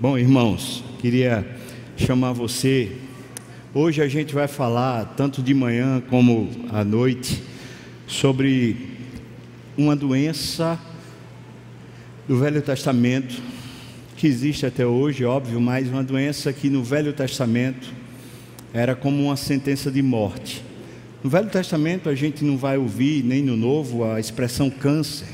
Bom, 0.00 0.16
irmãos, 0.16 0.82
queria 0.98 1.46
chamar 1.94 2.32
você. 2.32 2.90
Hoje 3.74 4.00
a 4.00 4.08
gente 4.08 4.32
vai 4.32 4.48
falar, 4.48 5.04
tanto 5.14 5.42
de 5.42 5.52
manhã 5.52 6.02
como 6.08 6.48
à 6.70 6.82
noite, 6.82 7.42
sobre 8.06 8.96
uma 9.76 9.94
doença 9.94 10.80
do 12.26 12.38
Velho 12.38 12.62
Testamento, 12.62 13.42
que 14.16 14.26
existe 14.26 14.64
até 14.64 14.86
hoje, 14.86 15.22
óbvio, 15.22 15.60
mas 15.60 15.86
uma 15.86 16.02
doença 16.02 16.50
que 16.50 16.70
no 16.70 16.82
Velho 16.82 17.12
Testamento 17.12 17.92
era 18.72 18.94
como 18.94 19.22
uma 19.22 19.36
sentença 19.36 19.90
de 19.90 20.00
morte. 20.00 20.64
No 21.22 21.28
Velho 21.28 21.50
Testamento 21.50 22.08
a 22.08 22.14
gente 22.14 22.42
não 22.42 22.56
vai 22.56 22.78
ouvir, 22.78 23.22
nem 23.22 23.42
no 23.42 23.54
Novo, 23.54 24.02
a 24.02 24.18
expressão 24.18 24.70
câncer, 24.70 25.28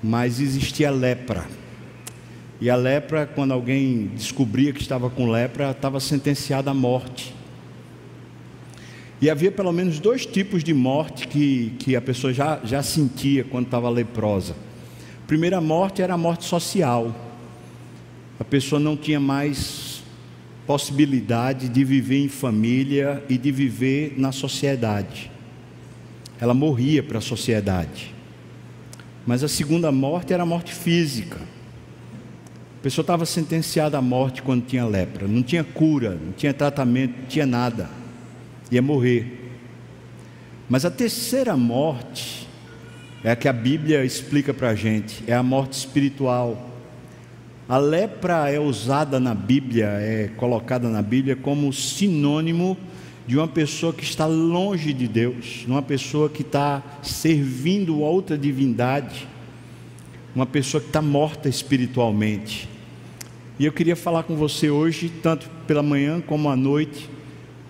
mas 0.00 0.38
existia 0.38 0.92
lepra. 0.92 1.44
E 2.62 2.70
a 2.70 2.76
lepra, 2.76 3.26
quando 3.26 3.50
alguém 3.50 4.12
descobria 4.14 4.72
que 4.72 4.80
estava 4.80 5.10
com 5.10 5.28
lepra, 5.28 5.72
estava 5.72 5.98
sentenciada 5.98 6.70
à 6.70 6.74
morte. 6.74 7.34
E 9.20 9.28
havia 9.28 9.50
pelo 9.50 9.72
menos 9.72 9.98
dois 9.98 10.24
tipos 10.24 10.62
de 10.62 10.72
morte 10.72 11.26
que, 11.26 11.74
que 11.80 11.96
a 11.96 12.00
pessoa 12.00 12.32
já, 12.32 12.60
já 12.62 12.80
sentia 12.80 13.42
quando 13.42 13.64
estava 13.64 13.90
leprosa. 13.90 14.54
A 15.24 15.26
primeira 15.26 15.60
morte 15.60 16.02
era 16.02 16.14
a 16.14 16.16
morte 16.16 16.44
social. 16.44 17.12
A 18.38 18.44
pessoa 18.44 18.78
não 18.78 18.96
tinha 18.96 19.18
mais 19.18 20.04
possibilidade 20.64 21.68
de 21.68 21.82
viver 21.82 22.18
em 22.18 22.28
família 22.28 23.24
e 23.28 23.36
de 23.36 23.50
viver 23.50 24.14
na 24.16 24.30
sociedade. 24.30 25.32
Ela 26.40 26.54
morria 26.54 27.02
para 27.02 27.18
a 27.18 27.20
sociedade. 27.20 28.14
Mas 29.26 29.42
a 29.42 29.48
segunda 29.48 29.90
morte 29.90 30.32
era 30.32 30.44
a 30.44 30.46
morte 30.46 30.72
física. 30.72 31.40
A 32.82 32.88
pessoa 32.90 33.04
estava 33.04 33.24
sentenciada 33.24 33.96
à 33.96 34.02
morte 34.02 34.42
quando 34.42 34.66
tinha 34.66 34.84
lepra, 34.84 35.28
não 35.28 35.40
tinha 35.40 35.62
cura, 35.62 36.18
não 36.20 36.32
tinha 36.32 36.52
tratamento, 36.52 37.14
não 37.16 37.26
tinha 37.28 37.46
nada, 37.46 37.88
ia 38.72 38.82
morrer. 38.82 39.52
Mas 40.68 40.84
a 40.84 40.90
terceira 40.90 41.56
morte 41.56 42.48
é 43.22 43.30
a 43.30 43.36
que 43.36 43.46
a 43.46 43.52
Bíblia 43.52 44.04
explica 44.04 44.52
para 44.52 44.70
a 44.70 44.74
gente, 44.74 45.22
é 45.28 45.32
a 45.32 45.44
morte 45.44 45.74
espiritual. 45.74 46.72
A 47.68 47.78
lepra 47.78 48.50
é 48.50 48.58
usada 48.58 49.20
na 49.20 49.32
Bíblia, 49.32 49.86
é 49.86 50.32
colocada 50.36 50.88
na 50.88 51.02
Bíblia 51.02 51.36
como 51.36 51.72
sinônimo 51.72 52.76
de 53.28 53.38
uma 53.38 53.46
pessoa 53.46 53.92
que 53.92 54.02
está 54.02 54.26
longe 54.26 54.92
de 54.92 55.06
Deus, 55.06 55.64
uma 55.68 55.82
pessoa 55.82 56.28
que 56.28 56.42
está 56.42 56.82
servindo 57.00 58.00
outra 58.00 58.36
divindade, 58.36 59.28
uma 60.34 60.46
pessoa 60.46 60.80
que 60.80 60.88
está 60.88 61.00
morta 61.00 61.48
espiritualmente. 61.48 62.71
E 63.62 63.64
eu 63.64 63.70
queria 63.70 63.94
falar 63.94 64.24
com 64.24 64.34
você 64.34 64.70
hoje, 64.70 65.08
tanto 65.08 65.48
pela 65.68 65.84
manhã 65.84 66.20
como 66.20 66.50
à 66.50 66.56
noite, 66.56 67.08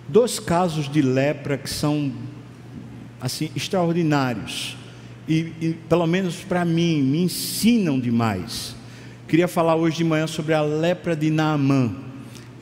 dois 0.07 0.39
casos 0.39 0.89
de 0.89 1.03
lepra 1.03 1.55
que 1.55 1.69
são 1.69 2.11
assim 3.21 3.51
extraordinários 3.55 4.75
e, 5.27 5.53
e 5.61 5.77
pelo 5.87 6.07
menos 6.07 6.37
para 6.37 6.65
mim 6.65 6.99
me 7.03 7.21
ensinam 7.21 7.99
demais. 7.99 8.75
Queria 9.27 9.47
falar 9.47 9.75
hoje 9.75 9.97
de 9.97 10.03
manhã 10.03 10.25
sobre 10.25 10.55
a 10.55 10.63
lepra 10.63 11.15
de 11.15 11.29
Naamã. 11.29 11.95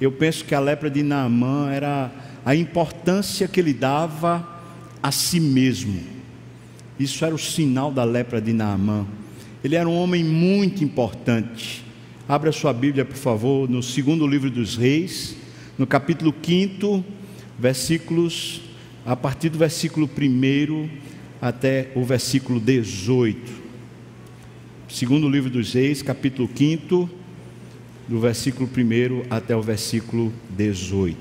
Eu 0.02 0.12
penso 0.12 0.44
que 0.44 0.54
a 0.54 0.60
lepra 0.60 0.90
de 0.90 1.02
Naamã 1.02 1.72
era 1.72 2.12
a 2.46 2.54
importância 2.54 3.48
que 3.48 3.62
ele 3.62 3.74
dava 3.74 4.46
a 5.02 5.10
si 5.10 5.40
mesmo. 5.40 6.02
Isso 7.00 7.24
era 7.24 7.34
o 7.34 7.40
sinal 7.40 7.94
da 7.94 8.04
lepra 8.04 8.42
de 8.42 8.52
Naamã. 8.52 9.08
Ele 9.64 9.78
era 9.78 9.88
um 9.88 9.96
homem 9.96 10.22
muito 10.22 10.84
importante. 10.84 11.91
Abra 12.28 12.52
sua 12.52 12.72
Bíblia, 12.72 13.04
por 13.04 13.18
favor, 13.18 13.70
no 13.70 13.82
segundo 13.82 14.28
livro 14.28 14.50
dos 14.50 14.78
Reis, 14.78 15.36
no 15.78 15.88
capítulo 15.88 16.34
5, 16.42 17.04
versículos, 17.58 18.62
a 19.06 19.16
partir 19.16 19.50
do 19.50 19.58
versículo 19.58 20.08
1 20.08 20.90
até 21.42 21.92
o 21.96 22.06
versículo 22.06 22.60
18. 22.60 23.52
Segundo 24.88 25.28
livro 25.28 25.50
dos 25.50 25.74
Reis, 25.74 26.02
capítulo 26.02 26.50
5, 26.56 27.10
do 28.08 28.20
versículo 28.20 28.70
1 28.70 29.26
até 29.30 29.56
o 29.56 29.62
versículo 29.62 30.32
18. 30.52 31.18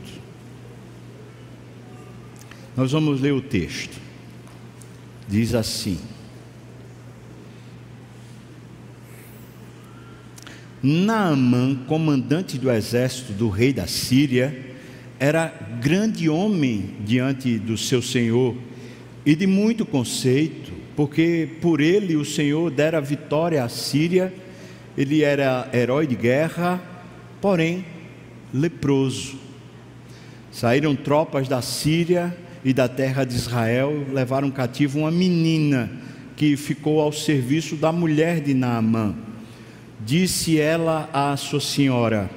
Nós 2.77 2.93
vamos 2.93 3.21
ler 3.21 3.33
o 3.33 3.41
texto. 3.41 3.99
Diz 5.27 5.55
assim: 5.55 5.99
Naamã, 10.83 11.75
comandante 11.87 12.57
do 12.57 12.71
exército 12.71 13.35
do 13.35 13.51
rei 13.51 13.73
da 13.73 13.87
Síria, 13.87 14.57
era 15.19 15.53
grande 15.79 16.29
homem 16.31 16.95
diante 17.05 17.59
do 17.59 17.77
seu 17.77 18.01
senhor 18.01 18.57
e 19.27 19.35
de 19.35 19.47
muito 19.47 19.85
conceito, 19.85 20.73
porque 20.97 21.47
por 21.61 21.83
ele 21.83 22.17
o 22.17 22.25
Senhor 22.25 22.71
dera 22.71 22.99
vitória 23.01 23.63
à 23.63 23.69
Síria. 23.69 24.33
Ele 24.97 25.23
era 25.23 25.69
herói 25.75 26.07
de 26.07 26.17
guerra, 26.17 26.83
porém 27.41 27.85
leproso. 28.53 29.39
Saíram 30.51 30.97
tropas 30.97 31.47
da 31.47 31.61
Síria 31.61 32.35
e 32.65 32.73
da 32.73 32.89
terra 32.89 33.25
de 33.25 33.35
Israel, 33.35 34.07
levaram 34.13 34.51
cativo 34.51 35.01
uma 35.01 35.11
menina 35.11 35.91
que 36.37 36.57
ficou 36.57 37.01
ao 37.01 37.13
serviço 37.13 37.77
da 37.77 37.93
mulher 37.93 38.41
de 38.41 38.55
Naamã 38.55 39.30
Disse 40.05 40.59
ela 40.59 41.09
à 41.13 41.37
sua 41.37 41.61
senhora: 41.61 42.31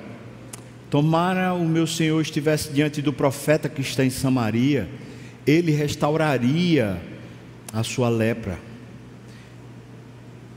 Tomara 0.90 1.54
o 1.54 1.66
meu 1.66 1.88
senhor 1.88 2.22
estivesse 2.22 2.72
diante 2.72 3.02
do 3.02 3.14
profeta 3.14 3.70
que 3.70 3.82
está 3.82 4.04
em 4.04 4.10
Samaria, 4.10 4.90
ele 5.48 5.72
restauraria 5.72 7.02
a 7.72 7.82
sua 7.82 8.10
lepra. 8.10 8.60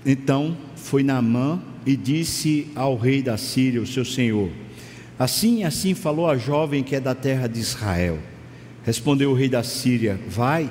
Então 0.04 0.56
foi 0.74 1.02
Naamã 1.02 1.60
e 1.86 1.96
disse 1.96 2.70
ao 2.74 2.96
rei 2.96 3.22
da 3.22 3.36
Síria, 3.36 3.80
o 3.80 3.86
seu 3.86 4.04
senhor: 4.04 4.50
Assim 5.18 5.64
assim 5.64 5.94
falou 5.94 6.28
a 6.28 6.36
jovem 6.36 6.82
que 6.82 6.96
é 6.96 7.00
da 7.00 7.14
terra 7.14 7.46
de 7.46 7.60
Israel. 7.60 8.18
Respondeu 8.84 9.30
o 9.30 9.34
rei 9.34 9.48
da 9.48 9.62
Síria: 9.62 10.18
Vai, 10.28 10.70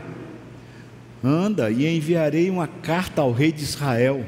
anda 1.24 1.72
e 1.72 1.88
enviarei 1.88 2.50
uma 2.50 2.68
carta 2.68 3.22
ao 3.22 3.32
rei 3.32 3.52
de 3.52 3.64
Israel 3.64 4.26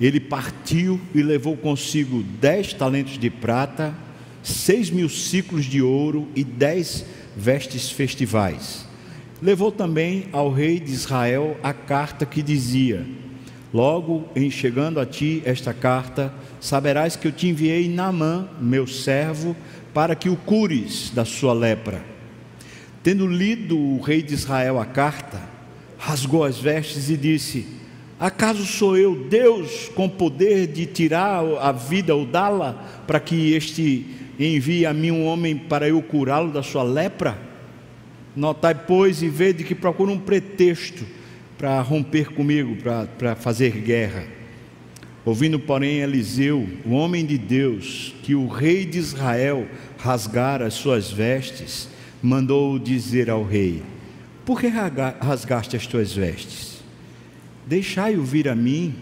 ele 0.00 0.18
partiu 0.18 0.98
e 1.14 1.22
levou 1.22 1.56
consigo 1.56 2.22
dez 2.40 2.72
talentos 2.72 3.18
de 3.18 3.28
prata, 3.28 3.94
seis 4.42 4.88
mil 4.88 5.08
ciclos 5.08 5.66
de 5.66 5.82
ouro 5.82 6.26
e 6.34 6.42
dez 6.42 7.04
vestes 7.36 7.90
festivais. 7.90 8.86
Levou 9.42 9.70
também 9.70 10.26
ao 10.32 10.50
rei 10.50 10.80
de 10.80 10.92
Israel 10.92 11.58
a 11.62 11.74
carta 11.74 12.24
que 12.24 12.42
dizia: 12.42 13.06
Logo 13.72 14.28
em 14.34 14.50
chegando 14.50 14.98
a 14.98 15.04
ti 15.04 15.42
esta 15.44 15.74
carta, 15.74 16.32
saberás 16.60 17.14
que 17.14 17.28
eu 17.28 17.32
te 17.32 17.48
enviei 17.48 17.88
Naamã, 17.88 18.48
meu 18.60 18.86
servo, 18.86 19.54
para 19.92 20.14
que 20.14 20.28
o 20.30 20.36
cures 20.36 21.10
da 21.14 21.24
sua 21.24 21.52
lepra. 21.52 22.02
Tendo 23.02 23.26
lido 23.26 23.78
o 23.78 24.00
rei 24.00 24.22
de 24.22 24.34
Israel 24.34 24.78
a 24.78 24.86
carta, 24.86 25.40
rasgou 25.98 26.44
as 26.44 26.58
vestes 26.58 27.10
e 27.10 27.16
disse: 27.16 27.79
Acaso 28.20 28.66
sou 28.66 28.98
eu 28.98 29.16
Deus 29.16 29.90
com 29.94 30.06
poder 30.06 30.66
de 30.66 30.84
tirar 30.84 31.42
a 31.58 31.72
vida 31.72 32.14
ou 32.14 32.26
dá-la, 32.26 32.74
para 33.06 33.18
que 33.18 33.54
este 33.54 34.04
envie 34.38 34.84
a 34.84 34.92
mim 34.92 35.10
um 35.10 35.24
homem 35.24 35.56
para 35.56 35.88
eu 35.88 36.02
curá-lo 36.02 36.52
da 36.52 36.62
sua 36.62 36.82
lepra? 36.82 37.38
Notai, 38.36 38.74
pois, 38.74 39.22
e 39.22 39.28
vede 39.30 39.64
que 39.64 39.74
procura 39.74 40.12
um 40.12 40.18
pretexto 40.18 41.02
para 41.56 41.80
romper 41.80 42.28
comigo, 42.34 42.76
para, 42.76 43.06
para 43.06 43.34
fazer 43.34 43.70
guerra. 43.80 44.24
Ouvindo, 45.24 45.58
porém, 45.58 46.00
Eliseu, 46.00 46.68
o 46.84 46.90
homem 46.90 47.24
de 47.24 47.38
Deus, 47.38 48.14
que 48.22 48.34
o 48.34 48.46
rei 48.46 48.84
de 48.84 48.98
Israel 48.98 49.66
rasgara 49.96 50.66
as 50.66 50.74
suas 50.74 51.10
vestes, 51.10 51.88
mandou 52.22 52.78
dizer 52.78 53.30
ao 53.30 53.42
rei: 53.42 53.82
Por 54.44 54.60
que 54.60 54.66
rasgaste 54.66 55.74
as 55.74 55.86
tuas 55.86 56.12
vestes? 56.12 56.69
Deixai-o 57.70 58.24
vir 58.24 58.48
a 58.48 58.54
mim, 58.56 58.92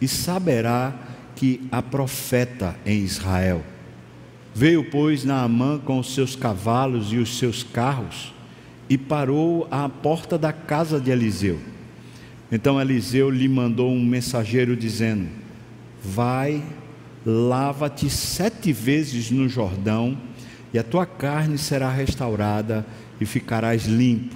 e 0.00 0.08
saberá 0.08 0.94
que 1.36 1.60
há 1.70 1.82
profeta 1.82 2.74
em 2.86 3.00
Israel. 3.00 3.62
Veio, 4.54 4.82
pois, 4.82 5.24
Naamã 5.24 5.78
com 5.78 5.98
os 5.98 6.14
seus 6.14 6.34
cavalos 6.34 7.12
e 7.12 7.18
os 7.18 7.36
seus 7.36 7.62
carros, 7.62 8.32
e 8.88 8.96
parou 8.96 9.68
à 9.70 9.86
porta 9.90 10.38
da 10.38 10.54
casa 10.54 10.98
de 10.98 11.10
Eliseu. 11.10 11.60
Então 12.50 12.80
Eliseu 12.80 13.28
lhe 13.28 13.46
mandou 13.46 13.92
um 13.92 14.02
mensageiro 14.02 14.74
dizendo: 14.74 15.28
Vai, 16.02 16.64
lava-te 17.26 18.08
sete 18.08 18.72
vezes 18.72 19.30
no 19.30 19.50
Jordão, 19.50 20.16
e 20.72 20.78
a 20.78 20.82
tua 20.82 21.04
carne 21.04 21.58
será 21.58 21.90
restaurada 21.90 22.86
e 23.20 23.26
ficarás 23.26 23.84
limpo. 23.84 24.34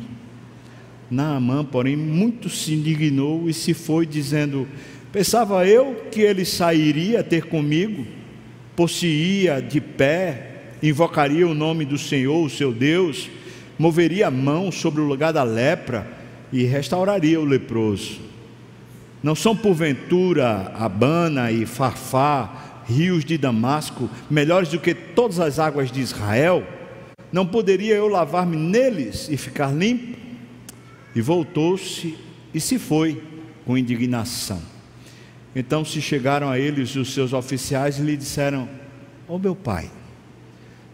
Naamã, 1.12 1.64
porém, 1.64 1.96
muito 1.96 2.48
se 2.48 2.72
indignou 2.72 3.48
e 3.48 3.54
se 3.54 3.74
foi, 3.74 4.06
dizendo: 4.06 4.66
Pensava 5.12 5.66
eu 5.66 6.06
que 6.10 6.20
ele 6.20 6.44
sairia 6.44 7.22
ter 7.22 7.44
comigo 7.44 8.04
possuía 8.76 9.60
de 9.60 9.80
pé, 9.80 10.50
invocaria 10.82 11.46
o 11.46 11.54
nome 11.54 11.84
do 11.84 11.98
Senhor, 11.98 12.44
o 12.44 12.50
seu 12.50 12.72
Deus, 12.72 13.30
moveria 13.78 14.28
a 14.28 14.30
mão 14.30 14.72
sobre 14.72 15.00
o 15.00 15.06
lugar 15.06 15.32
da 15.32 15.42
lepra 15.42 16.06
e 16.52 16.64
restauraria 16.64 17.40
o 17.40 17.44
leproso. 17.44 18.20
Não 19.22 19.34
são 19.34 19.56
porventura 19.56 20.72
Abana 20.74 21.52
e 21.52 21.64
Farfá, 21.64 22.82
rios 22.86 23.24
de 23.24 23.38
Damasco, 23.38 24.10
melhores 24.28 24.68
do 24.68 24.80
que 24.80 24.94
todas 24.94 25.38
as 25.38 25.58
águas 25.58 25.90
de 25.92 26.00
Israel? 26.00 26.66
Não 27.30 27.46
poderia 27.46 27.94
eu 27.94 28.08
lavar-me 28.08 28.56
neles 28.56 29.28
e 29.30 29.36
ficar 29.36 29.72
limpo? 29.72 30.21
E 31.14 31.20
voltou-se 31.20 32.16
e 32.54 32.60
se 32.60 32.78
foi 32.78 33.22
com 33.64 33.76
indignação. 33.76 34.60
Então 35.54 35.84
se 35.84 36.00
chegaram 36.00 36.48
a 36.48 36.58
eles 36.58 36.96
os 36.96 37.12
seus 37.12 37.32
oficiais 37.32 37.98
e 37.98 38.02
lhe 38.02 38.16
disseram: 38.16 38.68
Ó 39.28 39.34
oh, 39.34 39.38
meu 39.38 39.54
pai, 39.54 39.90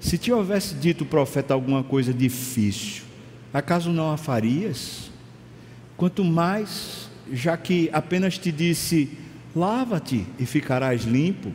se 0.00 0.18
te 0.18 0.32
houvesse 0.32 0.74
dito 0.74 1.04
o 1.04 1.06
profeta 1.06 1.54
alguma 1.54 1.82
coisa 1.84 2.12
difícil, 2.12 3.04
acaso 3.52 3.90
não 3.90 4.10
a 4.10 4.16
farias? 4.16 5.10
Quanto 5.96 6.24
mais, 6.24 7.08
já 7.32 7.56
que 7.56 7.88
apenas 7.92 8.36
te 8.38 8.50
disse: 8.50 9.16
lava-te 9.54 10.26
e 10.38 10.44
ficarás 10.44 11.04
limpo. 11.04 11.52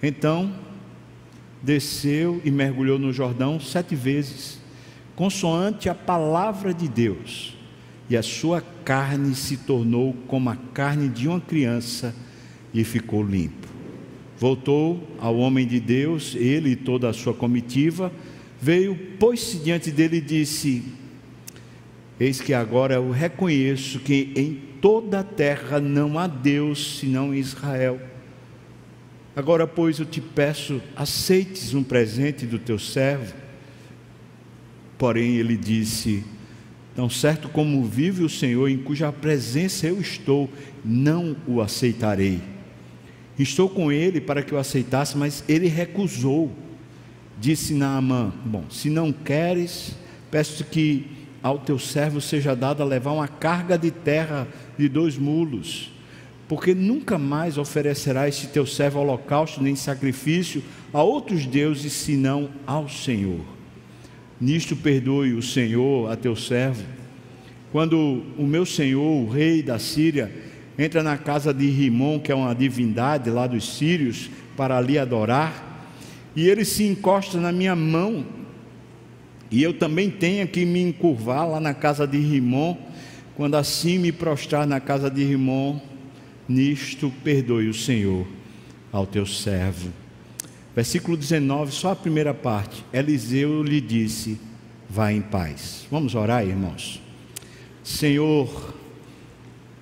Então 0.00 0.52
desceu 1.60 2.40
e 2.44 2.50
mergulhou 2.50 2.98
no 2.98 3.12
Jordão 3.12 3.60
sete 3.60 3.94
vezes, 3.94 4.58
consoante 5.14 5.88
a 5.88 5.94
palavra 5.94 6.74
de 6.74 6.88
Deus 6.88 7.61
e 8.12 8.16
a 8.16 8.22
sua 8.22 8.60
carne 8.84 9.34
se 9.34 9.56
tornou 9.56 10.12
como 10.28 10.50
a 10.50 10.56
carne 10.74 11.08
de 11.08 11.26
uma 11.26 11.40
criança 11.40 12.14
e 12.74 12.84
ficou 12.84 13.22
limpo. 13.22 13.66
Voltou 14.38 15.16
ao 15.18 15.38
homem 15.38 15.66
de 15.66 15.80
Deus, 15.80 16.34
ele 16.34 16.72
e 16.72 16.76
toda 16.76 17.08
a 17.08 17.14
sua 17.14 17.32
comitiva, 17.32 18.12
veio, 18.60 18.94
pôs-se 19.18 19.56
diante 19.56 19.90
dele 19.90 20.18
e 20.18 20.20
disse: 20.20 20.82
Eis 22.20 22.38
que 22.38 22.52
agora 22.52 22.96
eu 22.96 23.10
reconheço 23.10 23.98
que 24.00 24.30
em 24.36 24.60
toda 24.82 25.20
a 25.20 25.24
terra 25.24 25.80
não 25.80 26.18
há 26.18 26.26
Deus 26.26 26.98
senão 26.98 27.34
em 27.34 27.38
Israel. 27.38 27.98
Agora, 29.34 29.66
pois, 29.66 29.98
eu 29.98 30.04
te 30.04 30.20
peço, 30.20 30.82
aceites 30.94 31.72
um 31.72 31.82
presente 31.82 32.44
do 32.44 32.58
teu 32.58 32.78
servo. 32.78 33.34
Porém, 34.98 35.36
ele 35.36 35.56
disse: 35.56 36.22
Tão 36.94 37.08
certo 37.08 37.48
como 37.48 37.84
vive 37.84 38.22
o 38.22 38.28
Senhor, 38.28 38.68
em 38.68 38.76
cuja 38.76 39.10
presença 39.10 39.86
eu 39.86 40.00
estou, 40.00 40.50
não 40.84 41.34
o 41.46 41.60
aceitarei. 41.60 42.40
Estou 43.38 43.68
com 43.68 43.90
ele 43.90 44.20
para 44.20 44.42
que 44.42 44.54
o 44.54 44.58
aceitasse, 44.58 45.16
mas 45.16 45.42
ele 45.48 45.68
recusou. 45.68 46.52
Disse 47.40 47.72
Naamã: 47.72 48.32
Bom, 48.44 48.64
se 48.68 48.90
não 48.90 49.10
queres, 49.10 49.96
peço 50.30 50.64
que 50.64 51.06
ao 51.42 51.58
teu 51.58 51.78
servo 51.78 52.20
seja 52.20 52.54
dado 52.54 52.82
a 52.82 52.86
levar 52.86 53.12
uma 53.12 53.26
carga 53.26 53.76
de 53.76 53.90
terra 53.90 54.46
de 54.78 54.88
dois 54.88 55.16
mulos, 55.16 55.90
porque 56.46 56.74
nunca 56.74 57.18
mais 57.18 57.56
oferecerá 57.56 58.28
este 58.28 58.46
teu 58.46 58.66
servo 58.66 59.00
holocausto 59.00 59.62
nem 59.62 59.74
sacrifício 59.74 60.62
a 60.92 61.02
outros 61.02 61.46
deuses 61.46 61.92
senão 61.92 62.50
ao 62.66 62.88
Senhor. 62.88 63.51
Nisto 64.42 64.74
perdoe 64.74 65.34
o 65.34 65.40
Senhor 65.40 66.10
a 66.10 66.16
teu 66.16 66.34
servo. 66.34 66.82
Quando 67.70 68.24
o 68.36 68.44
meu 68.44 68.66
senhor, 68.66 69.00
o 69.00 69.28
rei 69.28 69.62
da 69.62 69.78
Síria, 69.78 70.32
entra 70.76 71.00
na 71.00 71.16
casa 71.16 71.54
de 71.54 71.68
Rimon, 71.68 72.18
que 72.18 72.32
é 72.32 72.34
uma 72.34 72.52
divindade 72.52 73.30
lá 73.30 73.46
dos 73.46 73.76
sírios, 73.76 74.28
para 74.56 74.76
ali 74.76 74.98
adorar, 74.98 75.86
e 76.34 76.48
ele 76.48 76.64
se 76.64 76.82
encosta 76.82 77.38
na 77.38 77.52
minha 77.52 77.76
mão, 77.76 78.26
e 79.48 79.62
eu 79.62 79.72
também 79.72 80.10
tenho 80.10 80.48
que 80.48 80.64
me 80.64 80.82
encurvar 80.82 81.48
lá 81.48 81.60
na 81.60 81.72
casa 81.72 82.04
de 82.04 82.18
Rimon, 82.18 82.76
quando 83.36 83.54
assim 83.54 83.96
me 83.96 84.10
prostrar 84.10 84.66
na 84.66 84.80
casa 84.80 85.08
de 85.08 85.22
Rimon, 85.22 85.78
nisto 86.48 87.12
perdoe 87.22 87.68
o 87.68 87.74
Senhor 87.74 88.26
ao 88.90 89.06
teu 89.06 89.24
servo. 89.24 90.01
Versículo 90.74 91.18
19, 91.18 91.70
só 91.70 91.92
a 91.92 91.96
primeira 91.96 92.32
parte. 92.32 92.84
Eliseu 92.92 93.62
lhe 93.62 93.80
disse: 93.80 94.40
Vá 94.88 95.12
em 95.12 95.20
paz. 95.20 95.86
Vamos 95.90 96.14
orar, 96.14 96.46
irmãos. 96.46 97.00
Senhor, 97.84 98.74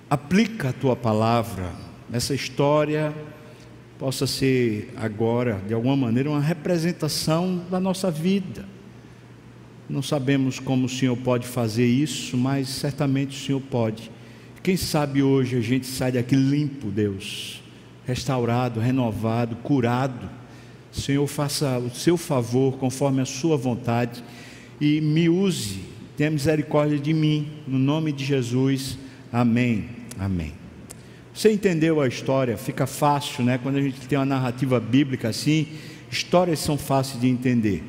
aplica 0.09 0.69
a 0.69 0.73
tua 0.73 0.95
palavra 0.95 1.71
nessa 2.09 2.33
história, 2.33 3.13
possa 3.97 4.27
ser 4.27 4.93
agora, 4.97 5.61
de 5.65 5.73
alguma 5.73 5.95
maneira, 5.95 6.29
uma 6.29 6.41
representação 6.41 7.63
da 7.69 7.79
nossa 7.79 8.11
vida. 8.11 8.65
Não 9.89 10.01
sabemos 10.01 10.59
como 10.59 10.87
o 10.87 10.89
Senhor 10.89 11.15
pode 11.17 11.47
fazer 11.47 11.85
isso, 11.85 12.35
mas 12.35 12.67
certamente 12.67 13.37
o 13.37 13.45
Senhor 13.45 13.61
pode. 13.61 14.11
Quem 14.61 14.75
sabe 14.75 15.23
hoje 15.23 15.57
a 15.57 15.61
gente 15.61 15.85
sai 15.85 16.11
daqui 16.11 16.35
limpo, 16.35 16.91
Deus, 16.91 17.61
restaurado, 18.05 18.79
renovado, 18.79 19.55
curado 19.57 20.40
Senhor, 20.91 21.25
faça 21.27 21.79
o 21.79 21.89
seu 21.89 22.17
favor 22.17 22.77
conforme 22.77 23.21
a 23.21 23.25
sua 23.25 23.55
vontade 23.55 24.23
e 24.79 24.99
me 24.99 25.29
use, 25.29 25.79
tenha 26.17 26.29
misericórdia 26.29 26.97
de 26.97 27.13
mim, 27.13 27.49
no 27.67 27.79
nome 27.79 28.11
de 28.11 28.25
Jesus. 28.25 28.97
Amém. 29.31 29.89
Amém. 30.19 30.53
Você 31.33 31.51
entendeu 31.51 32.01
a 32.01 32.07
história? 32.07 32.57
Fica 32.57 32.85
fácil, 32.85 33.43
né? 33.43 33.57
Quando 33.57 33.77
a 33.77 33.81
gente 33.81 34.01
tem 34.01 34.17
uma 34.17 34.25
narrativa 34.25 34.79
bíblica 34.79 35.29
assim, 35.29 35.67
histórias 36.11 36.59
são 36.59 36.77
fáceis 36.77 37.21
de 37.21 37.27
entender. 37.27 37.83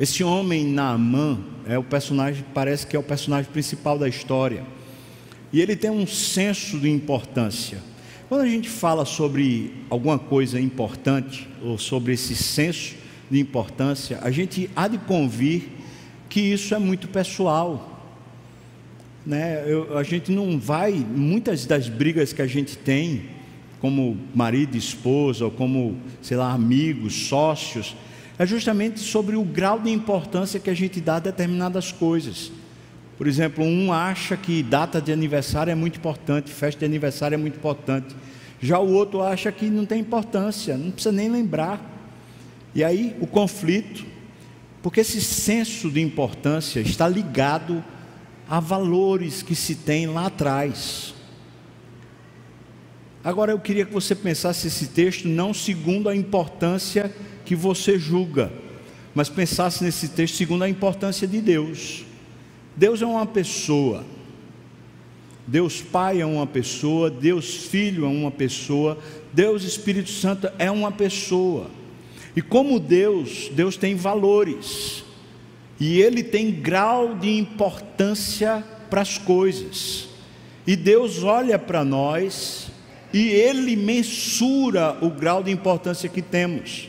Esse 0.00 0.24
homem 0.24 0.64
Naamã 0.64 1.38
é 1.66 1.78
o 1.78 1.84
personagem, 1.84 2.44
parece 2.54 2.86
que 2.86 2.96
é 2.96 2.98
o 2.98 3.02
personagem 3.02 3.50
principal 3.52 3.98
da 3.98 4.08
história. 4.08 4.64
E 5.52 5.60
ele 5.60 5.76
tem 5.76 5.90
um 5.90 6.06
senso 6.06 6.78
de 6.78 6.90
importância. 6.90 7.78
Quando 8.32 8.44
a 8.44 8.48
gente 8.48 8.70
fala 8.70 9.04
sobre 9.04 9.74
alguma 9.90 10.18
coisa 10.18 10.58
importante, 10.58 11.46
ou 11.62 11.76
sobre 11.76 12.14
esse 12.14 12.34
senso 12.34 12.94
de 13.30 13.38
importância, 13.38 14.18
a 14.22 14.30
gente 14.30 14.70
há 14.74 14.88
de 14.88 14.96
convir 14.96 15.64
que 16.30 16.40
isso 16.40 16.74
é 16.74 16.78
muito 16.78 17.08
pessoal. 17.08 18.02
Né? 19.26 19.62
Eu, 19.66 19.98
a 19.98 20.02
gente 20.02 20.32
não 20.32 20.58
vai, 20.58 20.92
muitas 20.92 21.66
das 21.66 21.90
brigas 21.90 22.32
que 22.32 22.40
a 22.40 22.46
gente 22.46 22.78
tem, 22.78 23.24
como 23.82 24.16
marido 24.34 24.76
e 24.76 24.78
esposa, 24.78 25.44
ou 25.44 25.50
como, 25.50 25.98
sei 26.22 26.38
lá, 26.38 26.52
amigos, 26.52 27.26
sócios, 27.26 27.94
é 28.38 28.46
justamente 28.46 28.98
sobre 28.98 29.36
o 29.36 29.44
grau 29.44 29.78
de 29.78 29.90
importância 29.90 30.58
que 30.58 30.70
a 30.70 30.74
gente 30.74 31.02
dá 31.02 31.16
a 31.16 31.20
determinadas 31.20 31.92
coisas. 31.92 32.50
Por 33.16 33.26
exemplo, 33.26 33.64
um 33.64 33.92
acha 33.92 34.36
que 34.36 34.62
data 34.62 35.00
de 35.00 35.12
aniversário 35.12 35.70
é 35.70 35.74
muito 35.74 35.98
importante, 35.98 36.50
festa 36.50 36.80
de 36.80 36.84
aniversário 36.86 37.34
é 37.34 37.38
muito 37.38 37.56
importante. 37.56 38.14
Já 38.60 38.78
o 38.78 38.92
outro 38.92 39.22
acha 39.22 39.50
que 39.50 39.66
não 39.66 39.84
tem 39.84 40.00
importância, 40.00 40.76
não 40.76 40.90
precisa 40.90 41.12
nem 41.12 41.30
lembrar. 41.30 41.80
E 42.74 42.82
aí 42.82 43.16
o 43.20 43.26
conflito, 43.26 44.04
porque 44.82 45.00
esse 45.00 45.20
senso 45.20 45.90
de 45.90 46.00
importância 46.00 46.80
está 46.80 47.08
ligado 47.08 47.84
a 48.48 48.60
valores 48.60 49.42
que 49.42 49.54
se 49.54 49.74
tem 49.74 50.06
lá 50.06 50.26
atrás. 50.26 51.14
Agora 53.24 53.52
eu 53.52 53.58
queria 53.58 53.84
que 53.84 53.92
você 53.92 54.14
pensasse 54.14 54.66
esse 54.66 54.88
texto 54.88 55.28
não 55.28 55.54
segundo 55.54 56.08
a 56.08 56.16
importância 56.16 57.12
que 57.44 57.54
você 57.54 57.98
julga, 57.98 58.52
mas 59.14 59.28
pensasse 59.28 59.84
nesse 59.84 60.08
texto 60.08 60.36
segundo 60.36 60.64
a 60.64 60.68
importância 60.68 61.26
de 61.26 61.40
Deus. 61.40 62.04
Deus 62.76 63.02
é 63.02 63.06
uma 63.06 63.26
pessoa. 63.26 64.04
Deus 65.46 65.82
Pai 65.82 66.20
é 66.20 66.26
uma 66.26 66.46
pessoa, 66.46 67.10
Deus 67.10 67.54
Filho 67.54 68.04
é 68.04 68.08
uma 68.08 68.30
pessoa, 68.30 68.98
Deus 69.32 69.64
Espírito 69.64 70.10
Santo 70.10 70.50
é 70.58 70.70
uma 70.70 70.92
pessoa. 70.92 71.70
E 72.34 72.40
como 72.40 72.78
Deus, 72.78 73.50
Deus 73.52 73.76
tem 73.76 73.94
valores. 73.94 75.04
E 75.80 76.00
ele 76.00 76.22
tem 76.22 76.52
grau 76.52 77.16
de 77.16 77.36
importância 77.36 78.64
para 78.88 79.00
as 79.00 79.18
coisas. 79.18 80.08
E 80.66 80.76
Deus 80.76 81.24
olha 81.24 81.58
para 81.58 81.84
nós 81.84 82.70
e 83.12 83.28
ele 83.28 83.76
mensura 83.76 84.96
o 85.02 85.10
grau 85.10 85.42
de 85.42 85.50
importância 85.50 86.08
que 86.08 86.22
temos. 86.22 86.88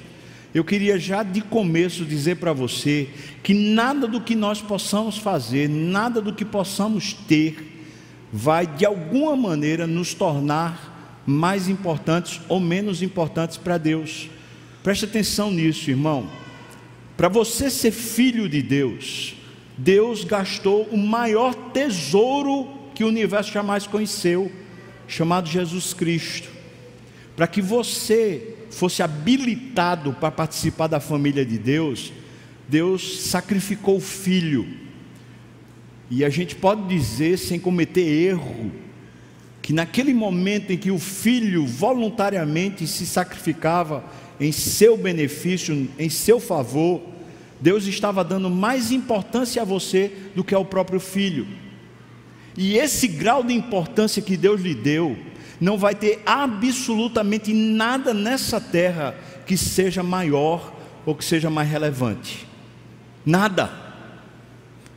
Eu 0.54 0.64
queria 0.64 1.00
já 1.00 1.24
de 1.24 1.42
começo 1.42 2.06
dizer 2.06 2.36
para 2.36 2.54
você 2.54 3.10
que 3.42 3.54
nada 3.54 4.08
do 4.08 4.22
que 4.22 4.36
nós 4.36 4.62
possamos 4.62 5.18
fazer, 5.18 5.68
nada 5.68 6.22
do 6.22 6.32
que 6.32 6.46
possamos 6.46 7.14
ter, 7.14 7.88
vai 8.32 8.68
de 8.68 8.86
alguma 8.86 9.36
maneira 9.36 9.88
nos 9.88 10.14
tornar 10.14 11.22
mais 11.26 11.68
importantes 11.68 12.40
ou 12.48 12.60
menos 12.60 13.02
importantes 13.02 13.58
para 13.58 13.80
Deus. 13.80 14.30
Preste 14.84 15.06
atenção 15.06 15.50
nisso, 15.50 15.90
irmão. 15.90 16.30
Para 17.18 17.30
você 17.30 17.70
ser 17.70 17.92
filho 17.92 18.48
de 18.48 18.62
Deus, 18.62 19.36
Deus 19.76 20.24
gastou 20.24 20.84
o 20.92 20.98
maior 20.98 21.56
tesouro 21.72 22.68
que 22.94 23.04
o 23.04 23.08
universo 23.08 23.52
jamais 23.52 23.88
conheceu, 23.88 24.52
chamado 25.08 25.50
Jesus 25.50 25.94
Cristo, 25.94 26.50
para 27.36 27.48
que 27.48 27.62
você 27.62 28.53
fosse 28.74 29.02
habilitado 29.02 30.14
para 30.14 30.32
participar 30.32 30.88
da 30.88 31.00
família 31.00 31.46
de 31.46 31.58
Deus, 31.58 32.12
Deus 32.68 33.22
sacrificou 33.22 33.98
o 33.98 34.02
filho. 34.02 34.68
E 36.10 36.24
a 36.26 36.30
gente 36.30 36.56
pode 36.56 36.88
dizer, 36.88 37.38
sem 37.38 37.60
cometer 37.60 38.02
erro, 38.02 38.72
que 39.62 39.72
naquele 39.74 40.14
momento 40.14 40.72
em 40.72 40.78
que 40.78 40.92
o 40.92 41.00
filho 41.00 41.66
voluntariamente 41.66 42.86
se 42.86 43.06
sacrificava 43.06 44.04
em 44.40 44.52
seu 44.52 44.98
benefício, 44.98 45.90
em 45.98 46.10
seu 46.10 46.40
favor, 46.40 47.02
Deus 47.62 47.88
estava 47.88 48.24
dando 48.24 48.50
mais 48.50 48.92
importância 48.92 49.62
a 49.62 49.66
você 49.66 50.12
do 50.36 50.44
que 50.44 50.54
ao 50.54 50.66
próprio 50.66 51.00
filho. 51.00 51.48
E 52.58 52.78
esse 52.78 53.08
grau 53.08 53.44
de 53.44 53.54
importância 53.54 54.22
que 54.22 54.36
Deus 54.36 54.62
lhe 54.62 54.76
deu, 54.76 55.18
não 55.64 55.78
vai 55.78 55.96
ter 55.96 56.22
absolutamente 56.26 57.54
nada 57.54 58.14
nessa 58.14 58.60
terra 58.60 59.16
que 59.46 59.56
seja 59.56 60.04
maior 60.04 60.74
ou 61.06 61.16
que 61.16 61.24
seja 61.24 61.50
mais 61.50 61.70
relevante. 61.70 62.46
Nada. 63.26 63.72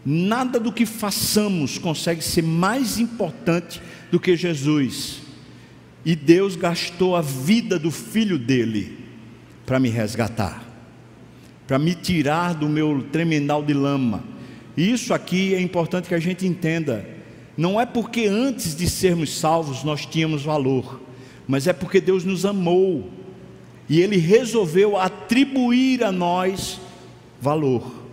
Nada 0.05 0.59
do 0.59 0.73
que 0.73 0.85
façamos 0.85 1.79
consegue 1.79 2.21
ser 2.21 2.43
mais 2.43 2.99
importante 2.99 3.81
do 4.11 4.19
que 4.19 4.37
Jesus. 4.37 5.21
E 6.05 6.17
Deus 6.17 6.57
gastou 6.57 7.15
a 7.15 7.23
vida 7.23 7.79
do 7.79 7.93
filho 7.93 8.37
dele 8.37 8.99
para 9.65 9.79
me 9.79 9.89
resgatar, 9.89 10.65
para 11.65 11.79
me 11.79 11.95
tirar 11.95 12.55
do 12.55 12.69
meu 12.69 13.07
tremendal 13.13 13.63
de 13.63 13.73
lama. 13.73 14.25
Isso 14.77 15.15
aqui 15.15 15.55
é 15.55 15.61
importante 15.61 16.09
que 16.09 16.15
a 16.15 16.21
gente 16.21 16.45
entenda 16.45 17.16
não 17.57 17.81
é 17.81 17.87
porque 17.87 18.27
antes 18.27 18.77
de 18.77 18.89
sermos 18.89 19.39
salvos 19.39 19.83
nós 19.83 20.05
tínhamos 20.05 20.43
valor, 20.43 21.01
mas 21.49 21.67
é 21.67 21.73
porque 21.73 22.01
Deus 22.01 22.25
nos 22.25 22.45
amou 22.45 23.11
e 23.89 24.01
Ele 24.01 24.17
resolveu 24.17 24.97
atribuir 24.97 26.05
a 26.05 26.13
nós 26.13 26.81
valor. 27.41 28.05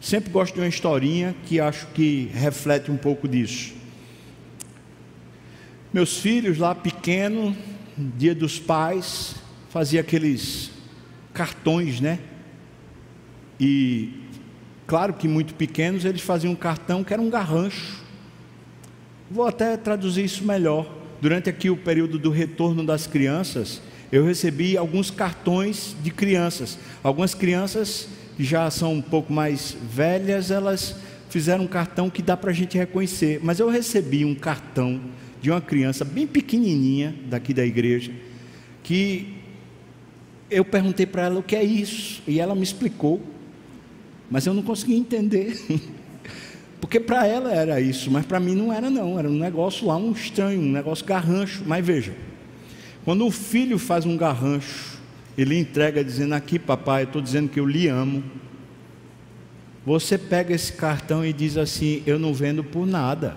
Sempre 0.00 0.30
gosto 0.30 0.54
de 0.54 0.60
uma 0.60 0.68
historinha 0.68 1.34
que 1.46 1.60
acho 1.60 1.86
que 1.88 2.28
reflete 2.32 2.90
um 2.90 2.96
pouco 2.96 3.28
disso. 3.28 3.74
Meus 5.92 6.16
filhos 6.16 6.58
lá 6.58 6.74
pequeno, 6.74 7.56
dia 7.96 8.34
dos 8.34 8.58
pais, 8.58 9.34
fazia 9.68 10.00
aqueles 10.00 10.70
cartões, 11.32 12.00
né? 12.00 12.18
E 13.60 14.10
claro 14.86 15.12
que 15.14 15.28
muito 15.28 15.54
pequenos 15.54 16.04
eles 16.04 16.22
faziam 16.22 16.52
um 16.52 16.56
cartão 16.56 17.04
que 17.04 17.12
era 17.12 17.22
um 17.22 17.30
garrancho. 17.30 18.01
Vou 19.32 19.46
até 19.46 19.78
traduzir 19.78 20.26
isso 20.26 20.44
melhor. 20.44 20.86
Durante 21.18 21.48
aqui 21.48 21.70
o 21.70 21.76
período 21.76 22.18
do 22.18 22.28
retorno 22.28 22.84
das 22.84 23.06
crianças, 23.06 23.80
eu 24.12 24.26
recebi 24.26 24.76
alguns 24.76 25.10
cartões 25.10 25.96
de 26.02 26.10
crianças. 26.10 26.78
Algumas 27.02 27.32
crianças 27.32 28.08
que 28.36 28.44
já 28.44 28.70
são 28.70 28.92
um 28.92 29.00
pouco 29.00 29.32
mais 29.32 29.74
velhas, 29.90 30.50
elas 30.50 30.96
fizeram 31.30 31.64
um 31.64 31.66
cartão 31.66 32.10
que 32.10 32.20
dá 32.20 32.36
para 32.36 32.50
a 32.50 32.52
gente 32.52 32.76
reconhecer. 32.76 33.40
Mas 33.42 33.58
eu 33.58 33.70
recebi 33.70 34.22
um 34.22 34.34
cartão 34.34 35.00
de 35.40 35.50
uma 35.50 35.62
criança 35.62 36.04
bem 36.04 36.26
pequenininha 36.26 37.14
daqui 37.30 37.54
da 37.54 37.64
igreja, 37.64 38.12
que 38.82 39.32
eu 40.50 40.62
perguntei 40.62 41.06
para 41.06 41.22
ela 41.22 41.40
o 41.40 41.42
que 41.42 41.56
é 41.56 41.64
isso, 41.64 42.22
e 42.28 42.38
ela 42.38 42.54
me 42.54 42.62
explicou, 42.62 43.18
mas 44.30 44.44
eu 44.44 44.52
não 44.52 44.62
consegui 44.62 44.94
entender. 44.94 45.58
Porque 46.82 46.98
para 46.98 47.24
ela 47.24 47.52
era 47.52 47.80
isso, 47.80 48.10
mas 48.10 48.26
para 48.26 48.40
mim 48.40 48.56
não 48.56 48.72
era 48.72 48.90
não, 48.90 49.16
era 49.16 49.30
um 49.30 49.38
negócio 49.38 49.86
lá, 49.86 49.96
um 49.96 50.10
estranho, 50.10 50.60
um 50.60 50.72
negócio 50.72 51.06
garrancho. 51.06 51.62
Mas 51.64 51.86
veja, 51.86 52.12
quando 53.04 53.24
o 53.24 53.30
filho 53.30 53.78
faz 53.78 54.04
um 54.04 54.16
garrancho, 54.16 54.98
ele 55.38 55.56
entrega 55.56 56.02
dizendo 56.02 56.34
aqui, 56.34 56.58
papai, 56.58 57.02
eu 57.02 57.06
estou 57.06 57.22
dizendo 57.22 57.48
que 57.48 57.60
eu 57.60 57.66
lhe 57.66 57.86
amo. 57.86 58.24
Você 59.86 60.18
pega 60.18 60.52
esse 60.52 60.72
cartão 60.72 61.24
e 61.24 61.32
diz 61.32 61.56
assim, 61.56 62.02
eu 62.04 62.18
não 62.18 62.34
vendo 62.34 62.64
por 62.64 62.84
nada. 62.84 63.36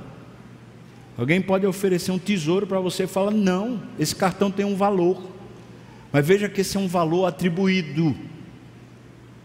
Alguém 1.15 1.39
pode 1.39 1.67
oferecer 1.67 2.11
um 2.11 2.19
tesouro 2.19 2.65
para 2.65 2.79
você 2.79 3.03
e 3.03 3.07
fala, 3.07 3.29
não, 3.29 3.79
esse 3.99 4.15
cartão 4.15 4.49
tem 4.49 4.65
um 4.65 4.75
valor. 4.75 5.21
Mas 6.11 6.25
veja 6.25 6.49
que 6.49 6.61
esse 6.61 6.77
é 6.77 6.79
um 6.79 6.87
valor 6.87 7.27
atribuído. 7.27 8.15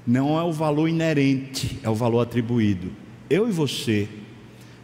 Não 0.07 0.38
é 0.38 0.42
o 0.42 0.52
valor 0.52 0.88
inerente, 0.88 1.78
é 1.83 1.90
o 1.90 1.95
valor 1.95 2.21
atribuído 2.21 3.00
eu 3.30 3.49
e 3.49 3.52
você, 3.52 4.08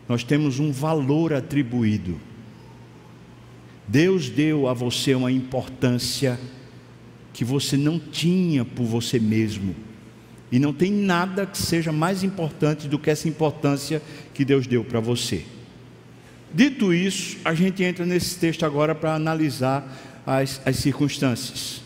nós 0.08 0.22
temos 0.22 0.60
um 0.60 0.70
valor 0.70 1.34
atribuído. 1.34 2.18
Deus 3.88 4.30
deu 4.30 4.68
a 4.68 4.72
você 4.72 5.14
uma 5.14 5.32
importância 5.32 6.38
que 7.32 7.44
você 7.44 7.76
não 7.76 7.98
tinha 7.98 8.64
por 8.64 8.84
você 8.84 9.18
mesmo. 9.18 9.74
E 10.50 10.60
não 10.60 10.72
tem 10.72 10.92
nada 10.92 11.44
que 11.44 11.58
seja 11.58 11.90
mais 11.90 12.22
importante 12.22 12.86
do 12.86 12.98
que 12.98 13.10
essa 13.10 13.28
importância 13.28 14.00
que 14.32 14.44
Deus 14.44 14.66
deu 14.66 14.84
para 14.84 15.00
você. 15.00 15.44
Dito 16.54 16.94
isso, 16.94 17.36
a 17.44 17.52
gente 17.52 17.82
entra 17.82 18.06
nesse 18.06 18.38
texto 18.38 18.64
agora 18.64 18.94
para 18.94 19.14
analisar 19.14 20.22
as, 20.24 20.60
as 20.64 20.76
circunstâncias. 20.76 21.82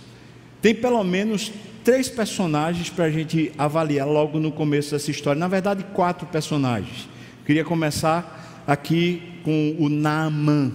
Tem 0.60 0.74
pelo 0.74 1.02
menos 1.02 1.50
três 1.84 2.08
personagens 2.08 2.90
para 2.90 3.04
a 3.04 3.10
gente 3.10 3.52
avaliar 3.56 4.06
logo 4.06 4.38
no 4.38 4.52
começo 4.52 4.90
dessa 4.92 5.10
história. 5.10 5.38
Na 5.38 5.48
verdade, 5.48 5.84
quatro 5.92 6.26
personagens. 6.26 7.08
Queria 7.44 7.64
começar 7.64 8.62
aqui 8.66 9.22
com 9.42 9.74
o 9.78 9.88
Naaman. 9.88 10.72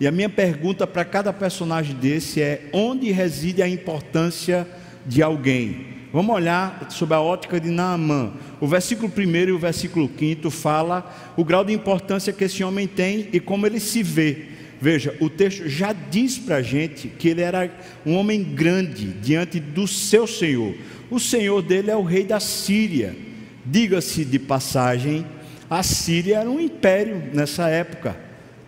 E 0.00 0.06
a 0.06 0.12
minha 0.12 0.28
pergunta 0.28 0.86
para 0.86 1.04
cada 1.04 1.32
personagem 1.32 1.94
desse 1.94 2.40
é: 2.40 2.68
onde 2.72 3.10
reside 3.10 3.62
a 3.62 3.68
importância 3.68 4.66
de 5.06 5.22
alguém? 5.22 5.94
Vamos 6.12 6.36
olhar 6.36 6.86
sobre 6.90 7.16
a 7.16 7.20
ótica 7.20 7.58
de 7.58 7.70
Naamã. 7.70 8.32
O 8.60 8.68
versículo 8.68 9.12
1 9.16 9.34
e 9.48 9.50
o 9.50 9.58
versículo 9.58 10.08
5 10.16 10.48
fala 10.48 11.12
o 11.36 11.44
grau 11.44 11.64
de 11.64 11.72
importância 11.72 12.32
que 12.32 12.44
esse 12.44 12.62
homem 12.62 12.86
tem 12.86 13.28
e 13.32 13.40
como 13.40 13.66
ele 13.66 13.80
se 13.80 14.00
vê. 14.00 14.53
Veja, 14.80 15.16
o 15.20 15.30
texto 15.30 15.68
já 15.68 15.92
diz 15.92 16.36
para 16.36 16.56
a 16.56 16.62
gente 16.62 17.08
que 17.08 17.28
ele 17.28 17.40
era 17.40 17.70
um 18.04 18.14
homem 18.14 18.42
grande 18.42 19.06
diante 19.06 19.58
do 19.58 19.86
seu 19.86 20.26
Senhor. 20.26 20.74
O 21.10 21.18
Senhor 21.18 21.62
dele 21.62 21.90
é 21.90 21.96
o 21.96 22.02
rei 22.02 22.24
da 22.24 22.40
Síria. 22.40 23.16
Diga-se 23.64 24.24
de 24.24 24.38
passagem, 24.38 25.24
a 25.70 25.82
Síria 25.82 26.38
era 26.38 26.50
um 26.50 26.60
império 26.60 27.22
nessa 27.32 27.68
época, 27.68 28.14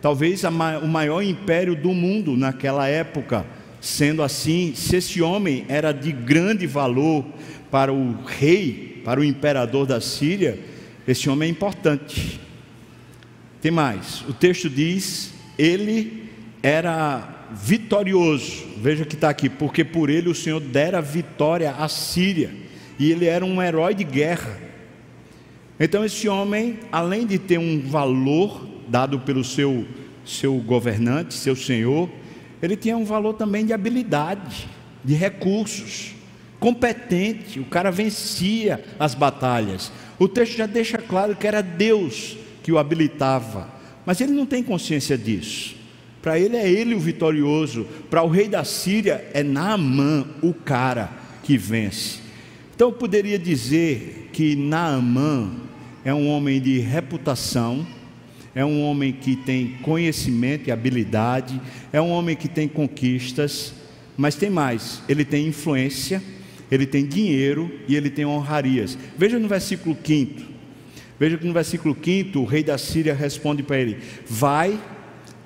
talvez 0.01 0.43
o 0.43 0.51
maior 0.89 1.23
império 1.23 1.77
do 1.77 1.93
mundo 1.93 2.37
naquela 2.37 2.89
época. 2.89 3.45
Sendo 3.79 4.23
assim, 4.23 4.73
se 4.75 4.97
esse 4.97 5.21
homem 5.21 5.67
era 5.69 5.93
de 5.93 6.11
grande 6.11 6.67
valor 6.67 7.25
para 7.71 7.93
o 7.93 8.17
rei, 8.25 9.03
para 9.05 9.21
o 9.21 9.25
imperador 9.25 9.87
da 9.87 10.01
Síria, 10.01 10.59
esse 11.07 11.29
homem 11.29 11.49
é 11.49 11.53
importante. 11.53 12.41
Tem 13.61 13.71
mais, 13.71 14.23
o 14.29 14.33
texto 14.33 14.71
diz 14.71 15.36
ele 15.59 16.25
era 16.63 17.49
vitorioso. 17.53 18.65
Veja 18.79 19.05
que 19.05 19.15
está 19.15 19.29
aqui, 19.31 19.49
porque 19.49 19.85
por 19.85 20.11
ele 20.11 20.29
o 20.29 20.35
Senhor 20.35 20.61
dera 20.61 21.01
vitória 21.01 21.73
à 21.73 21.89
Síria, 21.89 22.51
e 22.99 23.11
ele 23.11 23.27
era 23.27 23.45
um 23.45 23.63
herói 23.63 23.95
de 23.95 24.05
guerra. 24.05 24.59
Então, 25.79 26.05
esse 26.05 26.29
homem, 26.29 26.79
além 26.91 27.27
de 27.27 27.39
ter 27.39 27.59
um 27.59 27.81
valor 27.81 28.67
dado 28.89 29.21
pelo 29.21 29.45
seu, 29.45 29.87
seu 30.25 30.55
governante, 30.55 31.35
seu 31.35 31.55
senhor, 31.55 32.09
ele 32.63 32.77
tinha 32.77 32.97
um 32.97 33.05
valor 33.05 33.35
também 33.35 33.67
de 33.67 33.75
habilidade, 33.75 34.67
de 35.05 35.15
recursos, 35.15 36.15
competente, 36.59 37.61
o 37.61 37.67
cara 37.67 37.91
vencia 37.91 38.83
as 38.99 39.15
batalhas. 39.15 39.93
O 40.19 40.27
texto 40.27 40.57
já 40.57 40.67
deixa 40.67 40.97
claro 40.97 41.37
que 41.37 41.47
era 41.47 41.61
Deus 41.63 42.39
que 42.63 42.73
o 42.73 42.79
habilitava 42.79 43.76
mas 44.07 44.21
ele 44.21 44.33
não 44.33 44.47
tem 44.47 44.63
consciência 44.63 45.19
disso. 45.19 45.75
Para 46.23 46.39
ele 46.39 46.57
é 46.57 46.69
ele 46.69 46.95
o 46.95 47.01
vitorioso. 47.01 47.87
Para 48.09 48.23
o 48.23 48.29
rei 48.29 48.49
da 48.49 48.65
Síria 48.65 49.29
é 49.35 49.43
Naamã 49.43 50.27
o 50.43 50.55
cara 50.55 51.11
que 51.43 51.59
vence. 51.59 52.21
Então 52.75 52.89
eu 52.89 52.93
poderia 52.93 53.39
dizer 53.39 54.31
que 54.33 54.57
Naamã 54.57 55.51
é 56.05 56.15
um 56.15 56.29
homem 56.29 56.61
de 56.61 56.79
reputação, 56.79 57.87
é 58.55 58.65
um 58.65 58.83
homem 58.83 59.13
que 59.13 59.35
tem 59.37 59.77
conhecimento 59.83 60.69
e 60.69 60.73
habilidade, 60.73 61.61
é 61.93 62.01
um 62.01 62.11
homem 62.11 62.37
que 62.37 62.49
tem 62.49 62.69
conquistas, 62.69 63.75
mas 64.17 64.35
tem 64.35 64.51
mais, 64.51 65.03
ele 65.09 65.25
tem 65.25 65.47
influência, 65.47 66.23
ele 66.71 66.87
tem 66.87 67.07
dinheiro 67.07 67.71
e 67.87 67.95
ele 67.95 68.11
tem 68.11 68.25
honrarias. 68.25 68.97
Veja 69.17 69.39
no 69.39 69.49
versículo 69.49 69.97
5. 70.05 70.56
Veja 71.19 71.39
que 71.39 71.47
no 71.47 71.53
versículo 71.53 71.97
5 72.03 72.39
o 72.39 72.45
rei 72.45 72.63
da 72.63 72.77
Síria 72.77 73.15
responde 73.15 73.63
para 73.63 73.79
ele: 73.79 73.99
Vai, 74.27 74.79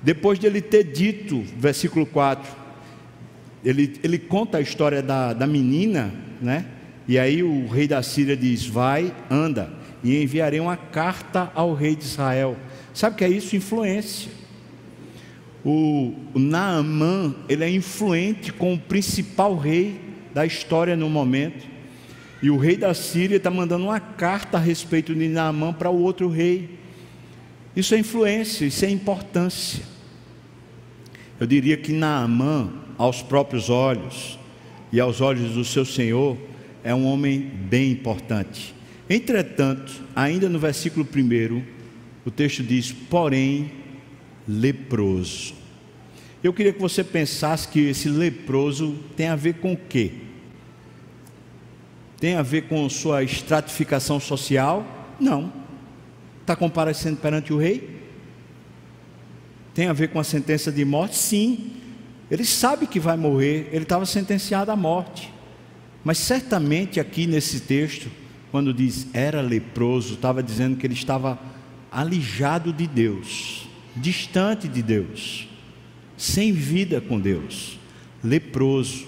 depois 0.01 0.37
de 0.37 0.47
ele 0.47 0.61
ter 0.61 0.83
dito, 0.83 1.43
versículo 1.57 2.05
4, 2.05 2.51
ele, 3.63 3.93
ele 4.03 4.19
conta 4.19 4.57
a 4.57 4.61
história 4.61 5.01
da, 5.01 5.33
da 5.33 5.47
menina, 5.47 6.13
né? 6.41 6.65
E 7.07 7.17
aí 7.17 7.41
o 7.41 7.67
rei 7.67 7.87
da 7.87 8.03
Síria 8.03 8.35
diz: 8.35 8.65
Vai, 8.65 9.13
anda, 9.29 9.71
e 10.03 10.21
enviarei 10.21 10.59
uma 10.59 10.75
carta 10.75 11.51
ao 11.55 11.73
rei 11.73 11.95
de 11.95 12.03
Israel. 12.03 12.57
Sabe 12.93 13.15
o 13.15 13.17
que 13.17 13.23
é 13.23 13.29
isso? 13.29 13.55
Influência. 13.55 14.29
o, 15.63 16.13
o 16.33 16.39
Naamã, 16.39 17.33
ele 17.47 17.63
é 17.63 17.69
influente 17.69 18.51
com 18.51 18.73
o 18.73 18.79
principal 18.79 19.55
rei 19.55 19.99
da 20.33 20.45
história 20.45 20.97
no 20.97 21.09
momento. 21.09 21.70
E 22.41 22.49
o 22.49 22.57
rei 22.57 22.75
da 22.75 22.93
Síria 22.93 23.37
está 23.37 23.51
mandando 23.51 23.85
uma 23.85 23.99
carta 23.99 24.57
a 24.57 24.59
respeito 24.59 25.13
de 25.13 25.27
Naamã 25.27 25.71
para 25.71 25.89
o 25.89 26.01
outro 26.01 26.27
rei. 26.27 26.77
Isso 27.75 27.93
é 27.93 27.99
influência, 27.99 28.65
isso 28.65 28.83
é 28.83 28.89
importância. 28.89 29.83
Eu 31.39 31.45
diria 31.45 31.77
que 31.77 31.91
Naamã, 31.91 32.71
aos 32.97 33.21
próprios 33.21 33.69
olhos 33.69 34.39
e 34.91 34.99
aos 34.99 35.21
olhos 35.21 35.53
do 35.53 35.63
seu 35.63 35.85
Senhor, 35.85 36.37
é 36.83 36.93
um 36.93 37.05
homem 37.05 37.39
bem 37.39 37.91
importante. 37.91 38.73
Entretanto, 39.09 40.01
ainda 40.15 40.49
no 40.49 40.57
versículo 40.57 41.05
1, 41.05 41.61
o 42.25 42.31
texto 42.31 42.63
diz: 42.63 42.91
porém, 42.91 43.71
leproso. 44.47 45.53
Eu 46.43 46.53
queria 46.53 46.73
que 46.73 46.81
você 46.81 47.03
pensasse 47.03 47.67
que 47.67 47.79
esse 47.81 48.09
leproso 48.09 48.95
tem 49.15 49.27
a 49.27 49.35
ver 49.35 49.55
com 49.55 49.73
o 49.73 49.77
quê? 49.77 50.11
Tem 52.21 52.35
a 52.35 52.43
ver 52.43 52.67
com 52.67 52.87
sua 52.87 53.23
estratificação 53.23 54.19
social? 54.19 54.85
Não. 55.19 55.51
Está 56.39 56.55
comparecendo 56.55 57.17
perante 57.17 57.51
o 57.51 57.57
rei? 57.57 57.99
Tem 59.73 59.87
a 59.87 59.93
ver 59.93 60.09
com 60.09 60.19
a 60.19 60.23
sentença 60.23 60.71
de 60.71 60.85
morte? 60.85 61.17
Sim. 61.17 61.71
Ele 62.29 62.45
sabe 62.45 62.85
que 62.85 62.99
vai 62.99 63.17
morrer, 63.17 63.69
ele 63.71 63.81
estava 63.81 64.05
sentenciado 64.05 64.69
à 64.69 64.75
morte. 64.75 65.33
Mas 66.03 66.19
certamente 66.19 66.99
aqui 66.99 67.25
nesse 67.25 67.61
texto, 67.61 68.11
quando 68.51 68.71
diz 68.71 69.07
era 69.15 69.41
leproso, 69.41 70.13
estava 70.13 70.43
dizendo 70.43 70.77
que 70.77 70.85
ele 70.85 70.93
estava 70.93 71.39
alijado 71.91 72.71
de 72.71 72.85
Deus, 72.85 73.67
distante 73.95 74.67
de 74.67 74.83
Deus, 74.83 75.49
sem 76.15 76.51
vida 76.51 77.01
com 77.01 77.19
Deus, 77.19 77.79
leproso. 78.23 79.07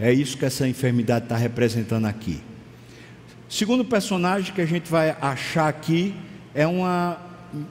É 0.00 0.10
isso 0.10 0.38
que 0.38 0.46
essa 0.46 0.66
enfermidade 0.66 1.26
está 1.26 1.36
representando 1.36 2.06
aqui. 2.06 2.40
Segundo 3.50 3.84
personagem 3.84 4.54
que 4.54 4.62
a 4.62 4.66
gente 4.66 4.90
vai 4.90 5.14
achar 5.20 5.68
aqui 5.68 6.14
é 6.54 6.66
uma, 6.66 7.18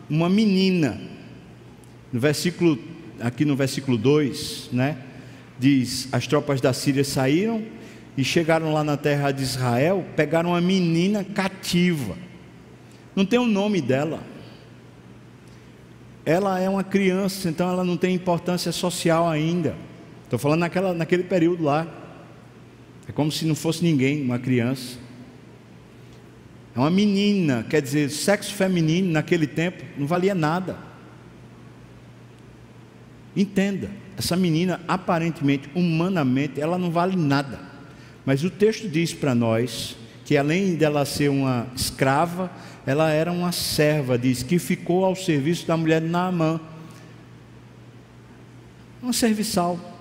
uma 0.08 0.30
menina. 0.30 1.02
No 2.14 2.20
versículo, 2.20 2.78
aqui 3.20 3.46
no 3.46 3.56
versículo 3.56 3.98
2, 3.98 4.70
né? 4.72 4.98
Diz: 5.58 6.08
As 6.12 6.28
tropas 6.28 6.62
da 6.62 6.72
Síria 6.72 7.04
saíram 7.04 7.64
e 8.16 8.24
chegaram 8.24 8.72
lá 8.74 8.84
na 8.84 8.96
terra 8.96 9.32
de 9.32 9.42
Israel, 9.42 10.06
pegaram 10.16 10.52
uma 10.52 10.62
menina 10.62 11.24
cativa. 11.24 12.16
Não 13.16 13.26
tem 13.26 13.40
o 13.40 13.48
nome 13.48 13.82
dela. 13.82 14.22
Ela 16.24 16.60
é 16.60 16.70
uma 16.70 16.84
criança, 16.84 17.50
então 17.50 17.68
ela 17.72 17.84
não 17.84 17.98
tem 17.98 18.14
importância 18.14 18.72
social 18.72 19.28
ainda. 19.28 19.76
Estou 20.26 20.38
falando 20.38 20.60
naquela, 20.60 20.94
naquele 20.94 21.24
período 21.24 21.64
lá. 21.64 21.99
É 23.10 23.12
como 23.12 23.32
se 23.32 23.44
não 23.44 23.56
fosse 23.56 23.84
ninguém, 23.84 24.22
uma 24.22 24.38
criança. 24.38 25.00
É 26.76 26.80
uma 26.80 26.92
menina, 26.92 27.66
quer 27.68 27.82
dizer, 27.82 28.12
sexo 28.12 28.54
feminino 28.54 29.12
naquele 29.12 29.48
tempo 29.48 29.84
não 29.98 30.06
valia 30.06 30.36
nada. 30.36 30.78
Entenda, 33.36 33.90
essa 34.16 34.38
menina 34.38 34.80
aparentemente, 34.88 35.68
humanamente, 35.74 36.62
ela 36.62 36.78
não 36.78 36.92
vale 36.92 37.16
nada. 37.16 37.60
Mas 38.24 38.44
o 38.44 38.50
texto 38.50 38.88
diz 38.88 39.12
para 39.12 39.34
nós 39.34 39.96
que 40.24 40.38
além 40.38 40.76
dela 40.76 41.04
ser 41.04 41.30
uma 41.30 41.66
escrava, 41.76 42.52
ela 42.86 43.10
era 43.10 43.32
uma 43.32 43.52
serva, 43.52 44.20
diz, 44.20 44.44
que 44.44 44.60
ficou 44.60 45.04
ao 45.04 45.16
serviço 45.16 45.66
da 45.66 45.76
mulher 45.76 46.00
Naamã. 46.00 46.62
Uma 49.02 49.14
serviçal. 49.14 49.99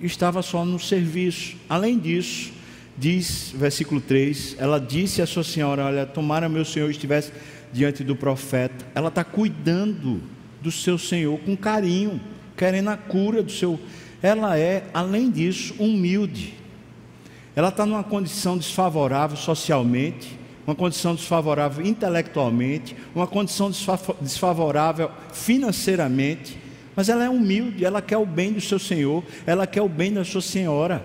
Estava 0.00 0.42
só 0.42 0.64
no 0.64 0.78
serviço. 0.78 1.56
Além 1.68 1.98
disso, 1.98 2.52
diz, 2.96 3.52
versículo 3.54 4.00
3, 4.00 4.56
ela 4.58 4.78
disse 4.78 5.20
à 5.20 5.26
sua 5.26 5.44
senhora: 5.44 5.84
Olha, 5.84 6.06
tomara 6.06 6.48
meu 6.48 6.64
senhor 6.64 6.90
estivesse 6.90 7.32
diante 7.72 8.04
do 8.04 8.14
profeta. 8.14 8.86
Ela 8.94 9.08
está 9.08 9.24
cuidando 9.24 10.20
do 10.60 10.70
seu 10.70 10.98
senhor 10.98 11.38
com 11.40 11.56
carinho, 11.56 12.20
querendo 12.56 12.88
a 12.90 12.96
cura 12.96 13.42
do 13.42 13.52
seu. 13.52 13.78
Ela 14.22 14.58
é, 14.58 14.84
além 14.92 15.30
disso, 15.30 15.74
humilde. 15.78 16.54
Ela 17.54 17.68
está 17.68 17.84
numa 17.84 18.04
condição 18.04 18.56
desfavorável 18.56 19.36
socialmente, 19.36 20.38
uma 20.66 20.74
condição 20.74 21.14
desfavorável 21.14 21.84
intelectualmente, 21.84 22.94
uma 23.14 23.26
condição 23.26 23.70
desfavorável 24.20 25.10
financeiramente, 25.32 26.58
mas 26.98 27.08
ela 27.08 27.22
é 27.22 27.30
humilde, 27.30 27.84
ela 27.84 28.02
quer 28.02 28.16
o 28.16 28.26
bem 28.26 28.52
do 28.52 28.60
seu 28.60 28.76
Senhor, 28.76 29.22
ela 29.46 29.68
quer 29.68 29.80
o 29.80 29.88
bem 29.88 30.12
da 30.12 30.24
sua 30.24 30.42
senhora. 30.42 31.00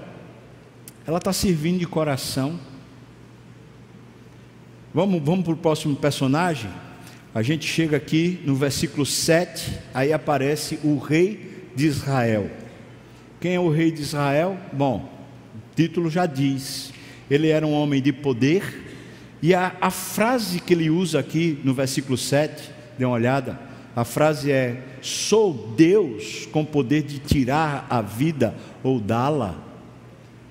Ela 1.05 1.19
está 1.19 1.31
servindo 1.31 1.77
de 1.77 1.85
coração. 1.85 2.59
Vamos, 4.91 5.21
vamos 5.21 5.45
para 5.45 5.53
o 5.53 5.57
próximo 5.57 5.95
personagem? 5.95 6.71
A 7.31 7.43
gente 7.43 7.67
chega 7.67 7.95
aqui 7.95 8.41
no 8.43 8.55
versículo 8.55 9.05
7, 9.05 9.71
aí 9.93 10.11
aparece 10.11 10.79
o 10.83 10.97
rei 10.97 11.67
de 11.75 11.85
Israel. 11.85 12.49
Quem 13.39 13.53
é 13.53 13.59
o 13.59 13.69
rei 13.69 13.91
de 13.91 14.01
Israel? 14.01 14.57
Bom, 14.71 15.07
o 15.55 15.75
título 15.75 16.09
já 16.09 16.25
diz: 16.25 16.91
ele 17.29 17.49
era 17.49 17.67
um 17.67 17.71
homem 17.71 18.01
de 18.01 18.11
poder, 18.11 18.97
e 19.43 19.53
a, 19.53 19.75
a 19.79 19.91
frase 19.91 20.59
que 20.59 20.73
ele 20.73 20.89
usa 20.89 21.19
aqui 21.19 21.59
no 21.63 21.71
versículo 21.71 22.17
7, 22.17 22.71
dê 22.97 23.05
uma 23.05 23.13
olhada, 23.13 23.72
a 23.95 24.03
frase 24.03 24.51
é: 24.51 24.81
Sou 25.01 25.73
Deus 25.77 26.47
com 26.51 26.65
poder 26.65 27.03
de 27.03 27.19
tirar 27.19 27.85
a 27.89 28.01
vida 28.01 28.55
ou 28.81 28.99
dá-la. 28.99 29.55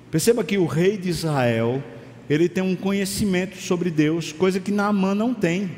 Perceba 0.09 0.43
que 0.43 0.57
o 0.57 0.65
rei 0.65 0.97
de 0.97 1.09
Israel, 1.09 1.83
ele 2.29 2.47
tem 2.47 2.63
um 2.63 2.75
conhecimento 2.75 3.57
sobre 3.57 3.89
Deus, 3.89 4.31
coisa 4.31 4.59
que 4.59 4.71
Naamã 4.71 5.13
não 5.13 5.33
tem. 5.33 5.69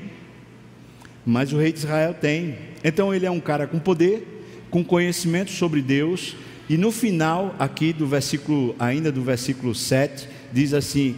Mas 1.25 1.53
o 1.53 1.57
rei 1.57 1.71
de 1.71 1.79
Israel 1.79 2.13
tem. 2.13 2.57
Então 2.83 3.13
ele 3.13 3.25
é 3.25 3.31
um 3.31 3.39
cara 3.39 3.65
com 3.65 3.79
poder, 3.79 4.45
com 4.69 4.83
conhecimento 4.83 5.51
sobre 5.51 5.81
Deus, 5.81 6.35
e 6.69 6.77
no 6.77 6.91
final 6.91 7.55
aqui 7.57 7.93
do 7.93 8.05
versículo, 8.05 8.75
ainda 8.77 9.11
do 9.11 9.21
versículo 9.23 9.73
7, 9.73 10.27
diz 10.53 10.73
assim: 10.73 11.15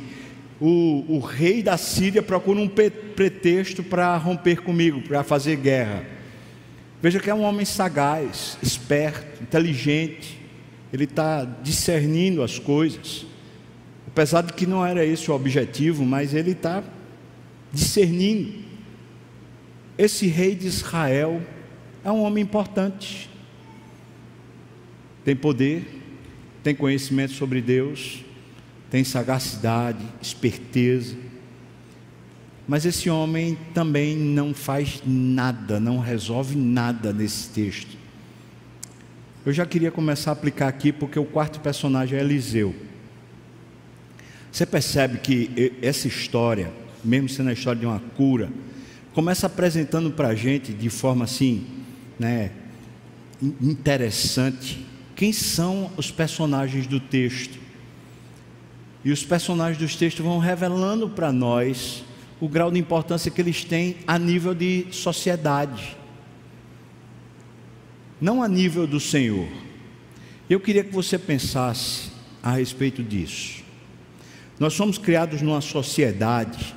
o, 0.62 1.04
o 1.08 1.20
rei 1.20 1.62
da 1.62 1.78
Síria 1.78 2.22
procura 2.24 2.60
um 2.60 2.68
pretexto 2.68 3.84
para 3.84 4.16
romper 4.18 4.62
comigo, 4.62 5.02
para 5.02 5.24
fazer 5.24 5.58
guerra. 5.58 6.17
Veja 7.02 7.20
que 7.20 7.30
é 7.30 7.34
um 7.34 7.44
homem 7.44 7.66
sagaz, 7.66 8.58
esperto, 8.62 9.44
inteligente, 9.44 10.40
ele 10.92 11.04
está 11.04 11.44
discernindo 11.46 12.42
as 12.42 12.58
coisas. 12.58 13.26
Apesar 14.08 14.42
de 14.42 14.54
que 14.54 14.66
não 14.66 14.86
era 14.86 15.06
esse 15.06 15.30
o 15.30 15.36
objetivo, 15.36 16.04
mas 16.04 16.34
ele 16.34 16.52
está 16.52 16.84
discernindo. 17.72 18.66
Esse 19.98 20.28
rei 20.28 20.56
de 20.56 20.68
Israel 20.68 21.42
é 22.04 22.12
um 22.12 22.24
homem 22.24 22.44
importante. 22.44 23.30
Tem 25.24 25.36
poder, 25.36 26.02
tem 26.64 26.74
conhecimento 26.74 27.34
sobre 27.34 27.62
Deus, 27.62 28.24
tem 28.90 29.04
sagacidade, 29.04 30.04
esperteza. 30.22 31.16
Mas 32.68 32.86
esse 32.86 33.10
homem 33.10 33.58
também 33.74 34.16
não 34.16 34.54
faz 34.54 35.02
nada, 35.06 35.80
não 35.80 36.00
resolve 36.00 36.56
nada 36.58 37.14
nesse 37.14 37.50
texto. 37.50 37.96
Eu 39.46 39.54
já 39.54 39.66
queria 39.66 39.90
começar 39.90 40.32
a 40.32 40.34
aplicar 40.34 40.68
aqui 40.68 40.92
porque 40.92 41.18
o 41.18 41.24
quarto 41.24 41.62
personagem 41.62 42.20
é 42.20 42.22
Eliseu. 42.22 42.76
Você 44.52 44.66
percebe 44.66 45.20
que 45.20 45.74
essa 45.82 46.08
história, 46.08 46.74
mesmo 47.02 47.30
sendo 47.30 47.50
a 47.50 47.54
história 47.54 47.80
de 47.80 47.86
uma 47.86 48.02
cura, 48.18 48.50
começa 49.14 49.48
apresentando 49.48 50.12
para 50.12 50.30
a 50.30 50.36
gente 50.36 50.74
de 50.74 50.90
forma 50.90 51.24
assim, 51.24 51.66
né, 52.20 52.52
interessante, 53.62 54.86
quem 55.16 55.32
são 55.32 55.92
os 55.96 56.12
personagens 56.12 56.86
do 56.86 57.00
texto. 57.00 57.58
E 59.06 59.12
os 59.12 59.24
personagens 59.24 59.78
dos 59.78 59.96
textos 59.96 60.26
vão 60.26 60.40
revelando 60.40 61.08
para 61.08 61.32
nós 61.32 62.04
o 62.40 62.48
grau 62.48 62.72
de 62.72 62.80
importância 62.80 63.32
que 63.32 63.42
eles 63.42 63.64
têm 63.64 63.98
a 64.06 64.18
nível 64.20 64.54
de 64.54 64.88
sociedade 64.92 65.98
não 68.20 68.42
a 68.42 68.48
nível 68.48 68.88
do 68.88 69.00
Senhor. 69.00 69.48
Eu 70.50 70.60
queria 70.60 70.84
que 70.84 70.94
você 70.94 71.18
pensasse 71.18 72.10
a 72.42 72.52
respeito 72.52 73.04
disso. 73.04 73.64
Nós 74.60 74.74
somos 74.74 74.98
criados 74.98 75.42
numa 75.42 75.62
sociedade 75.62 76.76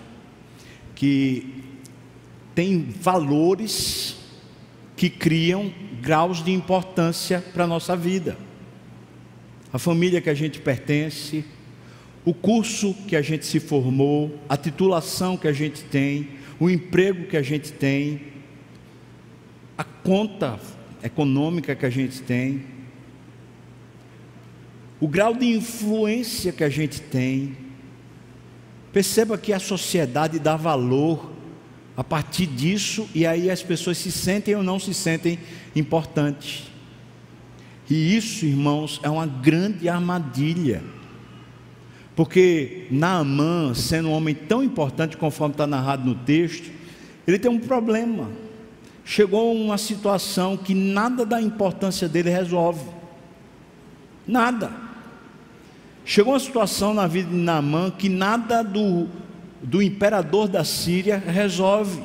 que 0.95 1.65
tem 2.55 2.83
valores 2.83 4.17
que 4.97 5.09
criam 5.09 5.73
graus 6.03 6.45
de 6.45 6.53
importância 6.53 7.43
para 7.55 7.65
a 7.65 7.67
nossa 7.67 7.97
vida. 7.97 8.37
A 9.73 9.79
família 9.79 10.21
que 10.21 10.29
a 10.29 10.35
gente 10.35 10.61
pertence, 10.61 11.45
o 12.25 12.35
curso 12.35 12.95
que 13.07 13.17
a 13.17 13.23
gente 13.23 13.47
se 13.47 13.59
formou, 13.59 14.39
a 14.49 14.57
titulação 14.57 15.37
que 15.37 15.49
a 15.49 15.53
gente 15.53 15.83
tem, 15.85 16.31
o 16.59 16.69
emprego 16.69 17.27
que 17.27 17.37
a 17.37 17.43
gente 17.43 17.73
tem, 17.73 18.21
a 19.77 19.85
conta 19.85 20.61
econômica 21.03 21.75
que 21.75 21.87
a 21.87 21.91
gente 21.91 22.21
tem, 22.21 22.65
o 25.01 25.09
grau 25.09 25.35
de 25.35 25.47
influência 25.47 26.53
que 26.53 26.63
a 26.63 26.69
gente 26.69 27.01
tem. 27.01 27.57
Perceba 28.93 29.39
que 29.39 29.53
a 29.53 29.59
sociedade 29.59 30.39
dá 30.39 30.57
valor 30.57 31.33
a 31.97 32.05
partir 32.05 32.47
disso 32.47 33.09
e 33.15 33.27
aí 33.27 33.51
as 33.51 33.63
pessoas 33.63 33.97
se 33.97 34.13
sentem 34.13 34.55
ou 34.55 34.63
não 34.63 34.79
se 34.79 34.93
sentem 34.93 35.39
importantes. 35.75 36.65
E 37.89 38.17
isso, 38.17 38.45
irmãos, 38.45 39.01
é 39.03 39.09
uma 39.09 39.27
grande 39.27 39.89
armadilha. 39.89 40.83
Porque 42.21 42.83
Naamã, 42.91 43.73
sendo 43.73 44.11
um 44.11 44.13
homem 44.13 44.35
tão 44.35 44.63
importante, 44.63 45.17
conforme 45.17 45.55
está 45.55 45.67
narrado 45.67 46.05
no 46.05 46.15
texto, 46.15 46.71
ele 47.27 47.39
tem 47.39 47.51
um 47.51 47.59
problema. 47.59 48.29
Chegou 49.07 49.49
a 49.49 49.55
uma 49.55 49.79
situação 49.79 50.55
que 50.55 50.75
nada 50.75 51.25
da 51.25 51.41
importância 51.41 52.07
dele 52.07 52.29
resolve. 52.29 52.85
Nada. 54.27 54.71
Chegou 56.05 56.35
uma 56.35 56.41
situação 56.41 56.93
na 56.93 57.07
vida 57.07 57.31
de 57.31 57.37
Naamã 57.37 57.91
que 57.91 58.11
nada 58.11 58.63
do, 58.63 59.09
do 59.63 59.81
imperador 59.81 60.47
da 60.47 60.63
Síria 60.63 61.17
resolve. 61.17 62.03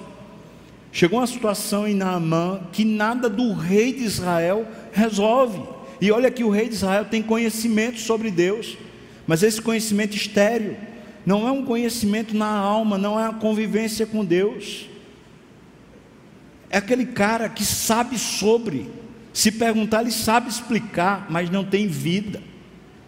Chegou 0.93 1.19
uma 1.19 1.27
situação 1.27 1.85
em 1.85 1.93
Naamã 1.93 2.61
que 2.71 2.85
nada 2.85 3.27
do 3.27 3.51
rei 3.51 3.91
de 3.91 4.05
Israel 4.05 4.65
resolve. 4.93 5.61
E 5.99 6.09
olha 6.09 6.31
que 6.31 6.45
o 6.45 6.49
rei 6.49 6.69
de 6.69 6.75
Israel 6.75 7.03
tem 7.03 7.21
conhecimento 7.21 7.99
sobre 7.99 8.31
Deus, 8.31 8.77
mas 9.27 9.43
esse 9.43 9.61
conhecimento 9.61 10.15
estéreo 10.15 10.77
não 11.25 11.47
é 11.47 11.51
um 11.51 11.65
conhecimento 11.65 12.35
na 12.35 12.47
alma, 12.47 12.97
não 12.97 13.19
é 13.19 13.27
a 13.27 13.33
convivência 13.33 14.05
com 14.05 14.23
Deus. 14.23 14.87
É 16.69 16.77
aquele 16.77 17.05
cara 17.05 17.49
que 17.49 17.65
sabe 17.65 18.19
sobre, 18.19 18.89
se 19.33 19.51
perguntar, 19.51 20.01
ele 20.01 20.11
sabe 20.11 20.49
explicar, 20.49 21.25
mas 21.29 21.49
não 21.49 21.63
tem 21.63 21.87
vida, 21.87 22.41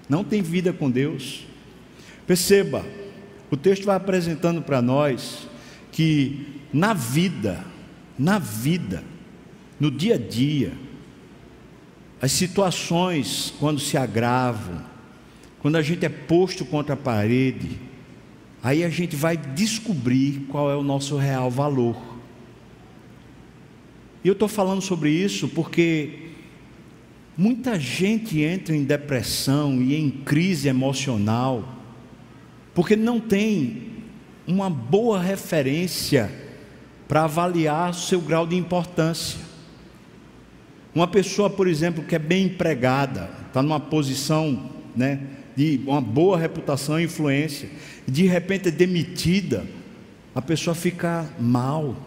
não 0.10 0.23
tem 0.23 0.41
vida 0.41 0.73
com 0.73 0.89
Deus. 0.89 1.45
Perceba, 2.25 2.86
o 3.51 3.56
texto 3.56 3.86
vai 3.86 3.95
apresentando 3.95 4.62
para 4.62 4.82
nós 4.82 5.47
que 5.91 6.62
na 6.73 6.93
vida, 6.93 7.63
na 8.17 8.39
vida, 8.39 9.03
no 9.80 9.91
dia 9.91 10.15
a 10.15 10.17
dia, 10.17 10.73
as 12.21 12.32
situações 12.32 13.53
quando 13.60 13.80
se 13.80 13.95
agravam, 13.95 14.82
quando 15.62 15.76
a 15.76 15.82
gente 15.82 16.06
é 16.06 16.10
posto 16.10 16.65
contra 16.65 16.93
a 16.93 16.98
parede, 16.98 17.80
aí 18.62 18.84
a 18.84 18.89
gente 18.89 19.15
vai 19.15 19.36
descobrir 19.38 20.46
qual 20.50 20.70
é 20.70 20.76
o 20.76 20.84
nosso 20.84 21.17
real 21.17 21.50
valor. 21.50 21.98
E 24.24 24.28
eu 24.28 24.34
estou 24.34 24.48
falando 24.48 24.82
sobre 24.82 25.10
isso 25.10 25.48
porque 25.48 26.32
muita 27.38 27.80
gente 27.80 28.41
entra 28.41 28.76
em 28.76 28.84
depressão 28.84 29.82
e 29.82 29.96
em 29.96 30.10
crise 30.10 30.67
emocional, 30.67 31.78
porque 32.74 32.96
não 32.96 33.20
tem 33.20 33.88
uma 34.48 34.70
boa 34.70 35.22
referência 35.22 36.32
para 37.08 37.24
avaliar 37.24 37.93
seu 37.93 38.20
grau 38.20 38.46
de 38.46 38.56
importância. 38.56 39.39
Uma 40.93 41.08
pessoa, 41.08 41.50
por 41.50 41.67
exemplo, 41.67 42.04
que 42.04 42.15
é 42.15 42.20
bem 42.20 42.46
empregada, 42.46 43.30
está 43.48 43.62
numa 43.62 43.80
posição 43.80 44.72
né, 44.96 45.20
de 45.58 45.82
uma 45.86 46.00
boa 46.00 46.38
reputação 46.38 46.98
e 46.98 47.04
influência, 47.04 47.67
de 48.08 48.26
repente 48.26 48.70
é 48.70 48.72
demitida, 48.72 49.65
a 50.34 50.41
pessoa 50.41 50.74
fica 50.74 51.28
mal, 51.38 51.98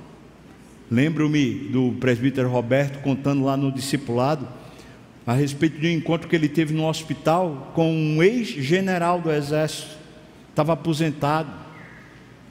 Lembro-me 0.90 1.54
do 1.54 1.92
presbítero 2.00 2.48
Roberto 2.48 3.00
contando 3.00 3.44
lá 3.44 3.56
no 3.56 3.70
discipulado 3.70 4.48
a 5.24 5.32
respeito 5.32 5.78
de 5.78 5.86
um 5.86 5.90
encontro 5.90 6.28
que 6.28 6.34
ele 6.34 6.48
teve 6.48 6.74
no 6.74 6.84
hospital 6.84 7.70
com 7.76 7.92
um 7.92 8.20
ex-general 8.20 9.20
do 9.20 9.30
exército, 9.30 9.96
estava 10.48 10.72
aposentado. 10.72 11.48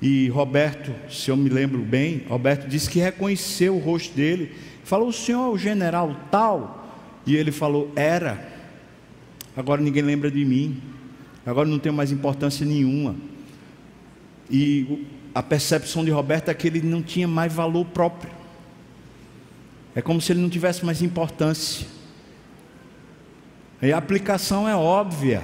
E 0.02 0.30
Roberto, 0.30 0.96
se 1.12 1.30
eu 1.30 1.36
me 1.36 1.50
lembro 1.50 1.80
bem, 1.80 2.24
Roberto 2.30 2.66
disse 2.70 2.90
que 2.90 3.00
reconheceu 3.00 3.76
o 3.76 3.80
rosto 3.80 4.16
dele, 4.16 4.56
falou: 4.86 5.10
"O 5.10 5.14
senhor 5.14 5.48
é 5.48 5.50
o 5.50 5.58
general 5.58 6.16
tal?" 6.32 6.96
E 7.26 7.36
ele 7.36 7.52
falou: 7.52 7.92
"Era. 7.94 8.48
Agora 9.56 9.82
ninguém 9.82 10.04
lembra 10.04 10.30
de 10.30 10.44
mim. 10.46 10.82
Agora 11.46 11.68
não 11.68 11.80
tenho 11.80 11.96
mais 11.96 12.12
importância 12.12 12.66
nenhuma." 12.66 13.16
E 14.50 15.06
a 15.34 15.44
percepção 15.44 16.04
de 16.04 16.12
Roberto 16.12 16.50
é 16.50 16.54
que 16.54 16.68
ele 16.68 16.82
não 16.82 17.02
tinha 17.02 17.28
mais 17.28 17.54
valor 17.54 17.86
próprio. 17.86 18.32
É 19.96 20.02
como 20.02 20.20
se 20.20 20.32
ele 20.32 20.42
não 20.42 20.50
tivesse 20.50 20.86
mais 20.86 21.02
importância. 21.02 21.86
E 23.82 23.92
a 23.92 23.98
aplicação 23.98 24.68
é 24.68 24.76
óbvia. 24.76 25.42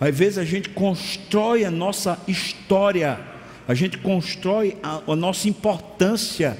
Às 0.00 0.16
vezes 0.16 0.38
a 0.38 0.44
gente 0.44 0.68
constrói 0.70 1.64
a 1.64 1.70
nossa 1.70 2.18
história, 2.26 3.20
a 3.68 3.74
gente 3.74 3.98
constrói 3.98 4.76
a, 4.82 5.00
a 5.06 5.16
nossa 5.16 5.48
importância 5.48 6.58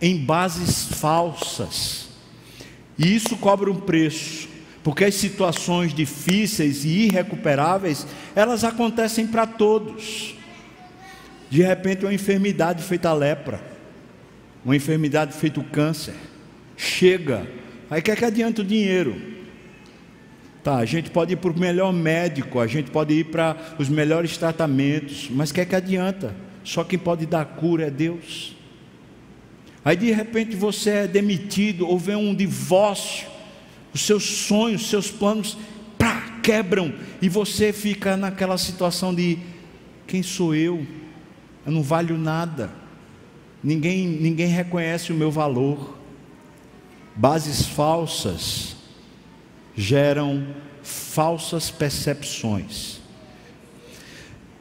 em 0.00 0.24
bases 0.24 0.84
falsas. 0.84 2.08
E 2.96 3.14
isso 3.14 3.36
cobra 3.36 3.70
um 3.70 3.80
preço, 3.80 4.48
porque 4.86 5.02
as 5.02 5.16
situações 5.16 5.92
difíceis 5.92 6.84
e 6.84 7.06
irrecuperáveis, 7.06 8.06
elas 8.36 8.62
acontecem 8.62 9.26
para 9.26 9.44
todos. 9.44 10.36
De 11.50 11.60
repente, 11.60 12.04
uma 12.04 12.14
enfermidade 12.14 12.84
feita 12.84 13.12
lepra, 13.12 13.60
uma 14.64 14.76
enfermidade 14.76 15.32
feita 15.32 15.60
câncer, 15.72 16.14
chega, 16.76 17.48
aí 17.90 18.00
quer 18.00 18.16
que 18.16 18.24
adianta 18.24 18.62
o 18.62 18.64
dinheiro. 18.64 19.20
Tá, 20.62 20.76
a 20.76 20.84
gente 20.84 21.10
pode 21.10 21.32
ir 21.32 21.36
para 21.36 21.50
o 21.50 21.58
melhor 21.58 21.92
médico, 21.92 22.60
a 22.60 22.68
gente 22.68 22.88
pode 22.88 23.12
ir 23.12 23.24
para 23.24 23.56
os 23.80 23.88
melhores 23.88 24.38
tratamentos, 24.38 25.28
mas 25.28 25.50
quer 25.50 25.66
que 25.66 25.74
adianta? 25.74 26.32
Só 26.62 26.84
quem 26.84 26.96
pode 26.96 27.26
dar 27.26 27.44
cura 27.44 27.88
é 27.88 27.90
Deus. 27.90 28.54
Aí 29.84 29.96
de 29.96 30.12
repente 30.12 30.54
você 30.54 30.90
é 30.90 31.06
demitido, 31.08 31.88
ou 31.88 31.98
vem 31.98 32.14
um 32.14 32.32
divórcio, 32.32 33.34
os 33.96 34.04
seus 34.06 34.24
sonhos, 34.24 34.82
os 34.82 34.90
seus 34.90 35.10
planos 35.10 35.56
pá, 35.98 36.38
quebram, 36.42 36.92
e 37.20 37.28
você 37.28 37.72
fica 37.72 38.16
naquela 38.16 38.58
situação 38.58 39.14
de: 39.14 39.38
quem 40.06 40.22
sou 40.22 40.54
eu? 40.54 40.86
eu 41.64 41.72
não 41.72 41.82
valho 41.82 42.16
nada, 42.16 42.70
ninguém, 43.62 44.06
ninguém 44.06 44.46
reconhece 44.46 45.10
o 45.12 45.16
meu 45.16 45.32
valor. 45.32 45.96
Bases 47.16 47.66
falsas 47.66 48.76
geram 49.74 50.46
falsas 50.82 51.70
percepções. 51.70 53.00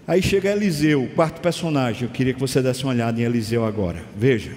Aí 0.08 0.22
chega 0.22 0.52
Eliseu, 0.52 1.04
o 1.04 1.10
quarto 1.10 1.42
personagem. 1.42 2.04
Eu 2.04 2.10
queria 2.10 2.34
que 2.34 2.40
você 2.40 2.62
desse 2.62 2.84
uma 2.84 2.94
olhada 2.94 3.20
em 3.20 3.24
Eliseu 3.24 3.66
agora. 3.66 4.04
Veja, 4.16 4.56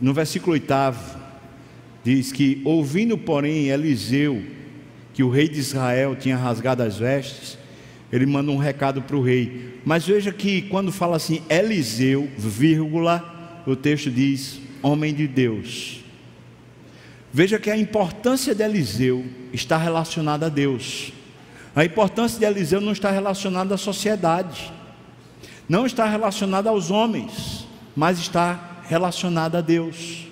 no 0.00 0.14
versículo 0.14 0.52
oitavo, 0.52 1.13
diz 2.04 2.30
que, 2.30 2.60
ouvindo, 2.64 3.16
porém, 3.16 3.68
Eliseu, 3.68 4.42
que 5.14 5.22
o 5.22 5.30
rei 5.30 5.48
de 5.48 5.58
Israel 5.58 6.14
tinha 6.14 6.36
rasgado 6.36 6.82
as 6.82 6.98
vestes, 6.98 7.56
ele 8.12 8.26
manda 8.26 8.50
um 8.50 8.58
recado 8.58 9.00
para 9.02 9.16
o 9.16 9.22
rei. 9.22 9.80
Mas 9.84 10.06
veja 10.06 10.30
que 10.30 10.62
quando 10.62 10.92
fala 10.92 11.16
assim, 11.16 11.40
Eliseu, 11.48 12.28
vírgula, 12.36 13.62
o 13.66 13.74
texto 13.74 14.10
diz, 14.10 14.60
homem 14.82 15.14
de 15.14 15.26
Deus. 15.26 16.00
Veja 17.32 17.58
que 17.58 17.70
a 17.70 17.76
importância 17.76 18.54
de 18.54 18.62
Eliseu 18.62 19.24
está 19.52 19.76
relacionada 19.76 20.46
a 20.46 20.48
Deus. 20.48 21.12
A 21.74 21.84
importância 21.84 22.38
de 22.38 22.44
Eliseu 22.44 22.80
não 22.80 22.92
está 22.92 23.10
relacionada 23.10 23.74
à 23.74 23.78
sociedade, 23.78 24.72
não 25.68 25.86
está 25.86 26.08
relacionada 26.08 26.68
aos 26.68 26.90
homens, 26.90 27.66
mas 27.96 28.18
está 28.18 28.82
relacionada 28.88 29.58
a 29.58 29.60
Deus. 29.60 30.28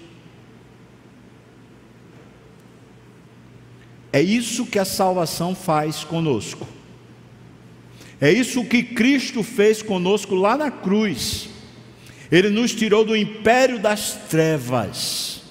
É 4.12 4.20
isso 4.20 4.66
que 4.66 4.78
a 4.78 4.84
salvação 4.84 5.54
faz 5.54 6.04
conosco. 6.04 6.68
É 8.20 8.30
isso 8.30 8.64
que 8.64 8.82
Cristo 8.82 9.42
fez 9.42 9.82
conosco 9.82 10.34
lá 10.34 10.56
na 10.56 10.70
cruz. 10.70 11.48
Ele 12.30 12.50
nos 12.50 12.74
tirou 12.74 13.04
do 13.04 13.16
império 13.16 13.78
das 13.78 14.12
trevas. 14.28 15.42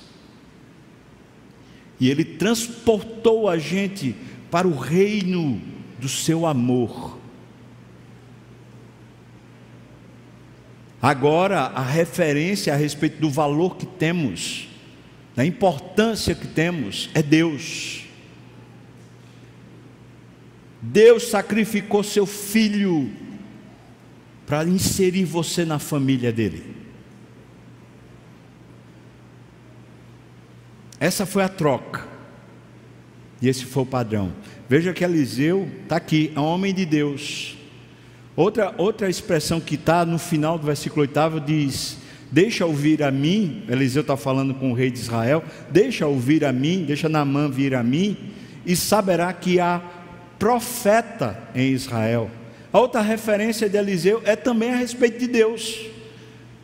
E 1.99 2.09
ele 2.09 2.23
transportou 2.23 3.49
a 3.49 3.57
gente 3.57 4.15
para 4.49 4.67
o 4.67 4.77
reino 4.77 5.61
do 5.99 6.07
seu 6.07 6.45
amor. 6.45 7.19
Agora, 11.01 11.61
a 11.61 11.81
referência 11.83 12.73
a 12.73 12.77
respeito 12.77 13.19
do 13.19 13.29
valor 13.29 13.75
que 13.75 13.87
temos, 13.87 14.67
da 15.35 15.43
importância 15.43 16.35
que 16.35 16.47
temos, 16.47 17.09
é 17.13 17.23
Deus. 17.23 18.05
Deus 20.81 21.27
sacrificou 21.27 22.03
seu 22.03 22.25
filho 22.25 23.11
para 24.47 24.65
inserir 24.65 25.25
você 25.25 25.63
na 25.63 25.77
família 25.77 26.31
dele. 26.31 26.75
Essa 30.99 31.25
foi 31.25 31.43
a 31.43 31.49
troca. 31.49 32.07
E 33.41 33.47
esse 33.47 33.65
foi 33.65 33.83
o 33.83 33.85
padrão. 33.85 34.31
Veja 34.69 34.93
que 34.93 35.03
Eliseu 35.03 35.67
está 35.83 35.95
aqui, 35.95 36.31
é 36.35 36.39
um 36.39 36.43
homem 36.43 36.73
de 36.73 36.85
Deus. 36.85 37.57
Outra, 38.35 38.73
outra 38.77 39.09
expressão 39.09 39.59
que 39.59 39.75
está 39.75 40.05
no 40.05 40.19
final 40.19 40.57
do 40.57 40.65
versículo 40.65 41.01
8 41.01 41.39
diz: 41.45 41.97
Deixa 42.31 42.65
ouvir 42.65 43.03
a 43.03 43.11
mim, 43.11 43.63
Eliseu 43.67 44.01
está 44.01 44.15
falando 44.15 44.53
com 44.53 44.71
o 44.71 44.73
rei 44.73 44.89
de 44.89 44.99
Israel, 44.99 45.43
deixa 45.69 46.07
ouvir 46.07 46.45
a 46.45 46.53
mim, 46.53 46.85
deixa 46.85 47.09
Naamã 47.09 47.49
vir 47.49 47.75
a 47.75 47.83
mim, 47.83 48.15
e 48.65 48.75
saberá 48.75 49.33
que 49.33 49.59
há 49.59 49.81
profeta 50.41 51.37
em 51.53 51.71
Israel. 51.71 52.27
A 52.73 52.79
outra 52.79 52.99
referência 52.99 53.69
de 53.69 53.77
Eliseu 53.77 54.23
é 54.25 54.35
também 54.35 54.71
a 54.71 54.75
respeito 54.75 55.19
de 55.19 55.27
Deus. 55.27 55.85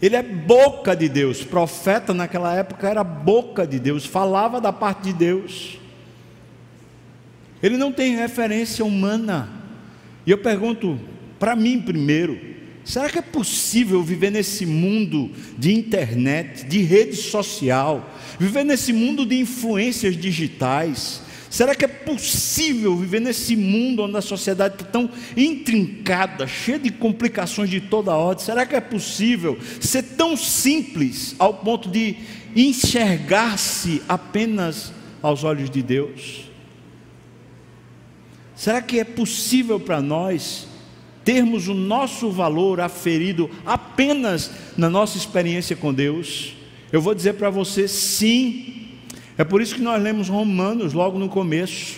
Ele 0.02 0.16
é 0.16 0.24
boca 0.24 0.96
de 0.96 1.08
Deus. 1.08 1.44
Profeta 1.44 2.12
naquela 2.12 2.56
época 2.56 2.90
era 2.90 3.04
boca 3.04 3.68
de 3.68 3.78
Deus, 3.78 4.04
falava 4.04 4.60
da 4.60 4.74
parte 4.74 5.04
de 5.04 5.13
Deus. 5.13 5.78
Ele 7.62 7.78
não 7.78 7.92
tem 7.92 8.16
referência 8.16 8.84
humana. 8.84 9.48
E 10.26 10.32
eu 10.32 10.40
pergunto 10.40 11.00
para 11.38 11.56
mim 11.56 11.80
primeiro: 11.80 12.40
será 12.84 13.08
que 13.08 13.20
é 13.20 13.22
possível 13.22 14.02
viver 14.02 14.32
nesse 14.32 14.66
mundo 14.66 15.30
de 15.56 15.72
internet, 15.72 16.66
de 16.66 16.82
rede 16.82 17.16
social, 17.16 18.10
viver 18.40 18.63
nesse 18.63 18.92
mundo 18.92 19.24
de 19.24 19.40
influências 19.40 20.18
digitais? 20.18 21.27
Será 21.50 21.74
que 21.74 21.86
é 21.86 21.88
possível 21.88 22.96
viver 22.96 23.22
nesse 23.22 23.56
mundo 23.56 24.04
onde 24.04 24.18
a 24.18 24.22
sociedade 24.22 24.76
está 24.76 24.86
tão 24.86 25.10
intrincada, 25.36 26.46
cheia 26.46 26.78
de 26.78 26.92
complicações 26.92 27.70
de 27.70 27.80
toda 27.80 28.16
ordem? 28.16 28.44
Será 28.44 28.66
que 28.66 28.76
é 28.76 28.82
possível 28.82 29.58
ser 29.80 30.04
tão 30.04 30.36
simples 30.36 31.36
ao 31.40 31.54
ponto 31.54 31.90
de 31.90 32.18
enxergar-se 32.56 34.02
apenas 34.10 34.92
aos 35.22 35.44
olhos 35.44 35.70
de 35.70 35.82
Deus? 35.82 36.48
Será 38.56 38.82
que 38.82 39.00
é 39.00 39.04
possível 39.04 39.80
para 39.80 40.02
nós 40.02 40.68
termos 41.24 41.68
o 41.68 41.74
nosso 41.74 42.32
valor 42.32 42.82
aferido 42.82 43.50
apenas 43.66 44.52
na 44.78 44.90
nossa 44.90 45.18
experiência 45.18 45.76
com 45.76 45.94
Deus? 45.94 46.54
Eu 46.92 47.02
vou 47.02 47.14
dizer 47.14 47.34
para 47.34 47.50
você 47.50 47.88
sim 47.88 48.87
é 49.38 49.43
por 49.43 49.62
isso 49.62 49.76
que 49.76 49.82
nós 49.82 50.02
lemos 50.02 50.30
Romanos 50.30 50.93
logo 50.93 51.19
no 51.19 51.30
começo. 51.30 51.97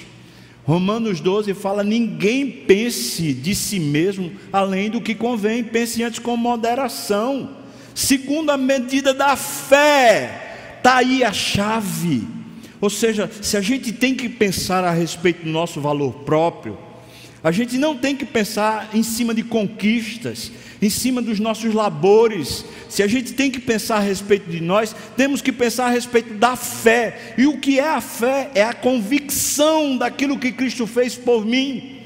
Romanos 0.66 1.20
12 1.20 1.54
fala: 1.54 1.84
ninguém 1.84 2.50
pense 2.50 3.34
de 3.34 3.56
si 3.56 3.80
mesmo 3.80 4.32
além 4.52 4.90
do 4.90 5.02
que 5.02 5.16
convém, 5.16 5.64
pense 5.64 6.04
antes 6.04 6.20
com 6.20 6.36
moderação, 6.36 7.52
segundo 7.96 8.50
a 8.50 8.58
medida 8.58 9.14
da 9.14 9.36
fé. 9.36 10.76
Está 10.78 10.98
aí 10.98 11.24
a 11.24 11.34
chave. 11.34 12.28
Ou 12.82 12.90
seja, 12.90 13.30
se 13.42 13.58
a 13.58 13.62
gente 13.62 13.92
tem 13.92 14.16
que 14.16 14.30
pensar 14.30 14.84
a 14.84 14.92
respeito 14.92 15.44
do 15.44 15.50
nosso 15.50 15.82
valor 15.82 16.14
próprio, 16.24 16.78
a 17.44 17.52
gente 17.52 17.78
não 17.78 17.96
tem 17.96 18.16
que 18.16 18.26
pensar 18.26 18.90
em 18.94 19.02
cima 19.02 19.34
de 19.34 19.44
conquistas, 19.44 20.52
em 20.82 20.90
cima 20.90 21.22
dos 21.22 21.40
nossos 21.40 21.74
labores. 21.74 22.66
Se 22.90 23.02
a 23.02 23.08
gente 23.08 23.34
tem 23.34 23.50
que 23.50 23.60
pensar 23.60 23.98
a 23.98 24.02
respeito 24.02 24.50
de 24.50 24.60
nós, 24.60 24.96
temos 25.16 25.42
que 25.42 25.52
pensar 25.52 25.86
a 25.86 25.90
respeito 25.90 26.34
da 26.34 26.56
fé. 26.56 27.36
E 27.38 27.48
o 27.48 27.58
que 27.58 27.80
é 27.80 27.88
a 27.88 28.02
fé? 28.02 28.52
É 28.56 28.64
a 28.64 28.74
convicção 28.74 29.98
daquilo 29.98 30.40
que 30.40 30.52
Cristo 30.52 30.86
fez 30.86 31.16
por 31.16 31.46
mim. 31.46 31.99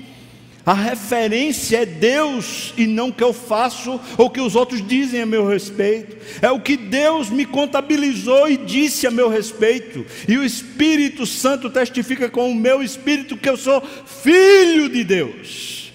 A 0.65 0.73
referência 0.73 1.81
é 1.81 1.85
Deus 1.85 2.73
e 2.77 2.87
não 2.87 3.09
o 3.09 3.13
que 3.13 3.23
eu 3.23 3.33
faço 3.33 3.99
ou 4.17 4.27
o 4.27 4.29
que 4.29 4.39
os 4.39 4.55
outros 4.55 4.85
dizem 4.85 5.21
a 5.21 5.25
meu 5.25 5.45
respeito. 5.45 6.15
É 6.41 6.49
o 6.49 6.61
que 6.61 6.77
Deus 6.77 7.29
me 7.29 7.45
contabilizou 7.45 8.49
e 8.49 8.55
disse 8.55 9.05
a 9.05 9.11
meu 9.11 9.27
respeito. 9.27 10.05
E 10.25 10.37
o 10.37 10.43
Espírito 10.43 11.25
Santo 11.25 11.69
testifica 11.69 12.29
com 12.29 12.49
o 12.49 12.55
meu 12.55 12.81
espírito 12.81 13.35
que 13.35 13.49
eu 13.49 13.57
sou 13.57 13.81
filho 14.05 14.87
de 14.87 15.03
Deus. 15.03 15.91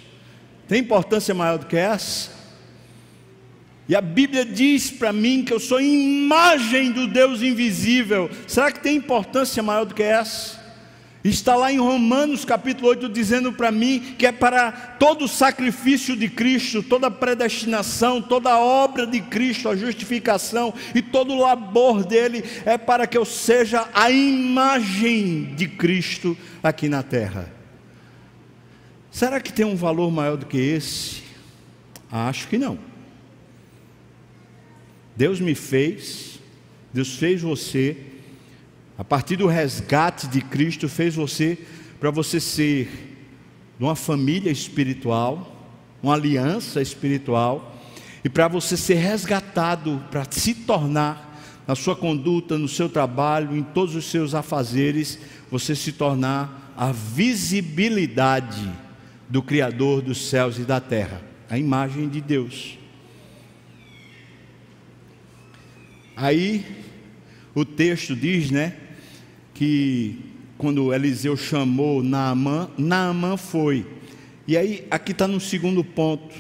Tem 0.68 0.80
importância 0.80 1.34
maior 1.34 1.56
do 1.56 1.64
que 1.64 1.76
essa? 1.76 2.36
E 3.88 3.96
a 3.96 4.02
Bíblia 4.02 4.44
diz 4.44 4.90
para 4.90 5.14
mim 5.14 5.42
que 5.42 5.52
eu 5.52 5.58
sou 5.58 5.80
imagem 5.80 6.92
do 6.92 7.06
Deus 7.06 7.40
invisível. 7.40 8.28
Será 8.46 8.70
que 8.70 8.80
tem 8.80 8.96
importância 8.96 9.62
maior 9.62 9.86
do 9.86 9.94
que 9.94 10.02
essa? 10.02 10.57
Está 11.28 11.54
lá 11.54 11.70
em 11.70 11.78
Romanos 11.78 12.42
capítulo 12.42 12.88
8 12.88 13.06
dizendo 13.10 13.52
para 13.52 13.70
mim 13.70 14.14
que 14.16 14.26
é 14.26 14.32
para 14.32 14.72
todo 14.72 15.26
o 15.26 15.28
sacrifício 15.28 16.16
de 16.16 16.26
Cristo, 16.26 16.82
toda 16.82 17.08
a 17.08 17.10
predestinação, 17.10 18.22
toda 18.22 18.50
a 18.50 18.58
obra 18.58 19.06
de 19.06 19.20
Cristo, 19.20 19.68
a 19.68 19.76
justificação 19.76 20.72
e 20.94 21.02
todo 21.02 21.34
o 21.34 21.40
labor 21.40 22.02
dele 22.02 22.42
é 22.64 22.78
para 22.78 23.06
que 23.06 23.18
eu 23.18 23.26
seja 23.26 23.86
a 23.92 24.10
imagem 24.10 25.54
de 25.54 25.68
Cristo 25.68 26.34
aqui 26.62 26.88
na 26.88 27.02
terra. 27.02 27.52
Será 29.10 29.38
que 29.38 29.52
tem 29.52 29.66
um 29.66 29.76
valor 29.76 30.10
maior 30.10 30.38
do 30.38 30.46
que 30.46 30.56
esse? 30.56 31.22
Acho 32.10 32.48
que 32.48 32.56
não. 32.56 32.78
Deus 35.14 35.40
me 35.40 35.54
fez, 35.54 36.38
Deus 36.90 37.16
fez 37.16 37.42
você, 37.42 37.98
a 38.98 39.04
partir 39.04 39.36
do 39.36 39.46
resgate 39.46 40.26
de 40.26 40.40
Cristo, 40.40 40.88
fez 40.88 41.14
você 41.14 41.56
para 42.00 42.10
você 42.10 42.40
ser 42.40 43.16
uma 43.78 43.94
família 43.94 44.50
espiritual, 44.50 45.70
uma 46.02 46.14
aliança 46.14 46.82
espiritual, 46.82 47.76
e 48.24 48.28
para 48.28 48.48
você 48.48 48.76
ser 48.76 48.94
resgatado, 48.94 50.04
para 50.10 50.26
se 50.28 50.52
tornar, 50.52 51.26
na 51.64 51.76
sua 51.76 51.94
conduta, 51.94 52.58
no 52.58 52.66
seu 52.66 52.88
trabalho, 52.88 53.56
em 53.56 53.62
todos 53.62 53.94
os 53.94 54.06
seus 54.06 54.34
afazeres, 54.34 55.18
você 55.48 55.76
se 55.76 55.92
tornar 55.92 56.72
a 56.76 56.90
visibilidade 56.90 58.68
do 59.28 59.42
Criador 59.42 60.02
dos 60.02 60.28
céus 60.28 60.58
e 60.58 60.62
da 60.62 60.80
terra, 60.80 61.22
a 61.48 61.56
imagem 61.56 62.08
de 62.08 62.20
Deus. 62.20 62.76
Aí 66.16 66.64
o 67.54 67.64
texto 67.64 68.16
diz, 68.16 68.50
né, 68.50 68.87
que 69.58 70.16
quando 70.56 70.94
Eliseu 70.94 71.36
chamou 71.36 72.00
Naamã, 72.00 72.70
Naamã 72.78 73.36
foi. 73.36 73.84
E 74.46 74.56
aí 74.56 74.86
aqui 74.88 75.10
está 75.10 75.26
no 75.26 75.40
segundo 75.40 75.82
ponto. 75.82 76.32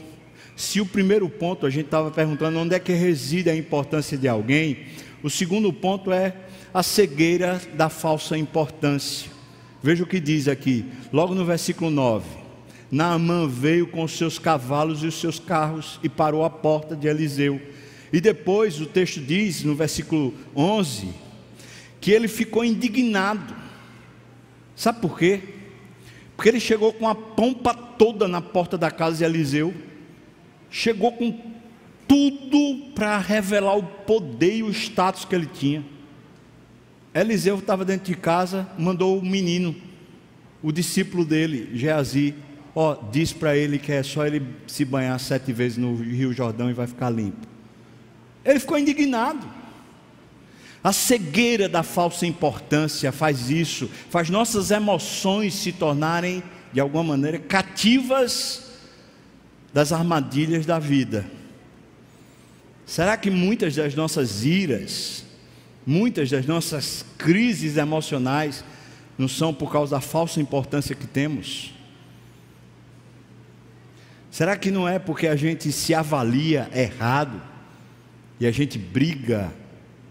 Se 0.54 0.80
o 0.80 0.86
primeiro 0.86 1.28
ponto 1.28 1.66
a 1.66 1.70
gente 1.70 1.86
estava 1.86 2.12
perguntando 2.12 2.60
onde 2.60 2.76
é 2.76 2.78
que 2.78 2.92
reside 2.92 3.50
a 3.50 3.56
importância 3.56 4.16
de 4.16 4.28
alguém, 4.28 4.84
o 5.20 5.28
segundo 5.28 5.72
ponto 5.72 6.12
é 6.12 6.32
a 6.72 6.80
cegueira 6.80 7.60
da 7.74 7.88
falsa 7.88 8.38
importância. 8.38 9.28
Veja 9.82 10.04
o 10.04 10.06
que 10.06 10.20
diz 10.20 10.46
aqui, 10.46 10.84
logo 11.12 11.34
no 11.34 11.44
versículo 11.44 11.90
9. 11.90 12.24
Naamã 12.88 13.48
veio 13.48 13.88
com 13.88 14.04
os 14.04 14.16
seus 14.16 14.38
cavalos 14.38 15.02
e 15.02 15.08
os 15.08 15.20
seus 15.20 15.40
carros 15.40 15.98
e 16.04 16.08
parou 16.08 16.44
à 16.44 16.50
porta 16.50 16.94
de 16.94 17.08
Eliseu. 17.08 17.60
E 18.12 18.20
depois 18.20 18.80
o 18.80 18.86
texto 18.86 19.20
diz, 19.20 19.64
no 19.64 19.74
versículo 19.74 20.32
11, 20.54 21.08
que 22.00 22.10
ele 22.10 22.28
ficou 22.28 22.64
indignado. 22.64 23.54
Sabe 24.74 25.00
por 25.00 25.18
quê? 25.18 25.40
Porque 26.36 26.48
ele 26.48 26.60
chegou 26.60 26.92
com 26.92 27.08
a 27.08 27.14
pompa 27.14 27.74
toda 27.74 28.28
na 28.28 28.40
porta 28.40 28.78
da 28.78 28.90
casa 28.90 29.18
de 29.18 29.24
Eliseu, 29.24 29.74
chegou 30.70 31.12
com 31.12 31.36
tudo 32.06 32.92
para 32.94 33.18
revelar 33.18 33.76
o 33.76 33.82
poder 33.82 34.58
e 34.58 34.62
o 34.62 34.70
status 34.70 35.24
que 35.24 35.34
ele 35.34 35.46
tinha. 35.46 35.84
Eliseu 37.12 37.58
estava 37.58 37.84
dentro 37.84 38.06
de 38.06 38.16
casa, 38.16 38.68
mandou 38.78 39.18
o 39.18 39.24
menino, 39.24 39.74
o 40.62 40.70
discípulo 40.70 41.24
dele, 41.24 41.70
Geazi, 41.74 42.34
ó, 42.74 42.96
diz 43.10 43.32
para 43.32 43.56
ele 43.56 43.78
que 43.78 43.90
é 43.90 44.02
só 44.02 44.26
ele 44.26 44.46
se 44.66 44.84
banhar 44.84 45.18
sete 45.18 45.52
vezes 45.52 45.76
no 45.78 45.96
Rio 45.96 46.32
Jordão 46.32 46.70
e 46.70 46.72
vai 46.72 46.86
ficar 46.86 47.10
limpo. 47.10 47.46
Ele 48.44 48.60
ficou 48.60 48.78
indignado. 48.78 49.57
A 50.88 50.92
cegueira 50.94 51.68
da 51.68 51.82
falsa 51.82 52.26
importância 52.26 53.12
faz 53.12 53.50
isso, 53.50 53.90
faz 54.08 54.30
nossas 54.30 54.70
emoções 54.70 55.52
se 55.52 55.70
tornarem, 55.70 56.42
de 56.72 56.80
alguma 56.80 57.04
maneira, 57.04 57.38
cativas 57.38 58.70
das 59.70 59.92
armadilhas 59.92 60.64
da 60.64 60.78
vida. 60.78 61.26
Será 62.86 63.18
que 63.18 63.28
muitas 63.28 63.76
das 63.76 63.94
nossas 63.94 64.46
iras, 64.46 65.26
muitas 65.86 66.30
das 66.30 66.46
nossas 66.46 67.04
crises 67.18 67.76
emocionais, 67.76 68.64
não 69.18 69.28
são 69.28 69.52
por 69.52 69.70
causa 69.70 69.96
da 69.96 70.00
falsa 70.00 70.40
importância 70.40 70.96
que 70.96 71.06
temos? 71.06 71.70
Será 74.30 74.56
que 74.56 74.70
não 74.70 74.88
é 74.88 74.98
porque 74.98 75.26
a 75.26 75.36
gente 75.36 75.70
se 75.70 75.92
avalia 75.92 76.70
errado? 76.74 77.42
E 78.40 78.46
a 78.46 78.50
gente 78.50 78.78
briga, 78.78 79.52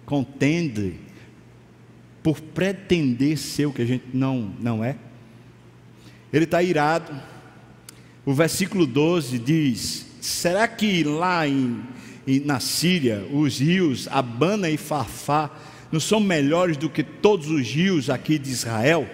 contende, 0.08 0.96
por 2.24 2.42
pretender 2.42 3.38
ser 3.38 3.68
o 3.68 3.72
que 3.72 3.84
a 3.84 3.86
gente 3.86 4.06
não, 4.12 4.52
não 4.60 4.84
é. 4.84 4.96
Ele 6.34 6.46
está 6.46 6.64
irado. 6.64 7.14
O 8.26 8.34
versículo 8.34 8.88
12 8.88 9.38
diz: 9.38 10.08
Será 10.20 10.68
que 10.68 11.04
lá 11.04 11.48
em, 11.48 11.84
em, 12.26 12.40
na 12.40 12.60
Síria 12.60 13.24
os 13.32 13.60
rios 13.60 14.08
Abana 14.08 14.68
e 14.68 14.78
Farfá 14.78 15.52
não 15.92 16.00
são 16.00 16.20
melhores 16.20 16.76
do 16.76 16.90
que 16.90 17.04
todos 17.04 17.52
os 17.52 17.68
rios 17.68 18.10
aqui 18.10 18.40
de 18.40 18.50
Israel? 18.50 19.08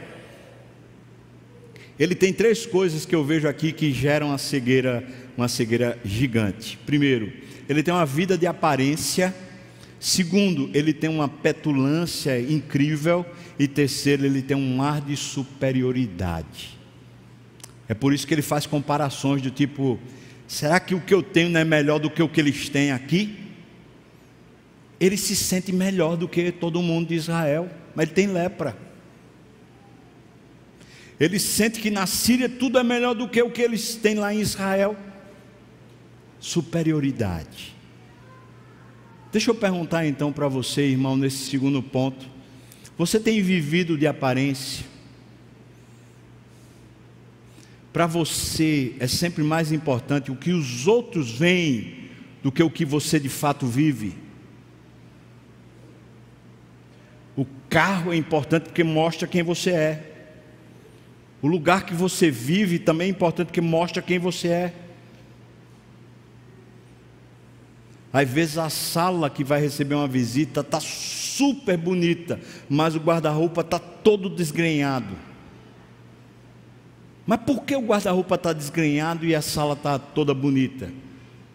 ele 1.98 2.16
tem 2.16 2.34
três 2.34 2.66
coisas 2.66 3.06
que 3.06 3.14
eu 3.14 3.24
vejo 3.24 3.48
aqui 3.48 3.72
que 3.72 3.92
geram 3.92 4.28
uma 4.28 4.38
cegueira, 4.38 5.08
uma 5.38 5.48
cegueira 5.48 5.98
gigante. 6.04 6.78
Primeiro, 6.86 7.32
ele 7.70 7.84
tem 7.84 7.94
uma 7.94 8.06
vida 8.06 8.38
de 8.38 8.48
aparência. 8.48 9.34
Segundo, 10.04 10.70
ele 10.74 10.92
tem 10.92 11.10
uma 11.10 11.30
petulância 11.30 12.38
incrível. 12.38 13.26
E 13.58 13.70
terceiro, 13.70 14.26
ele 14.26 14.42
tem 14.42 14.58
um 14.58 14.82
ar 14.82 15.00
de 15.00 15.16
superioridade. 15.16 16.78
É 17.88 17.94
por 17.94 18.12
isso 18.12 18.28
que 18.28 18.34
ele 18.34 18.42
faz 18.42 18.66
comparações 18.66 19.42
do 19.42 19.50
tipo: 19.50 19.98
será 20.46 20.78
que 20.82 20.94
o 20.94 21.00
que 21.00 21.14
eu 21.14 21.24
tenho 21.24 21.50
não 21.50 21.62
é 21.62 21.64
melhor 21.64 22.00
do 22.00 22.10
que 22.10 22.22
o 22.22 22.28
que 22.28 22.42
eles 22.42 22.68
têm 22.68 22.92
aqui? 22.92 23.34
Ele 25.00 25.16
se 25.16 25.38
sente 25.38 25.72
melhor 25.72 26.18
do 26.18 26.28
que 26.28 26.52
todo 26.52 26.82
mundo 26.82 27.08
de 27.08 27.16
Israel, 27.16 27.72
mas 27.96 28.08
ele 28.08 28.14
tem 28.14 28.28
lepra. 28.28 28.78
Ele 31.18 31.40
sente 31.40 31.80
que 31.80 31.90
na 31.90 32.06
Síria 32.06 32.50
tudo 32.50 32.78
é 32.78 32.84
melhor 32.84 33.14
do 33.14 33.30
que 33.30 33.42
o 33.42 33.50
que 33.50 33.62
eles 33.62 33.96
têm 33.96 34.16
lá 34.16 34.34
em 34.34 34.42
Israel. 34.42 34.98
Superioridade. 36.42 37.73
Deixa 39.34 39.50
eu 39.50 39.56
perguntar 39.56 40.06
então 40.06 40.32
para 40.32 40.48
você, 40.48 40.84
irmão, 40.84 41.18
nesse 41.18 41.50
segundo 41.50 41.82
ponto. 41.82 42.30
Você 42.96 43.20
tem 43.20 43.42
vivido 43.42 43.98
de 43.98 44.06
aparência? 44.06 44.86
Para 47.92 48.06
você 48.06 48.94
é 49.00 49.08
sempre 49.08 49.44
mais 49.44 49.72
importante 49.72 50.32
o 50.32 50.36
que 50.36 50.52
os 50.52 50.86
outros 50.86 51.32
veem 51.32 52.12
do 52.44 52.52
que 52.52 52.62
o 52.62 52.70
que 52.70 52.86
você 52.86 53.20
de 53.20 53.28
fato 53.28 53.66
vive. 53.66 54.14
O 57.36 57.48
carro 57.68 58.14
é 58.14 58.16
importante 58.16 58.66
porque 58.66 58.84
mostra 58.84 59.28
quem 59.28 59.42
você 59.42 59.72
é. 59.72 60.12
O 61.42 61.48
lugar 61.48 61.88
que 61.88 61.96
você 61.96 62.30
vive 62.30 62.78
também 62.78 63.08
é 63.08 63.10
importante 63.10 63.48
porque 63.48 63.62
mostra 63.62 64.00
quem 64.00 64.20
você 64.20 64.50
é. 64.50 64.74
Às 68.14 68.30
vezes 68.30 68.60
a 68.60 68.70
sala 68.70 69.28
que 69.28 69.44
vai 69.44 69.60
receber 69.60 69.96
uma 69.96 70.08
visita 70.08 70.62
está 70.62 70.80
super 70.80 71.76
bonita, 71.76 72.40
mas 72.70 72.96
o 72.96 73.00
guarda-roupa 73.00 73.62
está 73.62 73.80
todo 73.80 74.30
desgrenhado. 74.30 75.16
Mas 77.26 77.40
por 77.40 77.64
que 77.64 77.76
o 77.76 77.82
guarda-roupa 77.82 78.36
está 78.36 78.54
desgrenhado 78.54 79.26
e 79.26 79.34
a 79.34 79.42
sala 79.42 79.74
está 79.74 79.98
toda 79.98 80.32
bonita? 80.32 80.92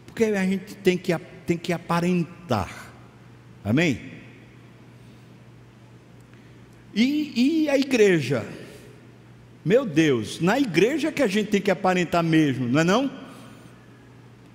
Porque 0.04 0.24
a 0.24 0.44
gente 0.44 0.74
tem 0.74 0.98
que, 0.98 1.16
tem 1.46 1.56
que 1.56 1.72
aparentar. 1.72 2.92
Amém? 3.64 4.00
E, 6.92 7.62
e 7.64 7.68
a 7.68 7.78
igreja? 7.78 8.44
Meu 9.64 9.84
Deus, 9.84 10.40
na 10.40 10.58
igreja 10.58 11.12
que 11.12 11.22
a 11.22 11.28
gente 11.28 11.50
tem 11.50 11.60
que 11.60 11.70
aparentar 11.70 12.24
mesmo, 12.24 12.66
não 12.66 12.80
é 12.80 12.84
não? 12.84 13.27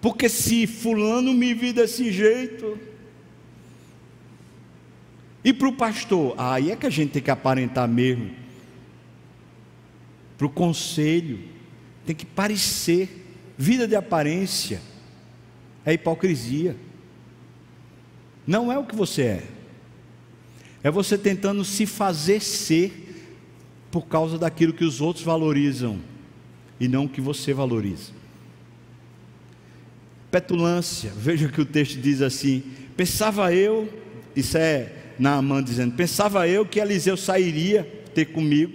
Porque 0.04 0.28
se 0.28 0.68
fulano 0.68 1.34
me 1.34 1.54
viu 1.54 1.72
desse 1.72 2.12
jeito, 2.12 2.78
e 5.42 5.54
para 5.54 5.70
o 5.70 5.78
pastor, 5.78 6.36
aí 6.38 6.72
é 6.72 6.76
que 6.76 6.86
a 6.86 6.89
gente 6.89 7.12
tem 7.12 7.22
que 7.22 7.32
aparentar 7.32 7.88
mesmo. 7.88 8.30
Para 10.38 10.46
o 10.46 10.50
conselho, 10.50 11.39
tem 12.06 12.13
que 12.13 12.26
parecer. 12.26 13.22
Vida 13.58 13.88
de 13.88 13.96
aparência 13.96 14.82
é 15.86 15.94
hipocrisia. 15.94 16.76
Não 18.46 18.70
é 18.70 18.78
o 18.78 18.84
que 18.84 18.98
você 18.98 19.22
é. 19.22 19.44
É 20.84 20.92
você 20.92 21.18
tentando 21.18 21.63
se 21.63 21.86
fazer 21.86 22.42
ser 22.42 23.26
por 23.89 24.06
causa 24.08 24.38
daquilo 24.38 24.74
que 24.74 24.84
os 24.84 25.00
outros 25.00 25.24
valorizam 25.24 25.98
e 26.78 26.89
não 26.89 27.08
que 27.08 27.22
você 27.22 27.54
valoriza. 27.54 28.23
Petulância, 30.34 31.12
veja 31.15 31.48
que 31.48 31.62
o 31.62 31.65
texto 31.65 32.00
diz 32.00 32.19
assim: 32.19 32.63
pensava 32.98 33.54
eu, 33.54 33.88
isso 34.36 34.58
é 34.58 34.91
Naamã 35.19 35.62
dizendo, 35.62 35.93
pensava 35.93 36.48
eu 36.48 36.65
que 36.65 36.80
Eliseu 36.80 37.15
sairia 37.15 37.88
ter 38.15 38.26
comigo, 38.26 38.74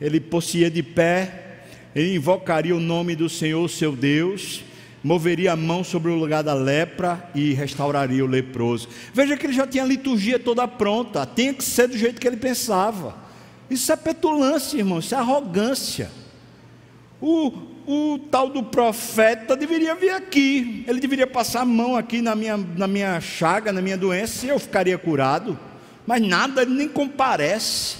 ele 0.00 0.20
possuía 0.20 0.70
de 0.70 0.80
pé, 0.80 1.64
ele 1.92 2.14
invocaria 2.14 2.76
o 2.76 2.78
nome 2.78 3.16
do 3.16 3.28
Senhor 3.28 3.68
seu 3.68 3.96
Deus, 3.96 4.62
moveria 5.02 5.54
a 5.54 5.56
mão 5.56 5.82
sobre 5.82 6.12
o 6.12 6.14
lugar 6.14 6.44
da 6.44 6.54
lepra 6.54 7.28
e 7.34 7.52
restauraria 7.52 8.24
o 8.24 8.28
leproso. 8.28 8.88
Veja 9.12 9.36
que 9.36 9.46
ele 9.46 9.52
já 9.52 9.66
tinha 9.66 9.82
a 9.82 9.88
liturgia 9.88 10.38
toda 10.38 10.68
pronta, 10.68 11.26
tinha 11.26 11.52
que 11.52 11.64
ser 11.64 11.88
do 11.88 11.98
jeito 11.98 12.20
que 12.20 12.28
ele 12.28 12.36
pensava. 12.36 13.16
Isso 13.68 13.90
é 13.90 13.96
petulância, 13.96 14.78
irmão, 14.78 15.00
isso 15.00 15.16
é 15.16 15.18
arrogância. 15.18 16.12
O, 17.20 17.69
o 17.86 18.18
tal 18.30 18.48
do 18.48 18.62
profeta 18.62 19.56
deveria 19.56 19.94
vir 19.94 20.10
aqui, 20.10 20.84
ele 20.86 21.00
deveria 21.00 21.26
passar 21.26 21.62
a 21.62 21.64
mão 21.64 21.96
aqui 21.96 22.20
na 22.20 22.34
minha, 22.34 22.56
na 22.56 22.86
minha 22.86 23.20
chaga, 23.20 23.72
na 23.72 23.82
minha 23.82 23.96
doença, 23.96 24.46
e 24.46 24.48
eu 24.48 24.58
ficaria 24.58 24.96
curado. 24.98 25.58
Mas 26.06 26.20
nada, 26.22 26.62
ele 26.62 26.74
nem 26.74 26.88
comparece. 26.88 27.96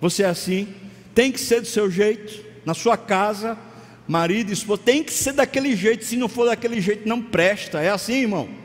Você 0.00 0.22
é 0.22 0.26
assim, 0.26 0.68
tem 1.14 1.30
que 1.30 1.40
ser 1.40 1.60
do 1.60 1.66
seu 1.66 1.90
jeito, 1.90 2.44
na 2.64 2.74
sua 2.74 2.96
casa, 2.96 3.56
marido 4.06 4.50
e 4.50 4.52
esposa, 4.52 4.82
tem 4.84 5.02
que 5.02 5.12
ser 5.12 5.32
daquele 5.32 5.76
jeito, 5.76 6.04
se 6.04 6.16
não 6.16 6.28
for 6.28 6.46
daquele 6.46 6.80
jeito, 6.80 7.08
não 7.08 7.22
presta. 7.22 7.80
É 7.80 7.90
assim, 7.90 8.14
irmão? 8.14 8.62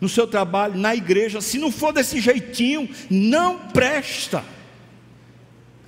no 0.00 0.08
seu 0.08 0.26
trabalho, 0.26 0.76
na 0.76 0.94
igreja, 0.94 1.40
se 1.40 1.58
não 1.58 1.72
for 1.72 1.92
desse 1.92 2.20
jeitinho, 2.20 2.88
não 3.10 3.68
presta. 3.68 4.44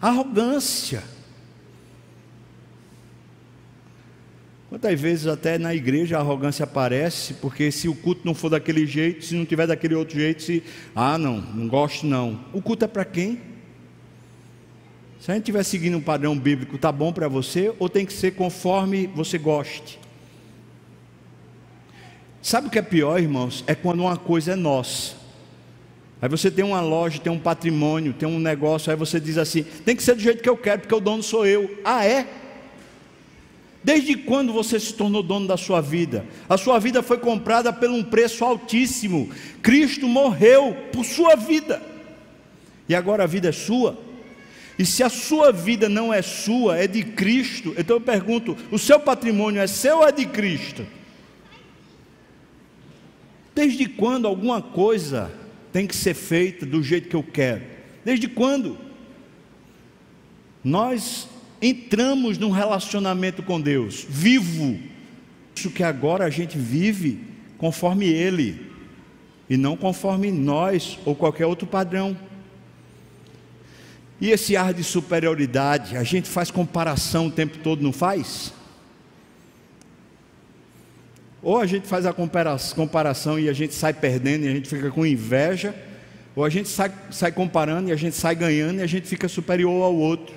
Arrogância. 0.00 1.02
Quantas 4.68 5.00
vezes 5.00 5.26
até 5.26 5.56
na 5.56 5.74
igreja 5.74 6.18
a 6.18 6.20
arrogância 6.20 6.62
aparece, 6.62 7.34
porque 7.34 7.72
se 7.72 7.88
o 7.88 7.94
culto 7.94 8.20
não 8.24 8.34
for 8.34 8.50
daquele 8.50 8.86
jeito, 8.86 9.24
se 9.24 9.34
não 9.34 9.46
tiver 9.46 9.66
daquele 9.66 9.94
outro 9.94 10.18
jeito, 10.18 10.42
se 10.42 10.62
ah, 10.94 11.16
não, 11.16 11.40
não 11.40 11.66
gosto 11.66 12.06
não. 12.06 12.44
O 12.52 12.60
culto 12.60 12.84
é 12.84 12.88
para 12.88 13.04
quem? 13.04 13.40
Se 15.18 15.30
a 15.30 15.34
gente 15.34 15.44
estiver 15.44 15.62
seguindo 15.62 15.96
um 15.96 16.02
padrão 16.02 16.38
bíblico, 16.38 16.76
tá 16.76 16.92
bom 16.92 17.12
para 17.12 17.28
você 17.28 17.72
ou 17.78 17.88
tem 17.88 18.04
que 18.04 18.12
ser 18.12 18.32
conforme 18.32 19.06
você 19.06 19.38
goste? 19.38 19.98
Sabe 22.42 22.68
o 22.68 22.70
que 22.70 22.78
é 22.78 22.82
pior, 22.82 23.20
irmãos? 23.20 23.64
É 23.66 23.74
quando 23.74 24.00
uma 24.00 24.18
coisa 24.18 24.52
é 24.52 24.56
nossa. 24.56 25.16
Aí 26.20 26.28
você 26.28 26.50
tem 26.50 26.64
uma 26.64 26.80
loja, 26.80 27.18
tem 27.18 27.32
um 27.32 27.38
patrimônio, 27.38 28.12
tem 28.12 28.28
um 28.28 28.38
negócio, 28.38 28.90
aí 28.90 28.96
você 28.96 29.18
diz 29.18 29.38
assim: 29.38 29.62
tem 29.62 29.96
que 29.96 30.02
ser 30.02 30.14
do 30.14 30.20
jeito 30.20 30.42
que 30.42 30.48
eu 30.48 30.56
quero, 30.56 30.82
porque 30.82 30.94
o 30.94 31.00
dono 31.00 31.22
sou 31.22 31.46
eu. 31.46 31.78
Ah, 31.84 32.04
é? 32.04 32.26
Desde 33.82 34.16
quando 34.16 34.52
você 34.52 34.78
se 34.78 34.92
tornou 34.92 35.22
dono 35.22 35.46
da 35.46 35.56
sua 35.56 35.80
vida? 35.80 36.26
A 36.48 36.56
sua 36.56 36.78
vida 36.78 37.02
foi 37.02 37.18
comprada 37.18 37.72
por 37.72 37.88
um 37.88 38.02
preço 38.02 38.44
altíssimo. 38.44 39.30
Cristo 39.62 40.08
morreu 40.08 40.76
por 40.92 41.04
sua 41.04 41.36
vida. 41.36 41.80
E 42.88 42.94
agora 42.94 43.24
a 43.24 43.26
vida 43.26 43.48
é 43.48 43.52
sua. 43.52 43.98
E 44.78 44.84
se 44.84 45.02
a 45.02 45.08
sua 45.08 45.52
vida 45.52 45.88
não 45.88 46.12
é 46.14 46.22
sua, 46.22 46.78
é 46.78 46.86
de 46.86 47.02
Cristo, 47.02 47.74
então 47.76 47.96
eu 47.96 48.00
pergunto: 48.00 48.56
o 48.70 48.78
seu 48.78 48.98
patrimônio 49.00 49.60
é 49.60 49.66
seu 49.66 49.98
ou 49.98 50.08
é 50.08 50.12
de 50.12 50.26
Cristo? 50.26 50.86
Desde 53.54 53.88
quando 53.88 54.26
alguma 54.26 54.62
coisa 54.62 55.32
tem 55.72 55.86
que 55.86 55.96
ser 55.96 56.14
feita 56.14 56.64
do 56.64 56.82
jeito 56.82 57.08
que 57.08 57.16
eu 57.16 57.24
quero? 57.24 57.62
Desde 58.04 58.28
quando? 58.28 58.78
Nós 60.62 61.28
entramos 61.60 62.38
num 62.38 62.50
relacionamento 62.50 63.42
com 63.42 63.60
Deus, 63.60 64.06
vivo. 64.08 64.78
Isso 65.54 65.70
que 65.70 65.82
agora 65.82 66.24
a 66.24 66.30
gente 66.30 66.56
vive 66.56 67.20
conforme 67.56 68.06
Ele, 68.06 68.68
e 69.50 69.56
não 69.56 69.76
conforme 69.76 70.30
nós 70.30 70.98
ou 71.04 71.14
qualquer 71.14 71.46
outro 71.46 71.66
padrão. 71.66 72.16
E 74.20 74.30
esse 74.30 74.56
ar 74.56 74.74
de 74.74 74.82
superioridade, 74.82 75.96
a 75.96 76.02
gente 76.02 76.28
faz 76.28 76.50
comparação 76.50 77.28
o 77.28 77.30
tempo 77.30 77.58
todo, 77.58 77.82
não 77.82 77.92
faz? 77.92 78.52
Ou 81.40 81.58
a 81.58 81.66
gente 81.66 81.86
faz 81.86 82.04
a 82.04 82.12
comparação 82.12 83.38
e 83.38 83.48
a 83.48 83.52
gente 83.52 83.74
sai 83.74 83.92
perdendo 83.92 84.44
e 84.44 84.48
a 84.48 84.50
gente 84.50 84.68
fica 84.68 84.90
com 84.90 85.06
inveja, 85.06 85.74
ou 86.34 86.44
a 86.44 86.50
gente 86.50 86.68
sai, 86.68 86.92
sai 87.10 87.30
comparando 87.30 87.88
e 87.88 87.92
a 87.92 87.96
gente 87.96 88.16
sai 88.16 88.34
ganhando 88.34 88.80
e 88.80 88.82
a 88.82 88.86
gente 88.86 89.06
fica 89.06 89.28
superior 89.28 89.82
ao 89.82 89.94
outro. 89.94 90.34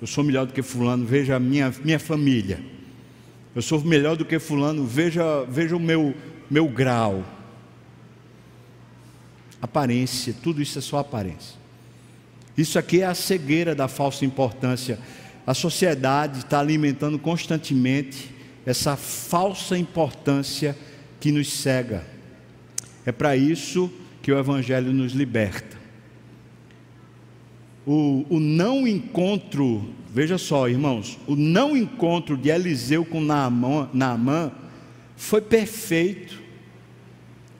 Eu 0.00 0.06
sou 0.06 0.22
melhor 0.22 0.46
do 0.46 0.52
que 0.52 0.62
fulano, 0.62 1.06
veja 1.06 1.36
a 1.36 1.40
minha, 1.40 1.72
minha 1.82 1.98
família. 1.98 2.60
Eu 3.54 3.62
sou 3.62 3.80
melhor 3.82 4.16
do 4.16 4.24
que 4.24 4.38
fulano, 4.38 4.84
veja, 4.84 5.44
veja 5.48 5.74
o 5.74 5.80
meu, 5.80 6.14
meu 6.50 6.68
grau. 6.68 7.24
Aparência, 9.60 10.34
tudo 10.42 10.60
isso 10.60 10.78
é 10.78 10.82
só 10.82 10.98
aparência. 10.98 11.56
Isso 12.56 12.78
aqui 12.78 13.00
é 13.00 13.06
a 13.06 13.14
cegueira 13.14 13.74
da 13.74 13.88
falsa 13.88 14.24
importância. 14.24 14.98
A 15.46 15.54
sociedade 15.54 16.40
está 16.40 16.60
alimentando 16.60 17.18
constantemente 17.18 18.30
essa 18.66 18.96
falsa 18.96 19.78
importância 19.78 20.76
que 21.20 21.30
nos 21.32 21.50
cega. 21.52 22.04
É 23.04 23.12
para 23.12 23.36
isso 23.36 23.90
que 24.20 24.32
o 24.32 24.38
Evangelho 24.38 24.92
nos 24.92 25.12
liberta. 25.12 25.75
O, 27.86 28.26
o 28.28 28.40
não 28.40 28.86
encontro, 28.86 29.88
veja 30.12 30.36
só, 30.36 30.68
irmãos, 30.68 31.16
o 31.26 31.36
não 31.36 31.76
encontro 31.76 32.36
de 32.36 32.48
Eliseu 32.48 33.04
com 33.04 33.20
Naamã, 33.20 33.88
Naamã 33.94 34.50
foi 35.16 35.40
perfeito. 35.40 36.42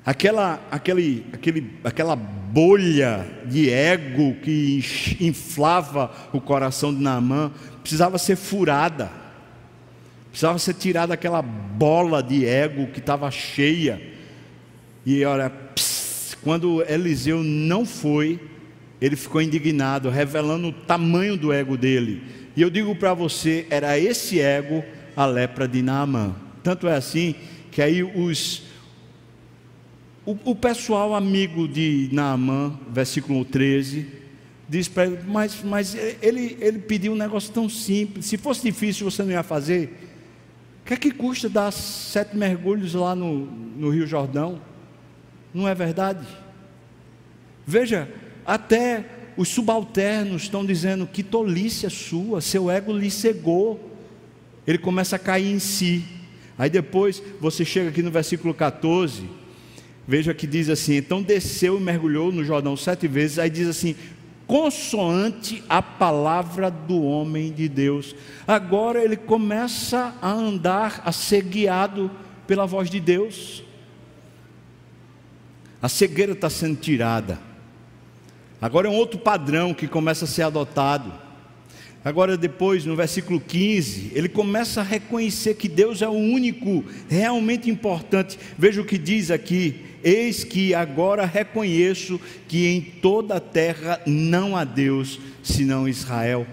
Aquela, 0.05 0.61
aquele, 0.71 1.25
aquele, 1.33 1.73
aquela 1.85 2.17
bolha 2.17 3.27
de 3.47 3.71
ego 3.71 4.35
que 4.43 4.85
inflava 5.21 6.11
o 6.33 6.41
coração 6.41 6.93
de 6.93 7.01
Naamã 7.01 7.53
precisava 7.81 8.19
ser 8.19 8.37
furada, 8.37 9.11
precisava 10.29 10.59
ser 10.59 10.75
tirada 10.75 11.15
aquela 11.15 11.41
bola 11.41 12.21
de 12.23 12.45
ego 12.45 12.89
que 12.89 12.99
estava 12.99 13.31
cheia. 13.31 14.01
E 15.05 15.25
olha, 15.25 15.53
quando 16.43 16.83
Eliseu 16.89 17.43
não 17.43 17.85
foi, 17.87 18.41
ele 19.01 19.17
ficou 19.17 19.43
indignado, 19.43 20.09
revelando 20.09 20.69
o 20.69 20.73
tamanho 20.73 21.37
do 21.37 21.53
ego 21.53 21.77
dele. 21.77 22.23
E 22.57 22.63
eu 22.63 22.71
digo 22.71 22.95
para 22.97 23.13
você, 23.13 23.67
era 23.69 23.99
esse 23.99 24.41
ego 24.41 24.85
a 25.15 25.27
lepra 25.27 25.69
de 25.69 25.83
Naamã. 25.83 26.35
Tanto 26.63 26.89
é 26.89 26.95
assim 26.95 27.35
que 27.71 27.83
aí 27.83 28.03
os 28.03 28.63
o, 30.27 30.37
o 30.45 30.55
pessoal 30.57 31.15
amigo 31.15 31.69
de 31.69 32.09
Naamã, 32.13 32.77
versículo 32.91 33.45
13, 33.45 34.09
diz 34.69 34.89
para 34.89 35.07
ele, 35.07 35.19
mas, 35.25 35.63
mas 35.63 35.95
ele, 36.21 36.57
ele 36.61 36.81
pediu 36.81 37.13
um 37.13 37.17
negócio 37.17 37.53
tão 37.53 37.69
simples, 37.69 38.27
se 38.27 38.37
fosse 38.37 38.63
difícil 38.63 39.09
você 39.09 39.23
não 39.23 39.31
ia 39.31 39.45
fazer. 39.45 39.97
O 40.83 40.87
que 40.87 40.95
é 40.95 40.97
que 40.97 41.13
custa 41.13 41.49
dar 41.49 41.71
sete 41.71 42.37
mergulhos 42.37 42.95
lá 42.95 43.15
no, 43.15 43.47
no 43.47 43.89
Rio 43.91 44.07
Jordão? 44.07 44.61
Não 45.55 45.69
é 45.69 45.75
verdade? 45.75 46.27
Veja, 47.65 48.09
até 48.47 49.05
os 49.37 49.49
subalternos 49.49 50.43
estão 50.43 50.65
dizendo 50.65 51.07
que 51.07 51.23
tolice 51.23 51.87
é 51.87 51.91
sua, 51.91 52.41
seu 52.41 52.71
ego 52.71 52.93
lhe 52.93 53.11
cegou. 53.11 53.93
Ele 54.67 54.79
começa 54.79 55.17
a 55.17 55.19
cair 55.19 55.53
em 55.53 55.59
si. 55.59 56.05
Aí 56.59 56.71
depois 56.71 57.23
você 57.41 57.65
chega 57.65 57.91
aqui 57.91 58.03
no 58.03 58.11
versículo 58.11 58.55
14 58.55 59.25
Veja 60.07 60.33
que 60.33 60.47
diz 60.47 60.69
assim: 60.69 60.95
então 60.97 61.23
desceu 61.23 61.79
e 61.79 61.83
mergulhou 61.83 62.31
no 62.31 62.45
Jordão 62.45 62.77
sete 62.77 63.09
vezes. 63.09 63.39
Aí 63.39 63.51
diz 63.51 63.67
assim: 63.67 63.97
consoante 64.47 65.65
a 65.69 65.83
palavra 65.83 66.71
do 66.71 67.03
homem 67.03 67.53
de 67.53 67.69
Deus. 67.69 68.15
Agora 68.47 69.03
ele 69.03 69.17
começa 69.17 70.15
a 70.23 70.31
andar, 70.31 71.03
a 71.05 71.11
ser 71.11 71.43
guiado 71.43 72.11
pela 72.47 72.67
voz 72.67 72.89
de 72.89 73.01
Deus. 73.01 73.65
A 75.83 75.89
cegueira 75.89 76.33
está 76.33 76.49
sendo 76.49 76.77
tirada. 76.77 77.39
Agora 78.61 78.89
é 78.89 78.91
um 78.91 78.95
outro 78.95 79.19
padrão 79.19 79.75
que 79.75 79.87
começa 79.87 80.25
a 80.25 80.29
ser 80.29 80.43
adotado. 80.43 81.13
Agora, 82.05 82.37
depois, 82.37 82.85
no 82.85 82.95
versículo 82.95 83.41
15, 83.41 84.13
ele 84.15 84.29
começa 84.29 84.81
a 84.81 84.85
reconhecer 84.85 85.55
que 85.55 85.69
Deus 85.69 86.03
é 86.03 86.09
o 86.09 86.13
único 86.13 86.85
realmente 87.09 87.69
importante. 87.69 88.39
Veja 88.57 88.81
o 88.81 88.85
que 88.85 88.97
diz 88.97 89.31
aqui: 89.31 89.85
Eis 90.05 90.45
que 90.45 90.73
agora 90.73 91.27
reconheço 91.27 92.21
que 92.47 92.69
em 92.69 92.81
toda 92.81 93.37
a 93.37 93.41
terra 93.41 94.01
não 94.07 94.57
há 94.57 94.63
Deus 94.63 95.19
senão 95.43 95.89
Israel. 95.89 96.47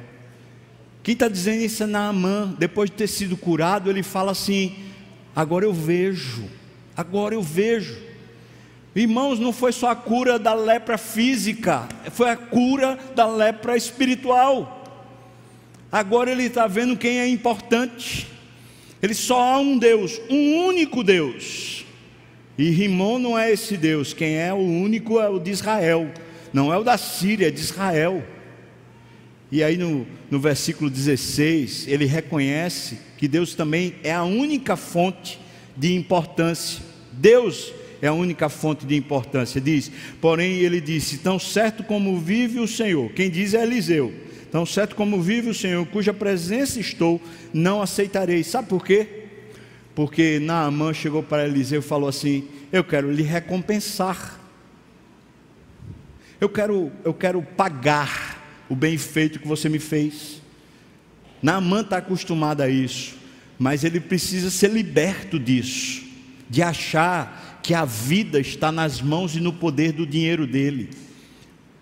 Quem 1.04 1.14
está 1.14 1.28
dizendo 1.28 1.62
isso 1.62 1.84
é 1.84 1.86
Naamã, 1.86 2.56
depois 2.58 2.90
de 2.90 2.96
ter 2.96 3.08
sido 3.08 3.38
curado, 3.38 3.90
ele 3.92 4.02
fala 4.02 4.32
assim: 4.32 4.74
agora 5.36 5.66
eu 5.66 5.74
vejo, 5.74 6.46
agora 6.98 7.36
eu 7.36 7.44
vejo. 7.44 8.13
Irmãos, 8.96 9.40
não 9.40 9.52
foi 9.52 9.72
só 9.72 9.90
a 9.90 9.96
cura 9.96 10.38
da 10.38 10.54
lepra 10.54 10.98
física, 11.00 11.88
foi 12.12 12.30
a 12.30 12.38
cura 12.38 12.98
da 13.16 13.28
lepra 13.28 13.76
espiritual. 13.76 14.82
Agora 15.92 16.32
ele 16.32 16.44
está 16.44 16.68
vendo 16.68 16.96
quem 16.96 17.20
é 17.20 17.28
importante. 17.28 18.28
Ele 19.02 19.14
só 19.14 19.42
há 19.42 19.60
um 19.60 19.78
Deus, 19.78 20.22
um 20.30 20.66
único 20.66 21.04
Deus. 21.04 21.86
E 22.58 22.70
Rimon 22.70 23.18
não 23.18 23.38
é 23.38 23.52
esse 23.52 23.76
Deus, 23.76 24.14
quem 24.14 24.36
é 24.38 24.54
o 24.54 24.58
único 24.58 25.20
é 25.20 25.28
o 25.28 25.40
de 25.40 25.50
Israel, 25.50 26.12
não 26.54 26.72
é 26.72 26.78
o 26.78 26.84
da 26.84 26.98
Síria, 26.98 27.48
é 27.48 27.52
de 27.52 27.60
Israel. 27.60 28.24
E 29.52 29.64
aí 29.64 29.76
no, 29.76 30.06
no 30.30 30.40
versículo 30.40 30.90
16, 30.90 31.88
ele 31.88 32.06
reconhece 32.06 33.00
que 33.18 33.28
Deus 33.28 33.56
também 33.56 33.96
é 34.04 34.14
a 34.14 34.24
única 34.24 34.76
fonte 34.76 35.40
de 35.76 35.96
importância. 35.96 36.84
Deus 37.12 37.74
é 38.04 38.10
a 38.10 38.14
única 38.14 38.50
fonte 38.50 38.86
de 38.86 38.96
importância. 38.96 39.60
Diz, 39.60 39.92
porém, 40.20 40.58
ele 40.58 40.80
disse: 40.80 41.18
Tão 41.18 41.40
certo 41.40 41.84
como 41.84 42.20
vive 42.20 42.60
o 42.60 42.68
Senhor, 42.68 43.12
quem 43.14 43.30
diz 43.30 43.54
é 43.54 43.64
Eliseu 43.64 44.14
Tão 44.54 44.68
certo 44.68 44.96
como 44.96 45.20
vive 45.20 45.50
o 45.50 45.54
Senhor, 45.54 45.84
cuja 45.88 46.14
presença 46.14 46.80
estou, 46.80 47.20
não 47.52 47.82
aceitarei. 47.82 48.44
Sabe 48.44 48.70
por 48.70 48.86
quê? 48.86 49.24
Porque 49.96 50.38
Naamã 50.38 50.94
chegou 50.94 51.24
para 51.24 51.48
Eliseu 51.48 51.80
e 51.80 51.84
falou 51.84 52.08
assim: 52.08 52.48
Eu 52.72 52.84
quero 52.84 53.12
lhe 53.12 53.24
recompensar. 53.24 54.40
Eu 56.40 56.48
quero, 56.48 56.92
eu 57.04 57.16
quero 57.16 57.42
pagar 57.42 58.64
o 58.70 58.76
bem 58.76 58.96
feito 58.96 59.40
que 59.40 59.48
você 59.48 59.68
me 59.68 59.80
fez. 59.80 60.40
Naamã 61.42 61.82
está 61.82 61.98
acostumado 61.98 62.62
a 62.62 62.70
isso, 62.70 63.16
mas 63.58 63.84
ele 63.84 64.00
precisa 64.00 64.52
ser 64.52 64.70
liberto 64.70 65.40
disso, 65.40 66.04
de 66.50 66.62
achar 66.62 67.60
que 67.64 67.74
a 67.74 67.86
vida 67.86 68.40
está 68.40 68.72
nas 68.72 69.02
mãos 69.02 69.36
e 69.36 69.40
no 69.40 69.54
poder 69.54 69.94
do 69.94 70.06
dinheiro 70.06 70.46
dele, 70.46 70.90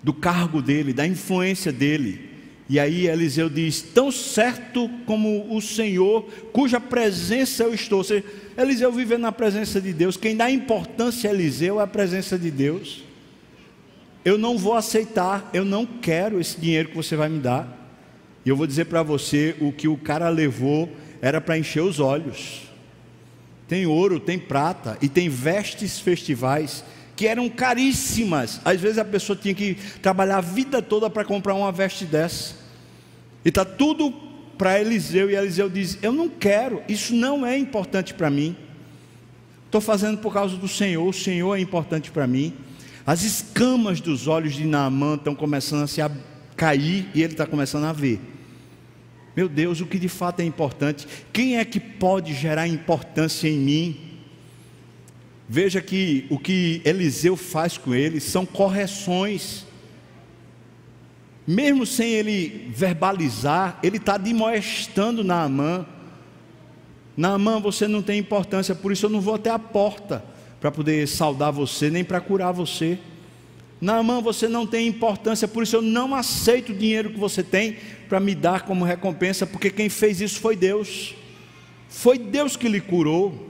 do 0.03 0.13
cargo 0.13 0.61
dele, 0.61 0.93
da 0.93 1.05
influência 1.05 1.71
dele. 1.71 2.29
E 2.69 2.79
aí 2.79 3.07
Eliseu 3.07 3.49
diz: 3.49 3.81
Tão 3.81 4.11
certo 4.11 4.89
como 5.05 5.53
o 5.53 5.61
Senhor, 5.61 6.23
cuja 6.53 6.79
presença 6.79 7.63
eu 7.63 7.73
estou. 7.73 7.97
Ou 7.97 8.03
seja, 8.03 8.23
Eliseu 8.57 8.91
vive 8.91 9.17
na 9.17 9.31
presença 9.31 9.81
de 9.81 9.91
Deus. 9.91 10.15
Quem 10.15 10.37
dá 10.37 10.49
importância 10.49 11.29
a 11.29 11.33
Eliseu 11.33 11.81
é 11.81 11.83
a 11.83 11.87
presença 11.87 12.39
de 12.39 12.49
Deus. 12.49 13.03
Eu 14.23 14.37
não 14.37 14.57
vou 14.57 14.75
aceitar, 14.75 15.49
eu 15.51 15.65
não 15.65 15.85
quero 15.85 16.39
esse 16.39 16.61
dinheiro 16.61 16.89
que 16.89 16.95
você 16.95 17.15
vai 17.15 17.27
me 17.27 17.39
dar. 17.39 17.77
E 18.45 18.49
eu 18.49 18.55
vou 18.55 18.65
dizer 18.65 18.85
para 18.85 19.03
você: 19.03 19.55
o 19.59 19.73
que 19.73 19.89
o 19.89 19.97
cara 19.97 20.29
levou 20.29 20.89
era 21.21 21.41
para 21.41 21.57
encher 21.57 21.81
os 21.81 21.99
olhos. 21.99 22.70
Tem 23.71 23.85
ouro, 23.85 24.19
tem 24.19 24.37
prata 24.37 24.97
e 25.01 25.07
tem 25.07 25.29
vestes 25.29 25.97
festivais 25.97 26.83
que 27.15 27.25
eram 27.25 27.47
caríssimas. 27.47 28.59
Às 28.65 28.81
vezes 28.81 28.97
a 28.97 29.05
pessoa 29.05 29.33
tinha 29.33 29.53
que 29.53 29.75
trabalhar 30.01 30.39
a 30.39 30.41
vida 30.41 30.81
toda 30.81 31.09
para 31.09 31.23
comprar 31.23 31.53
uma 31.53 31.71
veste 31.71 32.03
dessa. 32.03 32.53
E 33.45 33.47
está 33.47 33.63
tudo 33.63 34.11
para 34.57 34.77
Eliseu, 34.77 35.31
e 35.31 35.37
Eliseu 35.37 35.69
diz: 35.69 35.97
Eu 36.01 36.11
não 36.11 36.27
quero, 36.27 36.83
isso 36.85 37.15
não 37.15 37.45
é 37.45 37.57
importante 37.57 38.13
para 38.13 38.29
mim. 38.29 38.57
Estou 39.67 39.79
fazendo 39.79 40.17
por 40.17 40.33
causa 40.33 40.57
do 40.57 40.67
Senhor, 40.67 41.07
o 41.07 41.13
Senhor 41.13 41.55
é 41.55 41.61
importante 41.61 42.11
para 42.11 42.27
mim. 42.27 42.53
As 43.05 43.23
escamas 43.23 44.01
dos 44.01 44.27
olhos 44.27 44.53
de 44.53 44.65
Naamã 44.65 45.15
estão 45.15 45.33
começando 45.33 45.83
a 45.83 45.87
se 45.87 46.01
cair 46.57 47.09
e 47.15 47.23
ele 47.23 47.31
está 47.35 47.45
começando 47.45 47.85
a 47.85 47.93
ver. 47.93 48.19
Meu 49.35 49.47
Deus, 49.47 49.79
o 49.81 49.85
que 49.85 49.97
de 49.97 50.09
fato 50.09 50.41
é 50.41 50.43
importante? 50.43 51.07
Quem 51.31 51.57
é 51.57 51.65
que 51.65 51.79
pode 51.79 52.33
gerar 52.33 52.67
importância 52.67 53.47
em 53.47 53.57
mim? 53.57 53.99
Veja 55.47 55.81
que 55.81 56.25
o 56.29 56.37
que 56.37 56.81
Eliseu 56.85 57.35
faz 57.35 57.77
com 57.77 57.93
ele 57.93 58.19
são 58.19 58.45
correções 58.45 59.65
mesmo 61.45 61.85
sem 61.85 62.11
ele 62.11 62.71
verbalizar, 62.73 63.79
ele 63.81 63.97
está 63.97 64.17
demoestando 64.17 65.23
Naamã. 65.23 65.85
Naamã, 67.17 67.59
você 67.59 67.87
não 67.87 68.01
tem 68.01 68.19
importância, 68.19 68.75
por 68.75 68.91
isso 68.91 69.07
eu 69.07 69.09
não 69.09 69.19
vou 69.19 69.35
até 69.35 69.49
a 69.49 69.59
porta 69.59 70.23
para 70.59 70.71
poder 70.71 71.07
saudar 71.07 71.51
você, 71.51 71.89
nem 71.89 72.03
para 72.03 72.21
curar 72.21 72.51
você. 72.51 72.99
Naamã, 73.81 74.21
você 74.21 74.47
não 74.47 74.67
tem 74.67 74.87
importância, 74.87 75.47
por 75.47 75.63
isso 75.63 75.75
eu 75.75 75.81
não 75.81 76.13
aceito 76.13 76.71
o 76.71 76.75
dinheiro 76.75 77.09
que 77.09 77.19
você 77.19 77.41
tem 77.41 77.77
para 78.07 78.19
me 78.19 78.35
dar 78.35 78.61
como 78.61 78.85
recompensa, 78.85 79.47
porque 79.47 79.71
quem 79.71 79.89
fez 79.89 80.21
isso 80.21 80.39
foi 80.39 80.55
Deus. 80.55 81.15
Foi 81.89 82.19
Deus 82.19 82.55
que 82.55 82.69
lhe 82.69 82.79
curou. 82.79 83.49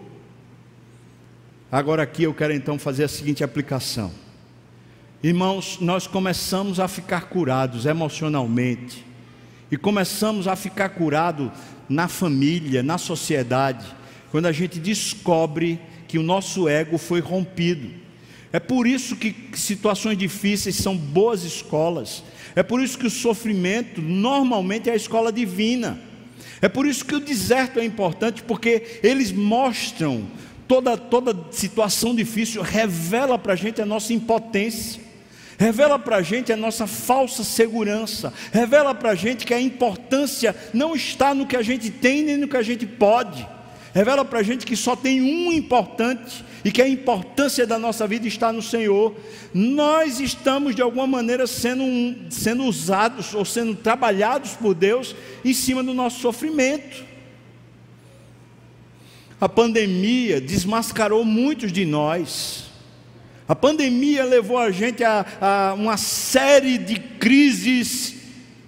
Agora 1.69 2.03
aqui 2.03 2.23
eu 2.23 2.33
quero 2.33 2.53
então 2.53 2.79
fazer 2.79 3.03
a 3.03 3.07
seguinte 3.09 3.43
aplicação. 3.43 4.11
Irmãos, 5.21 5.77
nós 5.81 6.07
começamos 6.07 6.79
a 6.79 6.87
ficar 6.87 7.25
curados 7.25 7.85
emocionalmente, 7.85 9.05
e 9.69 9.77
começamos 9.77 10.47
a 10.47 10.55
ficar 10.55 10.89
curados 10.89 11.51
na 11.87 12.07
família, 12.07 12.81
na 12.81 12.97
sociedade, 12.97 13.85
quando 14.31 14.45
a 14.45 14.51
gente 14.51 14.79
descobre 14.79 15.79
que 16.07 16.17
o 16.17 16.23
nosso 16.23 16.67
ego 16.67 16.97
foi 16.97 17.19
rompido. 17.19 17.89
É 18.53 18.59
por 18.59 18.85
isso 18.85 19.15
que 19.15 19.35
situações 19.53 20.17
difíceis 20.17 20.75
são 20.75 20.95
boas 20.95 21.43
escolas. 21.43 22.23
É 22.55 22.61
por 22.61 22.81
isso 22.81 22.97
que 22.97 23.07
o 23.07 23.11
sofrimento 23.11 24.01
normalmente 24.01 24.89
é 24.89 24.93
a 24.93 24.95
escola 24.95 25.31
divina. 25.31 25.99
É 26.61 26.67
por 26.67 26.85
isso 26.85 27.05
que 27.05 27.15
o 27.15 27.19
deserto 27.19 27.79
é 27.79 27.85
importante, 27.85 28.43
porque 28.43 28.99
eles 29.01 29.31
mostram 29.31 30.27
toda, 30.67 30.97
toda 30.97 31.35
situação 31.51 32.13
difícil, 32.13 32.61
revela 32.61 33.37
para 33.37 33.53
a 33.53 33.55
gente 33.55 33.81
a 33.81 33.85
nossa 33.85 34.13
impotência 34.13 35.11
revela 35.61 35.99
para 35.99 36.15
a 36.15 36.21
gente 36.23 36.51
a 36.51 36.57
nossa 36.57 36.87
falsa 36.87 37.43
segurança, 37.43 38.33
revela 38.51 38.95
para 38.95 39.11
a 39.11 39.15
gente 39.15 39.45
que 39.45 39.53
a 39.53 39.61
importância 39.61 40.55
não 40.73 40.95
está 40.95 41.35
no 41.35 41.45
que 41.45 41.55
a 41.55 41.61
gente 41.61 41.91
tem 41.91 42.23
nem 42.23 42.37
no 42.37 42.47
que 42.47 42.57
a 42.57 42.63
gente 42.63 42.87
pode, 42.87 43.47
revela 43.93 44.23
para 44.23 44.39
a 44.39 44.43
gente 44.43 44.65
que 44.65 44.75
só 44.75 44.95
tem 44.95 45.21
um 45.21 45.51
importante 45.51 46.43
e 46.63 46.71
que 46.71 46.81
a 46.81 46.87
importância 46.87 47.65
da 47.65 47.77
nossa 47.77 48.07
vida 48.07 48.27
está 48.27 48.51
no 48.53 48.61
Senhor. 48.61 49.15
Nós 49.53 50.19
estamos 50.19 50.75
de 50.75 50.81
alguma 50.81 51.07
maneira 51.07 51.47
sendo, 51.47 51.83
sendo 52.29 52.63
usados 52.63 53.33
ou 53.33 53.43
sendo 53.43 53.75
trabalhados 53.75 54.51
por 54.51 54.73
Deus 54.73 55.15
em 55.43 55.53
cima 55.53 55.83
do 55.83 55.93
nosso 55.93 56.19
sofrimento. 56.19 57.03
A 59.39 59.49
pandemia 59.49 60.39
desmascarou 60.39 61.25
muitos 61.25 61.73
de 61.73 61.83
nós. 61.83 62.65
A 63.47 63.55
pandemia 63.55 64.23
levou 64.23 64.57
a 64.57 64.71
gente 64.71 65.03
a, 65.03 65.25
a 65.41 65.73
uma 65.73 65.97
série 65.97 66.77
de 66.77 66.99
crises 66.99 68.20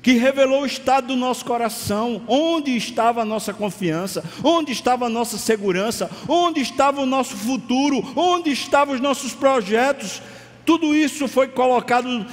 que 0.03 0.13
revelou 0.15 0.63
o 0.63 0.65
estado 0.65 1.07
do 1.07 1.15
nosso 1.15 1.45
coração, 1.45 2.21
onde 2.27 2.75
estava 2.75 3.21
a 3.21 3.25
nossa 3.25 3.53
confiança, 3.53 4.21
onde 4.43 4.73
estava 4.73 5.05
a 5.05 5.09
nossa 5.09 5.37
segurança, 5.37 6.11
onde 6.27 6.59
estava 6.59 7.01
o 7.01 7.05
nosso 7.05 7.37
futuro, 7.37 8.03
onde 8.13 8.51
estavam 8.51 8.93
os 8.93 8.99
nossos 8.99 9.33
projetos. 9.33 10.21
Tudo 10.65 10.93
isso 10.93 11.25
foi 11.29 11.47
colocado 11.47 12.27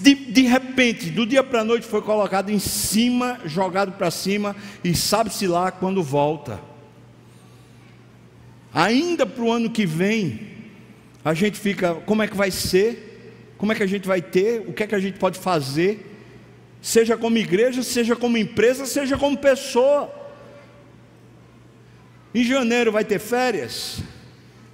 de, 0.00 0.14
de 0.14 0.42
repente, 0.42 1.10
do 1.10 1.26
dia 1.26 1.44
para 1.44 1.60
a 1.60 1.64
noite, 1.64 1.86
foi 1.86 2.00
colocado 2.00 2.48
em 2.48 2.58
cima, 2.58 3.38
jogado 3.44 3.92
para 3.92 4.10
cima, 4.10 4.56
e 4.82 4.94
sabe-se 4.94 5.46
lá 5.46 5.70
quando 5.70 6.02
volta. 6.02 6.58
Ainda 8.72 9.26
para 9.26 9.44
o 9.44 9.52
ano 9.52 9.68
que 9.68 9.84
vem, 9.84 10.48
a 11.22 11.34
gente 11.34 11.60
fica: 11.60 11.94
como 12.06 12.22
é 12.22 12.26
que 12.26 12.36
vai 12.36 12.50
ser? 12.50 13.54
Como 13.58 13.70
é 13.70 13.74
que 13.74 13.82
a 13.82 13.86
gente 13.86 14.08
vai 14.08 14.22
ter? 14.22 14.64
O 14.66 14.72
que 14.72 14.82
é 14.82 14.86
que 14.86 14.94
a 14.94 15.00
gente 15.00 15.18
pode 15.18 15.38
fazer? 15.38 16.08
Seja 16.82 17.16
como 17.16 17.38
igreja, 17.38 17.82
seja 17.84 18.16
como 18.16 18.36
empresa, 18.36 18.84
seja 18.84 19.16
como 19.16 19.38
pessoa. 19.38 20.12
Em 22.34 22.42
janeiro 22.42 22.90
vai 22.90 23.04
ter 23.04 23.20
férias, 23.20 24.02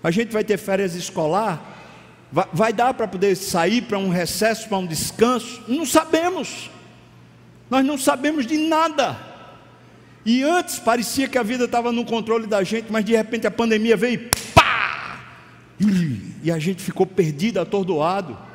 a 0.02 0.11
gente 0.11 0.32
vai 0.32 0.42
ter 0.42 0.56
férias 0.56 0.94
escolar, 0.94 2.26
vai, 2.32 2.46
vai 2.52 2.72
dar 2.72 2.94
para 2.94 3.06
poder 3.06 3.36
sair 3.36 3.82
para 3.82 3.98
um 3.98 4.09
recesso, 4.09 4.68
para 4.68 4.78
um 4.78 4.86
descanso? 4.86 5.62
Não 5.68 5.84
sabemos, 5.84 6.70
nós 7.68 7.84
não 7.84 7.98
sabemos 7.98 8.46
de 8.46 8.56
nada. 8.56 9.18
E 10.24 10.42
antes 10.42 10.78
parecia 10.78 11.28
que 11.28 11.38
a 11.38 11.42
vida 11.42 11.64
estava 11.64 11.92
no 11.92 12.04
controle 12.04 12.46
da 12.46 12.62
gente, 12.62 12.90
mas 12.90 13.04
de 13.04 13.14
repente 13.14 13.46
a 13.46 13.50
pandemia 13.50 13.96
veio 13.96 14.14
e 14.14 14.30
pá! 14.54 15.20
E 16.42 16.50
a 16.50 16.59
gente 16.59 16.82
ficou 16.82 17.06
perdido, 17.06 17.61
atordoado. 17.61 18.47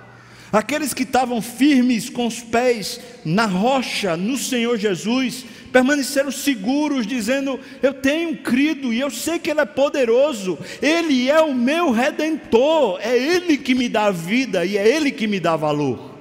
Aqueles 0.54 0.94
que 0.94 1.02
estavam 1.02 1.42
firmes 1.42 2.12
com 2.12 2.28
os 2.28 2.40
pés 2.40 3.00
na 3.26 3.48
rocha, 3.48 4.16
no 4.16 4.38
Senhor 4.38 4.78
Jesus, 4.78 5.44
permaneceram 5.72 6.30
seguros, 6.30 7.08
dizendo: 7.08 7.60
Eu 7.82 7.92
tenho 7.92 8.38
crido 8.38 8.94
e 8.94 9.00
eu 9.00 9.10
sei 9.10 9.40
que 9.40 9.50
Ele 9.50 9.62
é 9.62 9.66
poderoso, 9.66 10.60
Ele 10.80 11.28
é 11.28 11.42
o 11.42 11.56
meu 11.56 11.90
redentor, 11.90 13.00
é 13.02 13.18
Ele 13.18 13.58
que 13.58 13.74
me 13.74 13.90
dá 13.90 14.12
vida 14.12 14.64
e 14.64 14.78
é 14.78 14.88
Ele 14.88 15.12
que 15.12 15.26
me 15.26 15.40
dá 15.40 15.56
valor. 15.56 16.13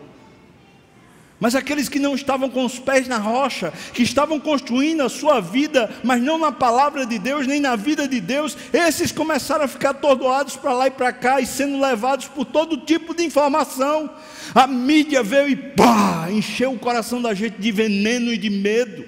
Mas 1.42 1.56
aqueles 1.56 1.88
que 1.88 1.98
não 1.98 2.14
estavam 2.14 2.48
com 2.48 2.64
os 2.64 2.78
pés 2.78 3.08
na 3.08 3.18
rocha, 3.18 3.72
que 3.92 4.04
estavam 4.04 4.38
construindo 4.38 5.02
a 5.02 5.08
sua 5.08 5.40
vida, 5.40 5.90
mas 6.04 6.22
não 6.22 6.38
na 6.38 6.52
palavra 6.52 7.04
de 7.04 7.18
Deus, 7.18 7.48
nem 7.48 7.58
na 7.58 7.74
vida 7.74 8.06
de 8.06 8.20
Deus, 8.20 8.56
esses 8.72 9.10
começaram 9.10 9.64
a 9.64 9.68
ficar 9.68 9.90
atordoados 9.90 10.54
para 10.54 10.72
lá 10.72 10.86
e 10.86 10.92
para 10.92 11.12
cá 11.12 11.40
e 11.40 11.46
sendo 11.46 11.80
levados 11.80 12.28
por 12.28 12.44
todo 12.44 12.76
tipo 12.76 13.12
de 13.12 13.24
informação. 13.24 14.08
A 14.54 14.68
mídia 14.68 15.20
veio 15.20 15.48
e 15.48 15.56
pá, 15.56 16.28
encheu 16.30 16.74
o 16.74 16.78
coração 16.78 17.20
da 17.20 17.34
gente 17.34 17.60
de 17.60 17.72
veneno 17.72 18.32
e 18.32 18.38
de 18.38 18.48
medo. 18.48 19.04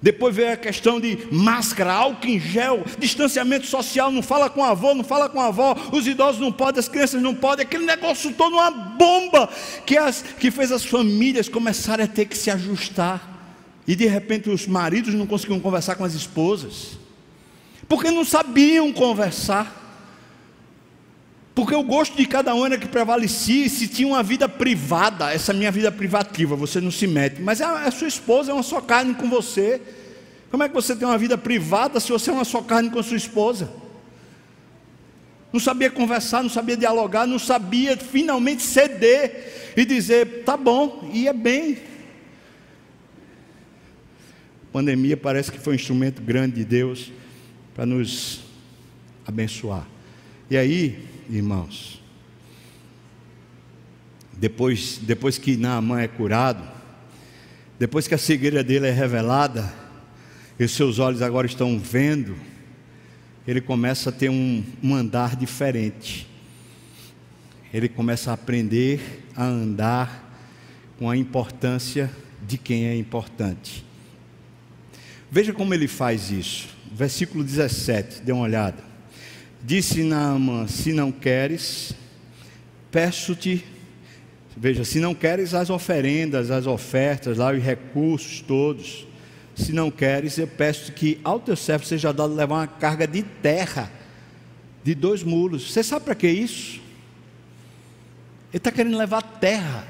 Depois 0.00 0.34
veio 0.34 0.52
a 0.52 0.56
questão 0.56 1.00
de 1.00 1.26
máscara, 1.32 1.92
álcool 1.92 2.26
em 2.26 2.38
gel, 2.38 2.84
distanciamento 2.98 3.66
social, 3.66 4.10
não 4.10 4.22
fala 4.22 4.50
com 4.50 4.62
a 4.62 4.70
avô, 4.70 4.94
não 4.94 5.02
fala 5.02 5.28
com 5.28 5.40
a 5.40 5.46
avó, 5.46 5.74
os 5.92 6.06
idosos 6.06 6.40
não 6.40 6.52
podem, 6.52 6.78
as 6.78 6.88
crianças 6.88 7.22
não 7.22 7.34
podem, 7.34 7.64
aquele 7.64 7.86
negócio 7.86 8.32
todo 8.34 8.54
uma 8.54 8.70
bomba 8.70 9.48
que, 9.86 9.96
as, 9.96 10.22
que 10.22 10.50
fez 10.50 10.70
as 10.70 10.84
famílias 10.84 11.48
começarem 11.48 12.04
a 12.04 12.08
ter 12.08 12.26
que 12.26 12.36
se 12.36 12.50
ajustar. 12.50 13.34
E 13.86 13.94
de 13.94 14.06
repente 14.06 14.50
os 14.50 14.66
maridos 14.66 15.14
não 15.14 15.26
conseguiam 15.26 15.60
conversar 15.60 15.94
com 15.94 16.04
as 16.04 16.12
esposas, 16.12 16.98
porque 17.88 18.10
não 18.10 18.24
sabiam 18.24 18.92
conversar. 18.92 19.85
Porque 21.56 21.74
o 21.74 21.82
gosto 21.82 22.14
de 22.18 22.26
cada 22.26 22.54
um 22.54 22.66
era 22.66 22.76
que 22.76 22.86
prevalecia, 22.86 23.66
se 23.70 23.88
tinha 23.88 24.06
uma 24.06 24.22
vida 24.22 24.46
privada, 24.46 25.32
essa 25.32 25.54
minha 25.54 25.72
vida 25.72 25.90
privativa, 25.90 26.54
você 26.54 26.82
não 26.82 26.90
se 26.90 27.06
mete. 27.06 27.40
Mas 27.40 27.62
a, 27.62 27.84
a 27.84 27.90
sua 27.90 28.06
esposa 28.06 28.50
é 28.50 28.54
uma 28.54 28.62
só 28.62 28.78
carne 28.78 29.14
com 29.14 29.30
você. 29.30 29.80
Como 30.50 30.62
é 30.62 30.68
que 30.68 30.74
você 30.74 30.94
tem 30.94 31.08
uma 31.08 31.16
vida 31.16 31.38
privada 31.38 31.98
se 31.98 32.12
você 32.12 32.28
é 32.28 32.34
uma 32.34 32.44
só 32.44 32.60
carne 32.60 32.90
com 32.90 32.98
a 32.98 33.02
sua 33.02 33.16
esposa? 33.16 33.72
Não 35.50 35.58
sabia 35.58 35.90
conversar, 35.90 36.42
não 36.42 36.50
sabia 36.50 36.76
dialogar, 36.76 37.26
não 37.26 37.38
sabia 37.38 37.96
finalmente 37.96 38.62
ceder 38.62 39.72
e 39.74 39.82
dizer, 39.86 40.44
tá 40.44 40.58
bom, 40.58 41.08
ia 41.10 41.32
bem. 41.32 41.78
A 44.68 44.72
pandemia 44.74 45.16
parece 45.16 45.50
que 45.50 45.58
foi 45.58 45.72
um 45.72 45.76
instrumento 45.76 46.20
grande 46.20 46.56
de 46.56 46.66
Deus 46.66 47.10
para 47.74 47.86
nos 47.86 48.40
abençoar. 49.26 49.88
E 50.50 50.56
aí, 50.58 51.15
irmãos. 51.28 52.02
Depois, 54.32 54.98
depois 55.02 55.38
que 55.38 55.56
Naamã 55.56 56.00
é 56.00 56.08
curado, 56.08 56.62
depois 57.78 58.06
que 58.06 58.14
a 58.14 58.18
cegueira 58.18 58.62
dele 58.62 58.86
é 58.86 58.90
revelada, 58.90 59.72
e 60.58 60.66
seus 60.66 60.98
olhos 60.98 61.20
agora 61.20 61.46
estão 61.46 61.78
vendo, 61.78 62.36
ele 63.46 63.60
começa 63.60 64.08
a 64.08 64.12
ter 64.12 64.30
um, 64.30 64.64
um 64.82 64.94
andar 64.94 65.36
diferente. 65.36 66.26
Ele 67.72 67.88
começa 67.88 68.30
a 68.30 68.34
aprender 68.34 69.24
a 69.36 69.44
andar 69.44 70.24
com 70.98 71.10
a 71.10 71.16
importância 71.16 72.10
de 72.46 72.56
quem 72.56 72.86
é 72.86 72.96
importante. 72.96 73.84
Veja 75.30 75.52
como 75.52 75.74
ele 75.74 75.86
faz 75.86 76.30
isso. 76.30 76.68
Versículo 76.92 77.44
17, 77.44 78.22
dê 78.22 78.32
uma 78.32 78.44
olhada. 78.44 78.85
Disse 79.66 80.04
Naamã: 80.04 80.68
Se 80.68 80.92
não 80.92 81.10
queres, 81.10 81.92
peço-te. 82.88 83.64
Veja, 84.56 84.84
se 84.84 85.00
não 85.00 85.12
queres 85.12 85.54
as 85.54 85.70
oferendas, 85.70 86.52
as 86.52 86.68
ofertas, 86.68 87.38
lá 87.38 87.52
os 87.52 87.60
recursos 87.60 88.40
todos, 88.40 89.04
se 89.56 89.72
não 89.72 89.90
queres, 89.90 90.38
eu 90.38 90.46
peço 90.46 90.92
que 90.92 91.18
ao 91.24 91.40
teu 91.40 91.56
servo 91.56 91.84
seja 91.84 92.12
dado 92.12 92.32
levar 92.32 92.54
uma 92.54 92.66
carga 92.68 93.08
de 93.08 93.24
terra 93.24 93.90
de 94.84 94.94
dois 94.94 95.24
mulos. 95.24 95.72
Você 95.72 95.82
sabe 95.82 96.04
para 96.04 96.14
que 96.14 96.28
isso? 96.28 96.76
Ele 98.52 98.58
está 98.58 98.70
querendo 98.70 98.96
levar 98.96 99.20
terra, 99.20 99.84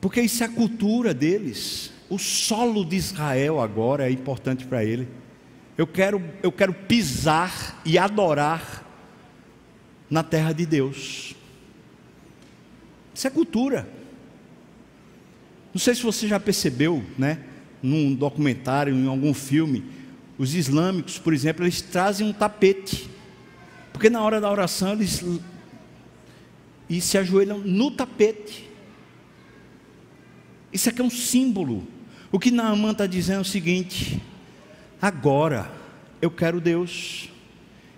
porque 0.00 0.22
isso 0.22 0.42
é 0.42 0.46
a 0.46 0.50
cultura 0.50 1.12
deles. 1.12 1.92
O 2.08 2.18
solo 2.18 2.86
de 2.86 2.96
Israel 2.96 3.60
agora 3.60 4.08
é 4.08 4.10
importante 4.10 4.64
para 4.64 4.82
ele. 4.82 5.06
Eu 5.76 5.86
quero, 5.86 6.22
eu 6.42 6.50
quero 6.50 6.72
pisar 6.72 7.80
e 7.84 7.98
adorar 7.98 8.84
na 10.08 10.22
terra 10.22 10.52
de 10.52 10.64
Deus. 10.64 11.34
Isso 13.14 13.26
é 13.26 13.30
cultura. 13.30 13.88
Não 15.74 15.80
sei 15.80 15.94
se 15.94 16.02
você 16.02 16.26
já 16.26 16.40
percebeu, 16.40 17.04
né? 17.18 17.40
Num 17.82 18.14
documentário, 18.14 18.94
em 18.94 19.06
algum 19.06 19.34
filme, 19.34 19.84
os 20.38 20.54
islâmicos, 20.54 21.18
por 21.18 21.34
exemplo, 21.34 21.64
eles 21.64 21.82
trazem 21.82 22.26
um 22.26 22.32
tapete. 22.32 23.10
Porque 23.92 24.08
na 24.08 24.22
hora 24.22 24.40
da 24.40 24.50
oração 24.50 24.92
eles 24.92 25.22
e 26.88 27.00
se 27.00 27.18
ajoelham 27.18 27.58
no 27.58 27.90
tapete. 27.90 28.68
Isso 30.72 30.88
aqui 30.88 31.00
é 31.00 31.04
um 31.04 31.10
símbolo. 31.10 31.86
O 32.30 32.38
que 32.38 32.50
Naaman 32.50 32.92
está 32.92 33.06
dizendo 33.06 33.38
é 33.38 33.40
o 33.40 33.44
seguinte: 33.44 34.22
Agora 35.00 35.70
eu 36.20 36.30
quero 36.30 36.60
Deus. 36.60 37.28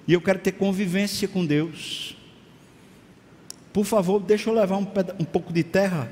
E 0.06 0.12
eu 0.12 0.20
quero 0.20 0.38
ter 0.38 0.52
convivência 0.52 1.28
com 1.28 1.44
Deus. 1.44 2.16
Por 3.72 3.84
favor, 3.84 4.20
deixa 4.20 4.48
eu 4.48 4.54
levar 4.54 4.76
um, 4.76 4.86
um 5.18 5.24
pouco 5.24 5.52
de 5.52 5.62
terra. 5.62 6.10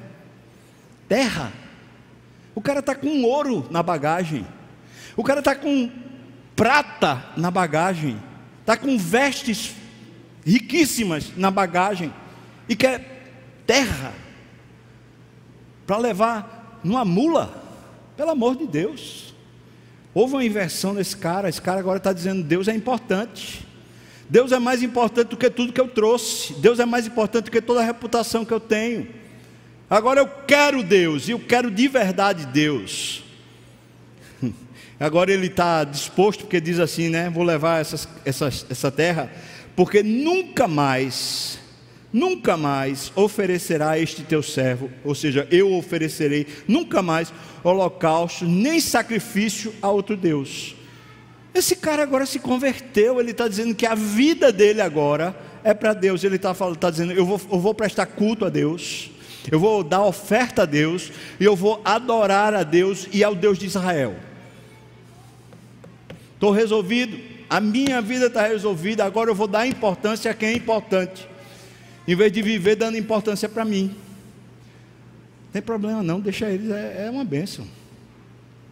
Terra. 1.09 1.53
O 2.55 2.61
cara 2.61 2.81
está 2.81 2.95
com 2.95 3.23
ouro 3.25 3.67
na 3.71 3.83
bagagem. 3.83 4.47
O 5.17 5.25
cara 5.25 5.41
está 5.41 5.55
com 5.55 5.91
prata 6.55 7.25
na 7.37 7.51
bagagem. 7.51 8.21
Está 8.61 8.77
com 8.77 8.99
vestes 8.99 9.75
riquíssimas 10.45 11.33
na 11.37 11.51
bagagem. 11.51 12.13
E 12.69 12.77
quer 12.77 13.63
terra 13.67 14.13
para 15.87 15.97
levar 15.97 16.81
numa 16.85 17.05
mula. 17.05 17.63
Pelo 18.17 18.31
amor 18.31 18.57
de 18.57 18.67
Deus. 18.67 19.35
Houve 20.17 20.33
uma 20.33 20.45
inversão 20.47 20.95
nesse 20.95 21.15
cara, 21.15 21.47
esse 21.47 21.61
cara 21.61 21.79
agora 21.79 21.99
está 21.99 22.11
dizendo: 22.11 22.43
Deus 22.43 22.69
é 22.69 22.75
importante. 22.75 23.67
Deus 24.31 24.51
é 24.51 24.59
mais 24.59 24.83
importante 24.83 25.29
do 25.29 25.37
que 25.37 25.51
tudo 25.51 25.75
que 25.75 25.81
eu 25.81 25.89
trouxe. 25.89 26.55
Deus 26.55 26.81
é 26.81 26.87
mais 26.87 27.07
importante 27.07 27.45
do 27.45 27.51
que 27.51 27.61
toda 27.61 27.81
a 27.81 27.85
reputação 27.85 28.43
que 28.43 28.51
eu 28.51 28.59
tenho. 28.59 29.07
Agora 29.91 30.21
eu 30.21 30.27
quero 30.27 30.83
Deus, 30.83 31.29
e 31.29 31.33
eu 31.33 31.39
quero 31.39 31.71
de 31.71 31.87
verdade 31.87 32.47
Deus. 32.47 33.25
Agora 34.99 35.31
ele 35.31 35.49
está 35.49 35.85
disposto, 35.85 36.45
porque 36.45 36.63
diz 36.63 36.81
assim, 36.81 37.11
né? 37.11 37.29
Vou 37.29 37.45
levar 37.45 37.83
essas, 37.83 38.09
essas, 38.25 38.65
essa 38.71 38.91
terra, 38.91 39.31
porque 39.77 40.03
nunca 40.03 40.67
mais, 40.67 41.59
nunca 42.17 42.57
mais 42.57 43.13
oferecerá 43.15 43.99
este 43.99 44.23
teu 44.23 44.43
servo, 44.43 44.91
ou 45.05 45.15
seja, 45.15 45.47
eu 45.51 45.75
oferecerei 45.75 46.47
nunca 46.67 47.03
mais 47.03 47.31
holocausto, 47.63 48.47
nem 48.47 48.81
sacrifício 48.81 49.75
a 49.83 49.91
outro 49.91 50.17
Deus. 50.17 50.75
Esse 51.55 51.77
cara 51.77 52.03
agora 52.03 52.25
se 52.25 52.39
converteu, 52.39 53.21
ele 53.21 53.33
está 53.33 53.47
dizendo 53.47 53.75
que 53.75 53.85
a 53.85 53.95
vida 53.95 54.51
dele 54.51 54.81
agora 54.81 55.37
é 55.63 55.75
para 55.75 55.93
Deus. 55.93 56.25
Ele 56.25 56.37
está 56.37 56.55
tá 56.55 56.91
dizendo: 56.91 57.13
eu 57.13 57.27
vou, 57.27 57.41
eu 57.53 57.59
vou 57.59 57.75
prestar 57.75 58.07
culto 58.07 58.47
a 58.47 58.49
Deus, 58.49 59.11
eu 59.51 59.61
vou 59.61 59.85
dar 59.85 60.03
oferta 60.03 60.63
a 60.63 60.67
Deus, 60.67 61.13
e 61.39 61.45
eu 61.45 61.55
vou 61.55 61.83
adorar 61.85 62.55
a 62.55 62.63
Deus 62.63 63.09
e 63.13 63.23
ao 63.23 63.35
Deus 63.35 63.59
de 63.59 63.67
Israel. 63.67 64.17
Estou 66.33 66.51
resolvido, 66.51 67.19
a 67.49 67.61
minha 67.61 68.01
vida 68.01 68.27
está 68.27 68.47
resolvida, 68.47 69.05
agora 69.05 69.31
eu 69.31 69.35
vou 69.35 69.47
dar 69.47 69.67
importância 69.67 70.31
a 70.31 70.35
quem 70.35 70.51
é 70.51 70.53
importante, 70.55 71.27
em 72.07 72.15
vez 72.15 72.31
de 72.33 72.43
viver 72.43 72.77
dando 72.77 72.97
importância 72.97 73.49
para 73.49 73.65
mim. 73.65 73.89
Não 75.47 75.53
tem 75.53 75.63
problema 75.63 76.03
não, 76.03 76.21
deixa 76.21 76.51
eles, 76.51 76.71
é, 76.71 77.07
é 77.07 77.11
uma 77.11 77.25
bênção, 77.25 77.67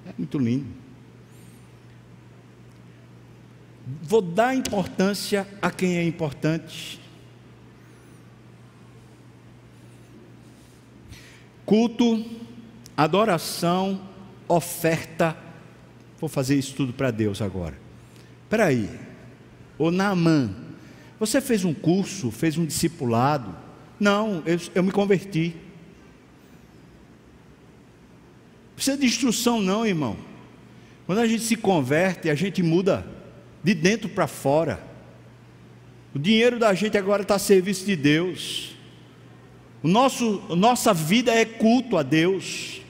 é 0.07 0.13
muito 0.17 0.39
lindo. 0.39 0.67
Vou 4.03 4.23
dar 4.23 4.55
importância 4.55 5.47
a 5.61 5.71
quem 5.71 5.97
é 5.97 6.05
importante. 6.05 6.99
Culto, 11.67 12.25
adoração, 12.97 14.01
oferta. 14.49 15.37
Vou 16.19 16.29
fazer 16.29 16.57
isso 16.57 16.75
tudo 16.75 16.93
para 16.93 17.11
Deus 17.11 17.43
agora. 17.43 17.77
Espera 18.45 18.67
aí. 18.67 18.89
Ô 19.79 19.91
Naamã, 19.91 20.64
você 21.27 21.41
fez 21.41 21.65
um 21.65 21.73
curso, 21.73 22.31
fez 22.31 22.57
um 22.59 22.65
discipulado? 22.65 23.55
Não, 23.99 24.43
eu, 24.45 24.59
eu 24.75 24.83
me 24.83 24.91
converti. 24.91 25.55
Precisa 28.75 28.97
de 28.97 29.07
instrução 29.07 29.61
não, 29.61 29.87
irmão. 29.87 30.17
Quando 31.07 31.19
a 31.19 31.27
gente 31.27 31.43
se 31.43 31.57
converte, 31.57 32.31
a 32.31 32.35
gente 32.35 32.63
muda 32.63 33.07
de 33.63 33.75
dentro 33.75 34.09
para 34.09 34.27
fora. 34.27 34.83
O 36.15 36.19
dinheiro 36.19 36.59
da 36.59 36.75
gente 36.75 36.97
agora 36.97 37.23
está 37.23 37.37
a 37.37 37.39
serviço 37.39 37.85
de 37.85 37.97
Deus. 37.97 38.75
O 39.83 39.89
nosso, 39.89 40.43
nossa 40.57 40.95
vida 40.95 41.33
é 41.33 41.45
culto 41.45 41.97
a 41.97 42.03
Deus. 42.03 42.81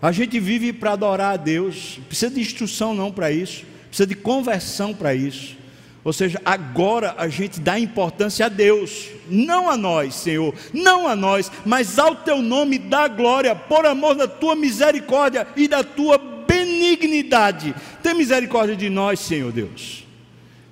A 0.00 0.10
gente 0.10 0.40
vive 0.40 0.72
para 0.72 0.92
adorar 0.92 1.34
a 1.34 1.36
Deus. 1.36 2.00
Precisa 2.08 2.34
de 2.34 2.40
instrução 2.40 2.94
não 2.94 3.12
para 3.12 3.30
isso. 3.30 3.64
Precisa 3.88 4.06
de 4.06 4.16
conversão 4.16 4.92
para 4.92 5.14
isso. 5.14 5.61
Ou 6.04 6.12
seja, 6.12 6.40
agora 6.44 7.14
a 7.16 7.28
gente 7.28 7.60
dá 7.60 7.78
importância 7.78 8.46
a 8.46 8.48
Deus, 8.48 9.08
não 9.28 9.70
a 9.70 9.76
nós, 9.76 10.16
Senhor, 10.16 10.52
não 10.72 11.06
a 11.06 11.14
nós, 11.14 11.50
mas 11.64 11.96
ao 11.96 12.16
teu 12.16 12.42
nome 12.42 12.76
dá 12.76 13.06
glória, 13.06 13.54
por 13.54 13.86
amor 13.86 14.16
da 14.16 14.26
tua 14.26 14.56
misericórdia 14.56 15.46
e 15.56 15.68
da 15.68 15.84
tua 15.84 16.18
benignidade. 16.18 17.72
Tem 18.02 18.14
misericórdia 18.14 18.74
de 18.74 18.90
nós, 18.90 19.20
Senhor 19.20 19.52
Deus. 19.52 20.04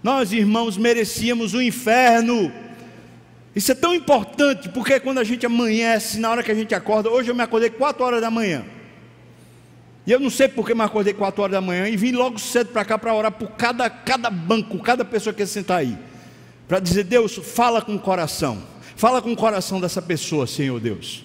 Nós, 0.02 0.32
irmãos, 0.32 0.76
merecíamos 0.76 1.54
o 1.54 1.62
inferno. 1.62 2.52
Isso 3.54 3.70
é 3.70 3.74
tão 3.74 3.94
importante, 3.94 4.68
porque 4.68 4.98
quando 4.98 5.18
a 5.18 5.24
gente 5.24 5.46
amanhece, 5.46 6.18
na 6.18 6.30
hora 6.30 6.42
que 6.42 6.50
a 6.50 6.54
gente 6.54 6.74
acorda, 6.74 7.08
hoje 7.08 7.30
eu 7.30 7.34
me 7.36 7.42
acordei 7.42 7.70
4 7.70 8.04
horas 8.04 8.20
da 8.20 8.30
manhã. 8.30 8.64
E 10.10 10.12
eu 10.12 10.18
não 10.18 10.28
sei 10.28 10.48
porque 10.48 10.74
me 10.74 10.82
acordei 10.82 11.14
4 11.14 11.40
horas 11.40 11.52
da 11.52 11.60
manhã 11.60 11.88
e 11.88 11.96
vim 11.96 12.10
logo 12.10 12.36
cedo 12.36 12.70
para 12.72 12.84
cá 12.84 12.98
para 12.98 13.14
orar 13.14 13.30
por 13.30 13.52
cada, 13.52 13.88
cada 13.88 14.28
banco, 14.28 14.76
cada 14.80 15.04
pessoa 15.04 15.32
que 15.32 15.46
sentar 15.46 15.78
aí. 15.78 15.96
Para 16.66 16.80
dizer, 16.80 17.04
Deus, 17.04 17.36
fala 17.36 17.80
com 17.80 17.94
o 17.94 17.98
coração. 18.00 18.60
Fala 18.96 19.22
com 19.22 19.32
o 19.32 19.36
coração 19.36 19.80
dessa 19.80 20.02
pessoa, 20.02 20.48
Senhor 20.48 20.80
Deus. 20.80 21.24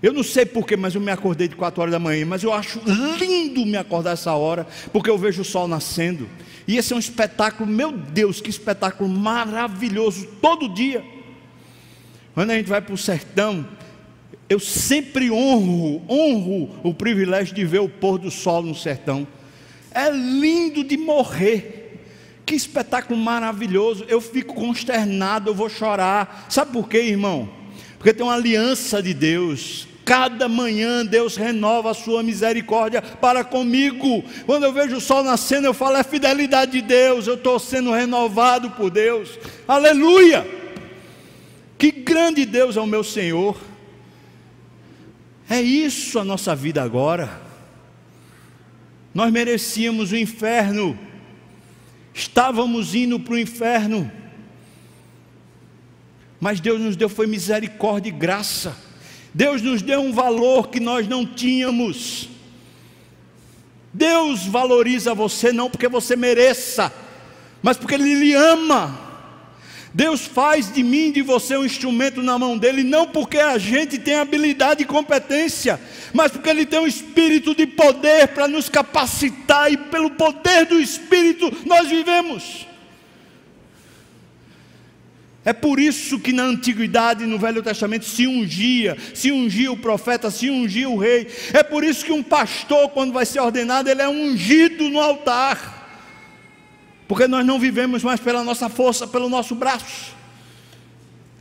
Eu 0.00 0.12
não 0.12 0.22
sei 0.22 0.46
porquê, 0.46 0.76
mas 0.76 0.94
eu 0.94 1.00
me 1.00 1.10
acordei 1.10 1.48
de 1.48 1.56
4 1.56 1.82
horas 1.82 1.90
da 1.90 1.98
manhã, 1.98 2.24
mas 2.24 2.44
eu 2.44 2.52
acho 2.52 2.80
lindo 3.18 3.66
me 3.66 3.76
acordar 3.76 4.12
essa 4.12 4.32
hora, 4.34 4.68
porque 4.92 5.10
eu 5.10 5.18
vejo 5.18 5.42
o 5.42 5.44
sol 5.44 5.66
nascendo. 5.66 6.28
E 6.68 6.76
esse 6.76 6.92
é 6.92 6.96
um 6.96 7.00
espetáculo, 7.00 7.68
meu 7.68 7.90
Deus, 7.90 8.40
que 8.40 8.50
espetáculo 8.50 9.10
maravilhoso, 9.10 10.28
todo 10.40 10.72
dia. 10.72 11.04
Quando 12.34 12.52
a 12.52 12.54
gente 12.54 12.68
vai 12.68 12.80
para 12.80 12.94
o 12.94 12.96
sertão, 12.96 13.66
eu 14.50 14.60
sempre 14.60 15.30
honro, 15.30 16.02
honro 16.06 16.68
o 16.82 16.92
privilégio 16.92 17.54
de 17.54 17.64
ver 17.64 17.78
o 17.78 17.88
pôr 17.88 18.18
do 18.18 18.30
sol 18.30 18.62
no 18.62 18.74
sertão. 18.74 19.26
É 19.90 20.10
lindo 20.10 20.84
de 20.84 20.98
morrer. 20.98 22.02
Que 22.44 22.54
espetáculo 22.54 23.18
maravilhoso. 23.18 24.04
Eu 24.08 24.20
fico 24.20 24.54
consternado, 24.54 25.48
eu 25.48 25.54
vou 25.54 25.70
chorar. 25.70 26.46
Sabe 26.50 26.72
por 26.72 26.88
quê, 26.88 26.98
irmão? 26.98 27.48
Porque 27.96 28.12
tem 28.12 28.26
uma 28.26 28.34
aliança 28.34 29.02
de 29.02 29.14
Deus 29.14 29.88
Cada 30.10 30.48
manhã 30.48 31.06
Deus 31.06 31.36
renova 31.36 31.92
a 31.92 31.94
sua 31.94 32.20
misericórdia 32.20 33.00
para 33.00 33.44
comigo. 33.44 34.24
Quando 34.44 34.64
eu 34.64 34.72
vejo 34.72 34.96
o 34.96 35.00
sol 35.00 35.22
nascendo, 35.22 35.68
eu 35.68 35.72
falo: 35.72 35.98
é 35.98 36.02
fidelidade 36.02 36.72
de 36.72 36.82
Deus, 36.82 37.28
eu 37.28 37.34
estou 37.34 37.60
sendo 37.60 37.92
renovado 37.92 38.70
por 38.70 38.90
Deus. 38.90 39.38
Aleluia! 39.68 40.44
Que 41.78 41.92
grande 41.92 42.44
Deus 42.44 42.76
é 42.76 42.80
o 42.80 42.88
meu 42.88 43.04
Senhor. 43.04 43.56
É 45.50 45.60
isso 45.60 46.16
a 46.20 46.24
nossa 46.24 46.54
vida 46.54 46.80
agora. 46.80 47.42
Nós 49.12 49.32
merecíamos 49.32 50.12
o 50.12 50.16
inferno, 50.16 50.96
estávamos 52.14 52.94
indo 52.94 53.18
para 53.18 53.34
o 53.34 53.38
inferno, 53.38 54.08
mas 56.38 56.60
Deus 56.60 56.80
nos 56.80 56.94
deu 56.94 57.08
foi 57.08 57.26
misericórdia 57.26 58.10
e 58.10 58.12
graça. 58.12 58.76
Deus 59.34 59.60
nos 59.60 59.82
deu 59.82 60.00
um 60.00 60.12
valor 60.12 60.68
que 60.68 60.78
nós 60.78 61.08
não 61.08 61.26
tínhamos. 61.26 62.28
Deus 63.92 64.46
valoriza 64.46 65.14
você 65.14 65.52
não 65.52 65.68
porque 65.68 65.88
você 65.88 66.14
mereça, 66.14 66.92
mas 67.60 67.76
porque 67.76 67.96
Ele 67.96 68.14
lhe 68.14 68.34
ama. 68.34 69.09
Deus 69.92 70.24
faz 70.24 70.72
de 70.72 70.82
mim 70.82 71.08
e 71.08 71.12
de 71.12 71.22
você 71.22 71.56
um 71.56 71.64
instrumento 71.64 72.22
na 72.22 72.38
mão 72.38 72.56
dele, 72.56 72.84
não 72.84 73.06
porque 73.06 73.38
a 73.38 73.58
gente 73.58 73.98
tem 73.98 74.14
habilidade 74.14 74.82
e 74.82 74.86
competência, 74.86 75.80
mas 76.12 76.30
porque 76.30 76.48
ele 76.48 76.64
tem 76.64 76.78
um 76.78 76.86
espírito 76.86 77.54
de 77.54 77.66
poder 77.66 78.28
para 78.28 78.46
nos 78.46 78.68
capacitar, 78.68 79.72
e 79.72 79.76
pelo 79.76 80.10
poder 80.10 80.66
do 80.66 80.80
espírito 80.80 81.50
nós 81.66 81.88
vivemos. 81.88 82.66
É 85.44 85.52
por 85.54 85.80
isso 85.80 86.20
que 86.20 86.32
na 86.32 86.44
antiguidade, 86.44 87.24
no 87.24 87.38
Velho 87.38 87.62
Testamento, 87.62 88.04
se 88.04 88.26
ungia, 88.26 88.96
se 89.14 89.32
ungia 89.32 89.72
o 89.72 89.76
profeta, 89.76 90.30
se 90.30 90.50
ungia 90.50 90.88
o 90.88 90.98
rei. 90.98 91.26
É 91.54 91.62
por 91.62 91.82
isso 91.82 92.04
que 92.04 92.12
um 92.12 92.22
pastor, 92.22 92.90
quando 92.90 93.12
vai 93.12 93.24
ser 93.24 93.40
ordenado, 93.40 93.88
ele 93.88 94.02
é 94.02 94.08
ungido 94.08 94.88
no 94.90 95.00
altar. 95.00 95.79
Porque 97.10 97.26
nós 97.26 97.44
não 97.44 97.58
vivemos 97.58 98.04
mais 98.04 98.20
pela 98.20 98.44
nossa 98.44 98.68
força, 98.68 99.04
pelo 99.04 99.28
nosso 99.28 99.56
braço. 99.56 100.14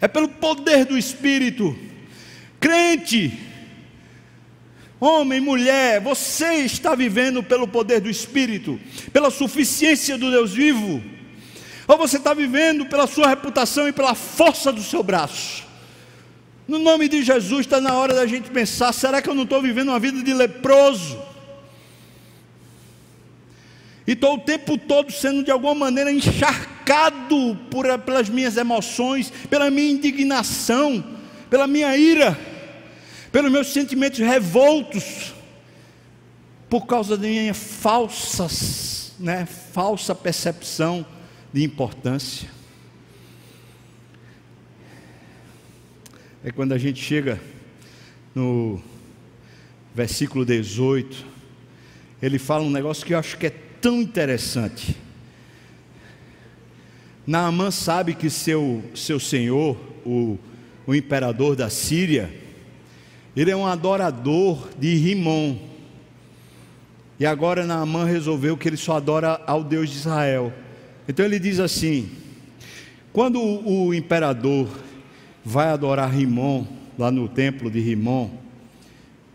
É 0.02 0.08
pelo 0.08 0.28
poder 0.28 0.84
do 0.84 0.98
Espírito. 0.98 1.78
Crente, 2.60 3.40
homem, 5.00 5.40
mulher, 5.40 6.02
você 6.02 6.56
está 6.64 6.96
vivendo 6.96 7.44
pelo 7.44 7.68
poder 7.68 8.02
do 8.02 8.10
Espírito, 8.10 8.80
pela 9.14 9.30
suficiência 9.30 10.18
do 10.18 10.32
Deus 10.32 10.56
vivo 10.56 11.04
ou 11.90 11.98
você 11.98 12.18
está 12.18 12.36
vivendo 12.36 12.86
pela 12.86 13.08
sua 13.08 13.28
reputação 13.28 13.88
e 13.88 13.92
pela 13.92 14.14
força 14.14 14.72
do 14.72 14.82
seu 14.82 15.02
braço. 15.02 15.64
No 16.68 16.78
nome 16.78 17.08
de 17.08 17.24
Jesus, 17.24 17.62
está 17.62 17.82
na 17.82 17.96
hora 17.96 18.14
da 18.14 18.28
gente 18.28 18.52
pensar: 18.52 18.94
será 18.94 19.24
que 19.24 19.28
eu 19.28 19.34
não 19.34 19.42
estou 19.42 19.60
vivendo 19.60 19.90
uma 19.90 20.00
vida 20.00 20.22
de 20.22 20.32
leproso? 20.32 21.20
E 24.10 24.14
estou 24.14 24.38
o 24.38 24.40
tempo 24.40 24.76
todo 24.76 25.12
sendo 25.12 25.44
de 25.44 25.52
alguma 25.52 25.76
maneira 25.76 26.12
encharcado 26.12 27.56
por, 27.70 27.86
pelas 28.00 28.28
minhas 28.28 28.58
emoções, 28.58 29.32
pela 29.52 29.70
minha 29.70 29.92
indignação, 29.92 31.16
pela 31.48 31.68
minha 31.68 31.96
ira, 31.96 32.36
pelos 33.32 33.52
meus 33.52 33.72
sentimentos 33.72 34.18
revoltos, 34.18 35.36
por 36.68 36.88
causa 36.88 37.16
da 37.16 37.28
minha 37.28 37.54
falsas, 37.54 39.14
né, 39.20 39.46
falsa 39.46 40.16
percepção 40.16 41.06
de 41.54 41.64
importância. 41.64 42.50
É 46.44 46.52
quando 46.52 46.74
a 46.74 46.80
gente 46.80 47.00
chega 47.00 47.40
no 48.34 48.82
versículo 49.94 50.44
18, 50.44 51.24
ele 52.20 52.40
fala 52.40 52.64
um 52.64 52.72
negócio 52.72 53.06
que 53.06 53.14
eu 53.14 53.20
acho 53.20 53.38
que 53.38 53.46
é 53.46 53.69
tão 53.82 54.02
interessante. 54.02 54.96
Naamã 57.26 57.70
sabe 57.70 58.16
que 58.16 58.30
seu, 58.30 58.84
seu 58.96 59.20
senhor, 59.20 59.78
o, 60.06 60.38
o 60.88 60.96
imperador 60.96 61.56
da 61.56 61.70
Síria, 61.70 62.34
ele 63.36 63.52
é 63.52 63.56
um 63.56 63.68
adorador 63.68 64.70
de 64.78 64.96
Rimon. 64.96 65.58
E 67.20 67.26
agora 67.26 67.66
Naamã 67.66 68.06
resolveu 68.06 68.58
que 68.58 68.68
ele 68.68 68.78
só 68.78 68.98
adora 68.98 69.42
ao 69.46 69.64
Deus 69.64 69.90
de 69.90 69.98
Israel. 69.98 70.52
Então 71.08 71.24
ele 71.24 71.38
diz 71.38 71.60
assim: 71.60 72.10
quando 73.14 73.42
o, 73.42 73.94
imperador 73.94 74.68
vai 75.44 75.68
adorar 75.68 76.10
Rimon, 76.10 76.66
lá 76.98 77.12
no 77.12 77.28
templo 77.28 77.70
de 77.70 77.80
Rimon, 77.80 78.30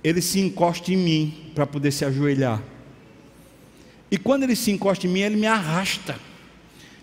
ele 0.02 0.20
se 0.20 0.40
encosta 0.40 0.92
em 0.92 0.96
mim 0.96 1.34
para 1.54 1.66
poder 1.66 1.90
se 1.90 2.04
ajoelhar. 2.04 2.62
E 4.14 4.16
quando 4.16 4.44
ele 4.44 4.54
se 4.54 4.70
encosta 4.70 5.08
em 5.08 5.10
mim, 5.10 5.22
ele 5.22 5.34
me 5.34 5.48
arrasta. 5.48 6.14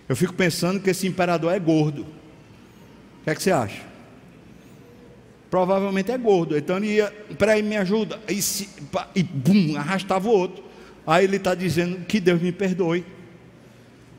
Eu 0.07 0.15
fico 0.15 0.33
pensando 0.33 0.79
que 0.79 0.89
esse 0.89 1.05
imperador 1.05 1.51
é 1.51 1.59
gordo. 1.59 2.03
O 2.03 3.23
que 3.25 3.29
é 3.29 3.35
que 3.35 3.43
você 3.43 3.51
acha? 3.51 3.81
Provavelmente 5.49 6.09
é 6.09 6.17
gordo. 6.17 6.57
Então 6.57 6.77
ele 6.77 6.93
ia, 6.93 7.11
peraí, 7.37 7.61
me 7.61 7.75
ajuda. 7.75 8.17
E, 8.29 8.41
se, 8.41 8.69
e 9.13 9.21
bum, 9.21 9.75
arrastava 9.75 10.25
o 10.29 10.31
outro. 10.31 10.63
Aí 11.05 11.25
ele 11.25 11.35
está 11.35 11.53
dizendo 11.53 12.05
que 12.05 12.17
Deus 12.17 12.41
me 12.41 12.53
perdoe. 12.53 13.03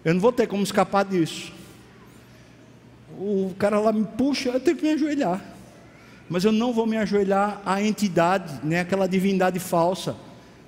Eu 0.04 0.12
não 0.12 0.20
vou 0.20 0.30
ter 0.30 0.46
como 0.46 0.62
escapar 0.62 1.06
disso. 1.06 1.50
O 3.18 3.54
cara 3.58 3.80
lá 3.80 3.90
me 3.90 4.04
puxa, 4.04 4.50
eu 4.50 4.60
tenho 4.60 4.76
que 4.76 4.82
me 4.82 4.90
ajoelhar. 4.90 5.42
Mas 6.28 6.44
eu 6.44 6.52
não 6.52 6.74
vou 6.74 6.86
me 6.86 6.98
ajoelhar 6.98 7.62
à 7.64 7.82
entidade, 7.82 8.60
nem 8.62 8.80
àquela 8.80 9.08
divindade 9.08 9.58
falsa. 9.58 10.14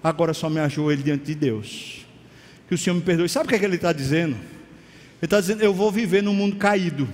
Agora 0.02 0.32
só 0.32 0.48
me 0.48 0.60
ajoelho 0.60 1.02
diante 1.02 1.24
de 1.24 1.34
Deus. 1.34 2.03
Que 2.74 2.80
o 2.80 2.82
Senhor 2.82 2.96
me 2.96 3.02
perdoe. 3.02 3.28
Sabe 3.28 3.46
o 3.46 3.48
que, 3.48 3.54
é 3.54 3.58
que 3.60 3.64
ele 3.64 3.76
está 3.76 3.92
dizendo? 3.92 4.32
Ele 4.32 4.42
está 5.22 5.40
dizendo: 5.40 5.62
eu 5.62 5.72
vou 5.72 5.92
viver 5.92 6.24
num 6.24 6.34
mundo 6.34 6.56
caído. 6.56 7.08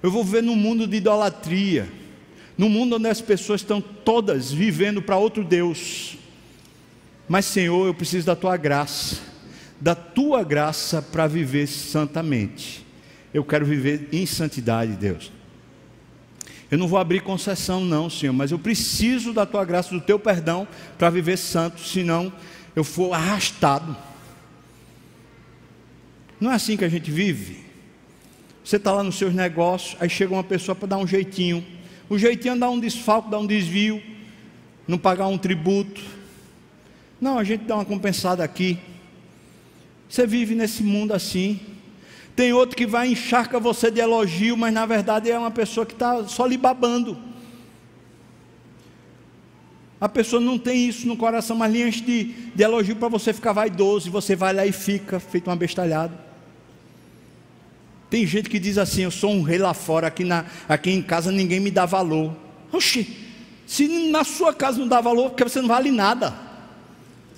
Eu 0.00 0.08
vou 0.08 0.22
viver 0.22 0.40
num 0.40 0.54
mundo 0.54 0.86
de 0.86 0.98
idolatria. 0.98 1.88
Num 2.56 2.68
mundo 2.68 2.94
onde 2.94 3.08
as 3.08 3.20
pessoas 3.20 3.62
estão 3.62 3.80
todas 3.80 4.52
vivendo 4.52 5.02
para 5.02 5.16
outro 5.16 5.42
Deus. 5.42 6.16
Mas, 7.28 7.44
Senhor, 7.46 7.88
eu 7.88 7.92
preciso 7.92 8.24
da 8.24 8.36
tua 8.36 8.56
graça. 8.56 9.16
Da 9.80 9.96
tua 9.96 10.44
graça 10.44 11.02
para 11.02 11.26
viver 11.26 11.66
santamente. 11.66 12.86
Eu 13.34 13.44
quero 13.44 13.66
viver 13.66 14.08
em 14.12 14.24
santidade, 14.26 14.92
Deus. 14.92 15.32
Eu 16.70 16.78
não 16.78 16.86
vou 16.86 17.00
abrir 17.00 17.20
concessão, 17.20 17.84
não, 17.84 18.08
Senhor, 18.08 18.32
mas 18.32 18.52
eu 18.52 18.60
preciso 18.60 19.32
da 19.32 19.44
tua 19.44 19.64
graça, 19.64 19.90
do 19.90 20.00
teu 20.00 20.20
perdão 20.20 20.68
para 20.96 21.10
viver 21.10 21.36
santo, 21.36 21.80
senão 21.80 22.32
eu 22.76 22.84
for 22.84 23.12
arrastado. 23.12 23.96
Não 26.40 26.50
é 26.50 26.54
assim 26.54 26.76
que 26.76 26.84
a 26.84 26.88
gente 26.88 27.10
vive. 27.10 27.64
Você 28.64 28.76
está 28.76 28.92
lá 28.92 29.02
nos 29.02 29.16
seus 29.16 29.32
negócios, 29.32 29.96
aí 30.00 30.10
chega 30.10 30.34
uma 30.34 30.42
pessoa 30.42 30.74
para 30.74 30.88
dar 30.88 30.98
um 30.98 31.06
jeitinho. 31.06 31.64
O 32.08 32.18
jeitinho 32.18 32.54
é 32.54 32.58
dar 32.58 32.70
um 32.70 32.80
desfalco, 32.80 33.30
dar 33.30 33.38
um 33.38 33.46
desvio, 33.46 34.02
não 34.88 34.98
pagar 34.98 35.28
um 35.28 35.38
tributo. 35.38 36.00
Não, 37.20 37.38
a 37.38 37.44
gente 37.44 37.64
dá 37.64 37.76
uma 37.76 37.84
compensada 37.84 38.42
aqui. 38.42 38.78
Você 40.08 40.26
vive 40.26 40.54
nesse 40.54 40.82
mundo 40.82 41.12
assim. 41.12 41.60
Tem 42.34 42.52
outro 42.52 42.76
que 42.76 42.86
vai 42.86 43.08
encharca 43.08 43.58
você 43.58 43.90
de 43.90 44.00
elogio, 44.00 44.56
mas 44.56 44.74
na 44.74 44.84
verdade 44.84 45.30
é 45.30 45.38
uma 45.38 45.50
pessoa 45.50 45.86
que 45.86 45.94
está 45.94 46.24
só 46.24 46.44
lhe 46.44 46.56
babando. 46.56 47.16
A 50.00 50.08
pessoa 50.08 50.40
não 50.42 50.58
tem 50.58 50.88
isso 50.88 51.06
no 51.06 51.16
coração, 51.16 51.56
mas 51.56 51.74
enche 51.74 52.00
de, 52.02 52.24
de 52.54 52.62
elogio 52.62 52.96
para 52.96 53.08
você 53.08 53.32
ficar 53.32 53.52
vaidoso, 53.52 54.08
e 54.08 54.10
você 54.10 54.36
vai 54.36 54.52
lá 54.52 54.66
e 54.66 54.72
fica 54.72 55.18
feito 55.18 55.48
uma 55.48 55.56
bestalhada. 55.56 56.25
Tem 58.08 58.26
gente 58.26 58.48
que 58.48 58.58
diz 58.58 58.78
assim: 58.78 59.02
Eu 59.02 59.10
sou 59.10 59.32
um 59.32 59.42
rei 59.42 59.58
lá 59.58 59.74
fora, 59.74 60.06
aqui, 60.06 60.24
na, 60.24 60.44
aqui 60.68 60.90
em 60.90 61.02
casa 61.02 61.32
ninguém 61.32 61.60
me 61.60 61.70
dá 61.70 61.84
valor. 61.86 62.34
Oxi, 62.72 63.16
se 63.66 63.88
na 64.10 64.22
sua 64.24 64.54
casa 64.54 64.78
não 64.78 64.88
dá 64.88 65.00
valor, 65.00 65.30
porque 65.30 65.44
você 65.44 65.60
não 65.60 65.68
vale 65.68 65.90
nada. 65.90 66.34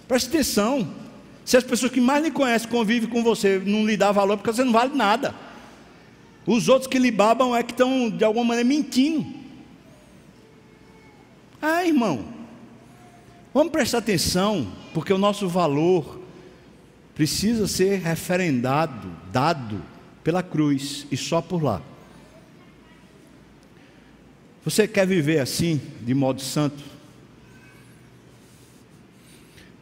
Preste 0.06 0.28
atenção. 0.28 0.88
Se 1.44 1.56
as 1.56 1.64
pessoas 1.64 1.90
que 1.90 2.00
mais 2.00 2.22
lhe 2.22 2.30
conhecem, 2.30 2.68
convivem 2.68 3.08
com 3.08 3.22
você, 3.22 3.60
não 3.64 3.86
lhe 3.86 3.96
dá 3.96 4.12
valor, 4.12 4.36
porque 4.36 4.52
você 4.52 4.64
não 4.64 4.72
vale 4.72 4.94
nada. 4.94 5.34
Os 6.46 6.68
outros 6.68 6.86
que 6.86 6.98
lhe 6.98 7.10
babam 7.10 7.56
é 7.56 7.62
que 7.62 7.72
estão, 7.72 8.10
de 8.10 8.22
alguma 8.22 8.44
maneira, 8.44 8.68
mentindo. 8.68 9.26
Ah, 11.60 11.84
irmão, 11.84 12.24
vamos 13.52 13.72
prestar 13.72 13.98
atenção, 13.98 14.70
porque 14.92 15.12
o 15.12 15.18
nosso 15.18 15.48
valor 15.48 16.20
precisa 17.14 17.66
ser 17.66 18.00
referendado, 18.00 19.10
dado 19.32 19.82
pela 20.28 20.42
cruz 20.42 21.06
e 21.10 21.16
só 21.16 21.40
por 21.40 21.62
lá. 21.62 21.80
Você 24.62 24.86
quer 24.86 25.06
viver 25.06 25.38
assim, 25.38 25.80
de 26.02 26.12
modo 26.12 26.42
santo? 26.42 26.84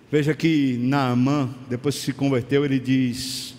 Veja 0.08 0.34
que 0.34 0.76
Naamã, 0.78 1.52
depois 1.68 1.96
que 1.96 2.02
se 2.02 2.12
converteu, 2.12 2.64
ele 2.64 2.78
diz: 2.78 3.56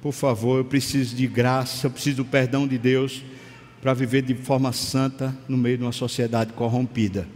Por 0.00 0.12
favor, 0.12 0.58
eu 0.58 0.64
preciso 0.64 1.16
de 1.16 1.26
graça, 1.26 1.88
eu 1.88 1.90
preciso 1.90 2.18
do 2.18 2.24
perdão 2.24 2.64
de 2.64 2.78
Deus 2.78 3.24
para 3.82 3.92
viver 3.92 4.22
de 4.22 4.36
forma 4.36 4.72
santa 4.72 5.36
no 5.48 5.56
meio 5.56 5.78
de 5.78 5.82
uma 5.82 5.90
sociedade 5.90 6.52
corrompida. 6.52 7.26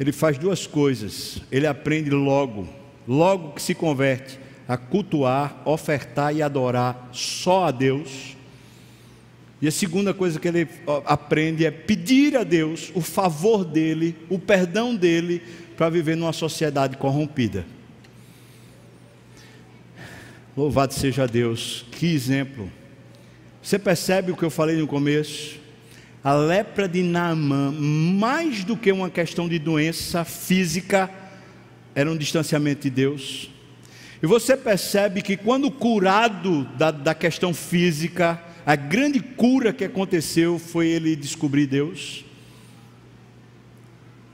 Ele 0.00 0.10
faz 0.10 0.36
duas 0.36 0.66
coisas. 0.66 1.40
Ele 1.48 1.68
aprende 1.68 2.10
logo, 2.10 2.68
logo 3.06 3.52
que 3.52 3.62
se 3.62 3.72
converte, 3.72 4.36
a 4.68 4.76
cultuar, 4.76 5.62
ofertar 5.64 6.36
e 6.36 6.42
adorar 6.42 7.08
só 7.10 7.64
a 7.64 7.70
Deus. 7.70 8.36
E 9.62 9.66
a 9.66 9.72
segunda 9.72 10.12
coisa 10.12 10.38
que 10.38 10.46
ele 10.46 10.68
aprende 11.06 11.64
é 11.64 11.70
pedir 11.70 12.36
a 12.36 12.44
Deus 12.44 12.92
o 12.94 13.00
favor 13.00 13.64
dele, 13.64 14.14
o 14.28 14.38
perdão 14.38 14.94
dele, 14.94 15.42
para 15.74 15.88
viver 15.88 16.16
numa 16.16 16.34
sociedade 16.34 16.98
corrompida. 16.98 17.64
Louvado 20.54 20.92
seja 20.92 21.26
Deus, 21.26 21.86
que 21.92 22.12
exemplo. 22.12 22.70
Você 23.62 23.78
percebe 23.78 24.32
o 24.32 24.36
que 24.36 24.44
eu 24.44 24.50
falei 24.50 24.76
no 24.76 24.86
começo? 24.86 25.58
A 26.22 26.34
lepra 26.34 26.88
de 26.88 27.02
Naamã, 27.02 27.72
mais 27.72 28.64
do 28.64 28.76
que 28.76 28.92
uma 28.92 29.08
questão 29.08 29.48
de 29.48 29.58
doença 29.58 30.24
física, 30.24 31.10
era 31.94 32.10
um 32.10 32.16
distanciamento 32.16 32.82
de 32.82 32.90
Deus. 32.90 33.50
E 34.22 34.26
você 34.26 34.56
percebe 34.56 35.22
que 35.22 35.36
quando 35.36 35.70
curado 35.70 36.64
da, 36.76 36.90
da 36.90 37.14
questão 37.14 37.54
física, 37.54 38.42
a 38.66 38.74
grande 38.74 39.20
cura 39.20 39.72
que 39.72 39.84
aconteceu 39.84 40.58
foi 40.58 40.88
ele 40.88 41.14
descobrir 41.14 41.66
Deus. 41.66 42.24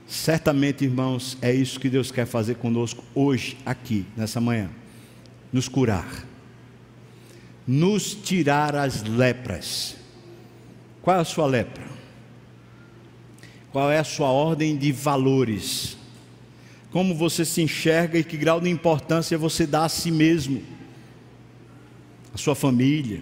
Certamente, 0.07 0.83
irmãos, 0.83 1.37
é 1.41 1.53
isso 1.53 1.79
que 1.79 1.89
Deus 1.89 2.11
quer 2.11 2.25
fazer 2.25 2.55
conosco 2.55 3.03
hoje, 3.13 3.57
aqui, 3.65 4.05
nessa 4.15 4.41
manhã. 4.41 4.69
Nos 5.53 5.67
curar, 5.67 6.25
nos 7.67 8.13
tirar 8.13 8.75
as 8.75 9.03
lepras. 9.03 9.95
Qual 11.01 11.15
é 11.15 11.19
a 11.19 11.25
sua 11.25 11.45
lepra? 11.45 11.85
Qual 13.71 13.91
é 13.91 13.99
a 13.99 14.03
sua 14.03 14.29
ordem 14.29 14.77
de 14.77 14.91
valores? 14.91 15.97
Como 16.95 17.13
você 17.13 17.43
se 17.43 17.61
enxerga 17.61 18.17
e 18.17 18.23
que 18.23 18.37
grau 18.37 18.61
de 18.61 18.69
importância 18.69 19.37
você 19.37 19.67
dá 19.67 19.83
a 19.83 19.89
si 19.89 20.09
mesmo, 20.09 20.63
a 22.33 22.37
sua 22.37 22.55
família, 22.55 23.21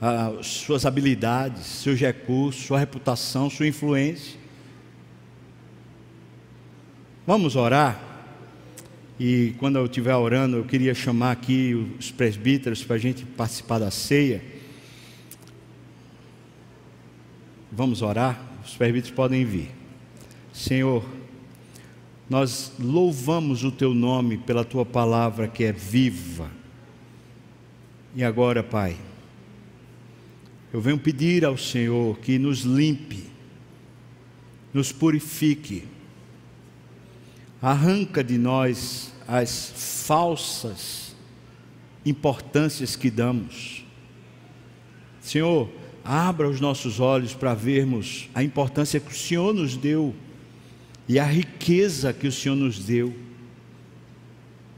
as 0.00 0.48
suas 0.48 0.84
habilidades, 0.84 1.64
seus 1.64 2.00
recursos, 2.00 2.64
sua 2.64 2.80
reputação, 2.80 3.48
sua 3.48 3.68
influência. 3.68 4.36
Vamos 7.24 7.54
orar? 7.54 8.02
E 9.20 9.54
quando 9.58 9.76
eu 9.76 9.84
estiver 9.84 10.16
orando, 10.16 10.56
eu 10.56 10.64
queria 10.64 10.94
chamar 10.94 11.30
aqui 11.30 11.74
os 11.96 12.10
presbíteros 12.10 12.82
para 12.82 12.96
a 12.96 12.98
gente 12.98 13.24
participar 13.24 13.78
da 13.78 13.92
ceia. 13.92 14.42
Vamos 17.70 18.02
orar? 18.02 18.44
Os 18.66 18.74
presbíteros 18.74 19.14
podem 19.14 19.44
vir. 19.44 19.70
Senhor, 20.52 21.21
nós 22.28 22.72
louvamos 22.78 23.64
o 23.64 23.70
teu 23.70 23.92
nome 23.92 24.38
pela 24.38 24.64
tua 24.64 24.86
palavra 24.86 25.48
que 25.48 25.64
é 25.64 25.72
viva. 25.72 26.50
E 28.14 28.22
agora, 28.22 28.62
Pai, 28.62 28.96
eu 30.72 30.80
venho 30.80 30.98
pedir 30.98 31.44
ao 31.44 31.56
Senhor 31.56 32.18
que 32.18 32.38
nos 32.38 32.60
limpe, 32.60 33.24
nos 34.72 34.92
purifique, 34.92 35.84
arranca 37.60 38.24
de 38.24 38.38
nós 38.38 39.12
as 39.28 40.04
falsas 40.06 41.14
importâncias 42.04 42.96
que 42.96 43.10
damos. 43.10 43.84
Senhor, 45.20 45.70
abra 46.04 46.48
os 46.48 46.60
nossos 46.60 46.98
olhos 46.98 47.34
para 47.34 47.54
vermos 47.54 48.28
a 48.34 48.42
importância 48.42 48.98
que 48.98 49.12
o 49.12 49.16
Senhor 49.16 49.54
nos 49.54 49.76
deu 49.76 50.14
e 51.08 51.18
a 51.18 51.24
riqueza 51.24 52.12
que 52.12 52.26
o 52.26 52.32
Senhor 52.32 52.54
nos 52.54 52.78
deu. 52.78 53.14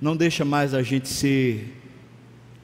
Não 0.01 0.16
deixa 0.16 0.45
mais 0.45 0.75
a 0.75 0.83
gente 0.83 1.09
ser 1.09 1.81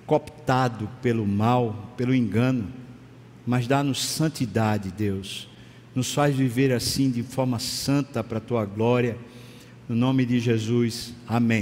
cooptado 0.06 0.88
pelo 1.00 1.26
mal, 1.26 1.94
pelo 1.96 2.14
engano, 2.14 2.68
mas 3.46 3.66
dá-nos 3.66 4.04
santidade, 4.04 4.90
Deus. 4.90 5.48
Nos 5.94 6.12
faz 6.12 6.34
viver 6.34 6.72
assim 6.72 7.10
de 7.10 7.22
forma 7.22 7.58
santa 7.58 8.22
para 8.22 8.38
a 8.38 8.40
tua 8.40 8.64
glória. 8.64 9.16
No 9.88 9.96
nome 9.96 10.24
de 10.24 10.38
Jesus, 10.38 11.14
amém. 11.26 11.58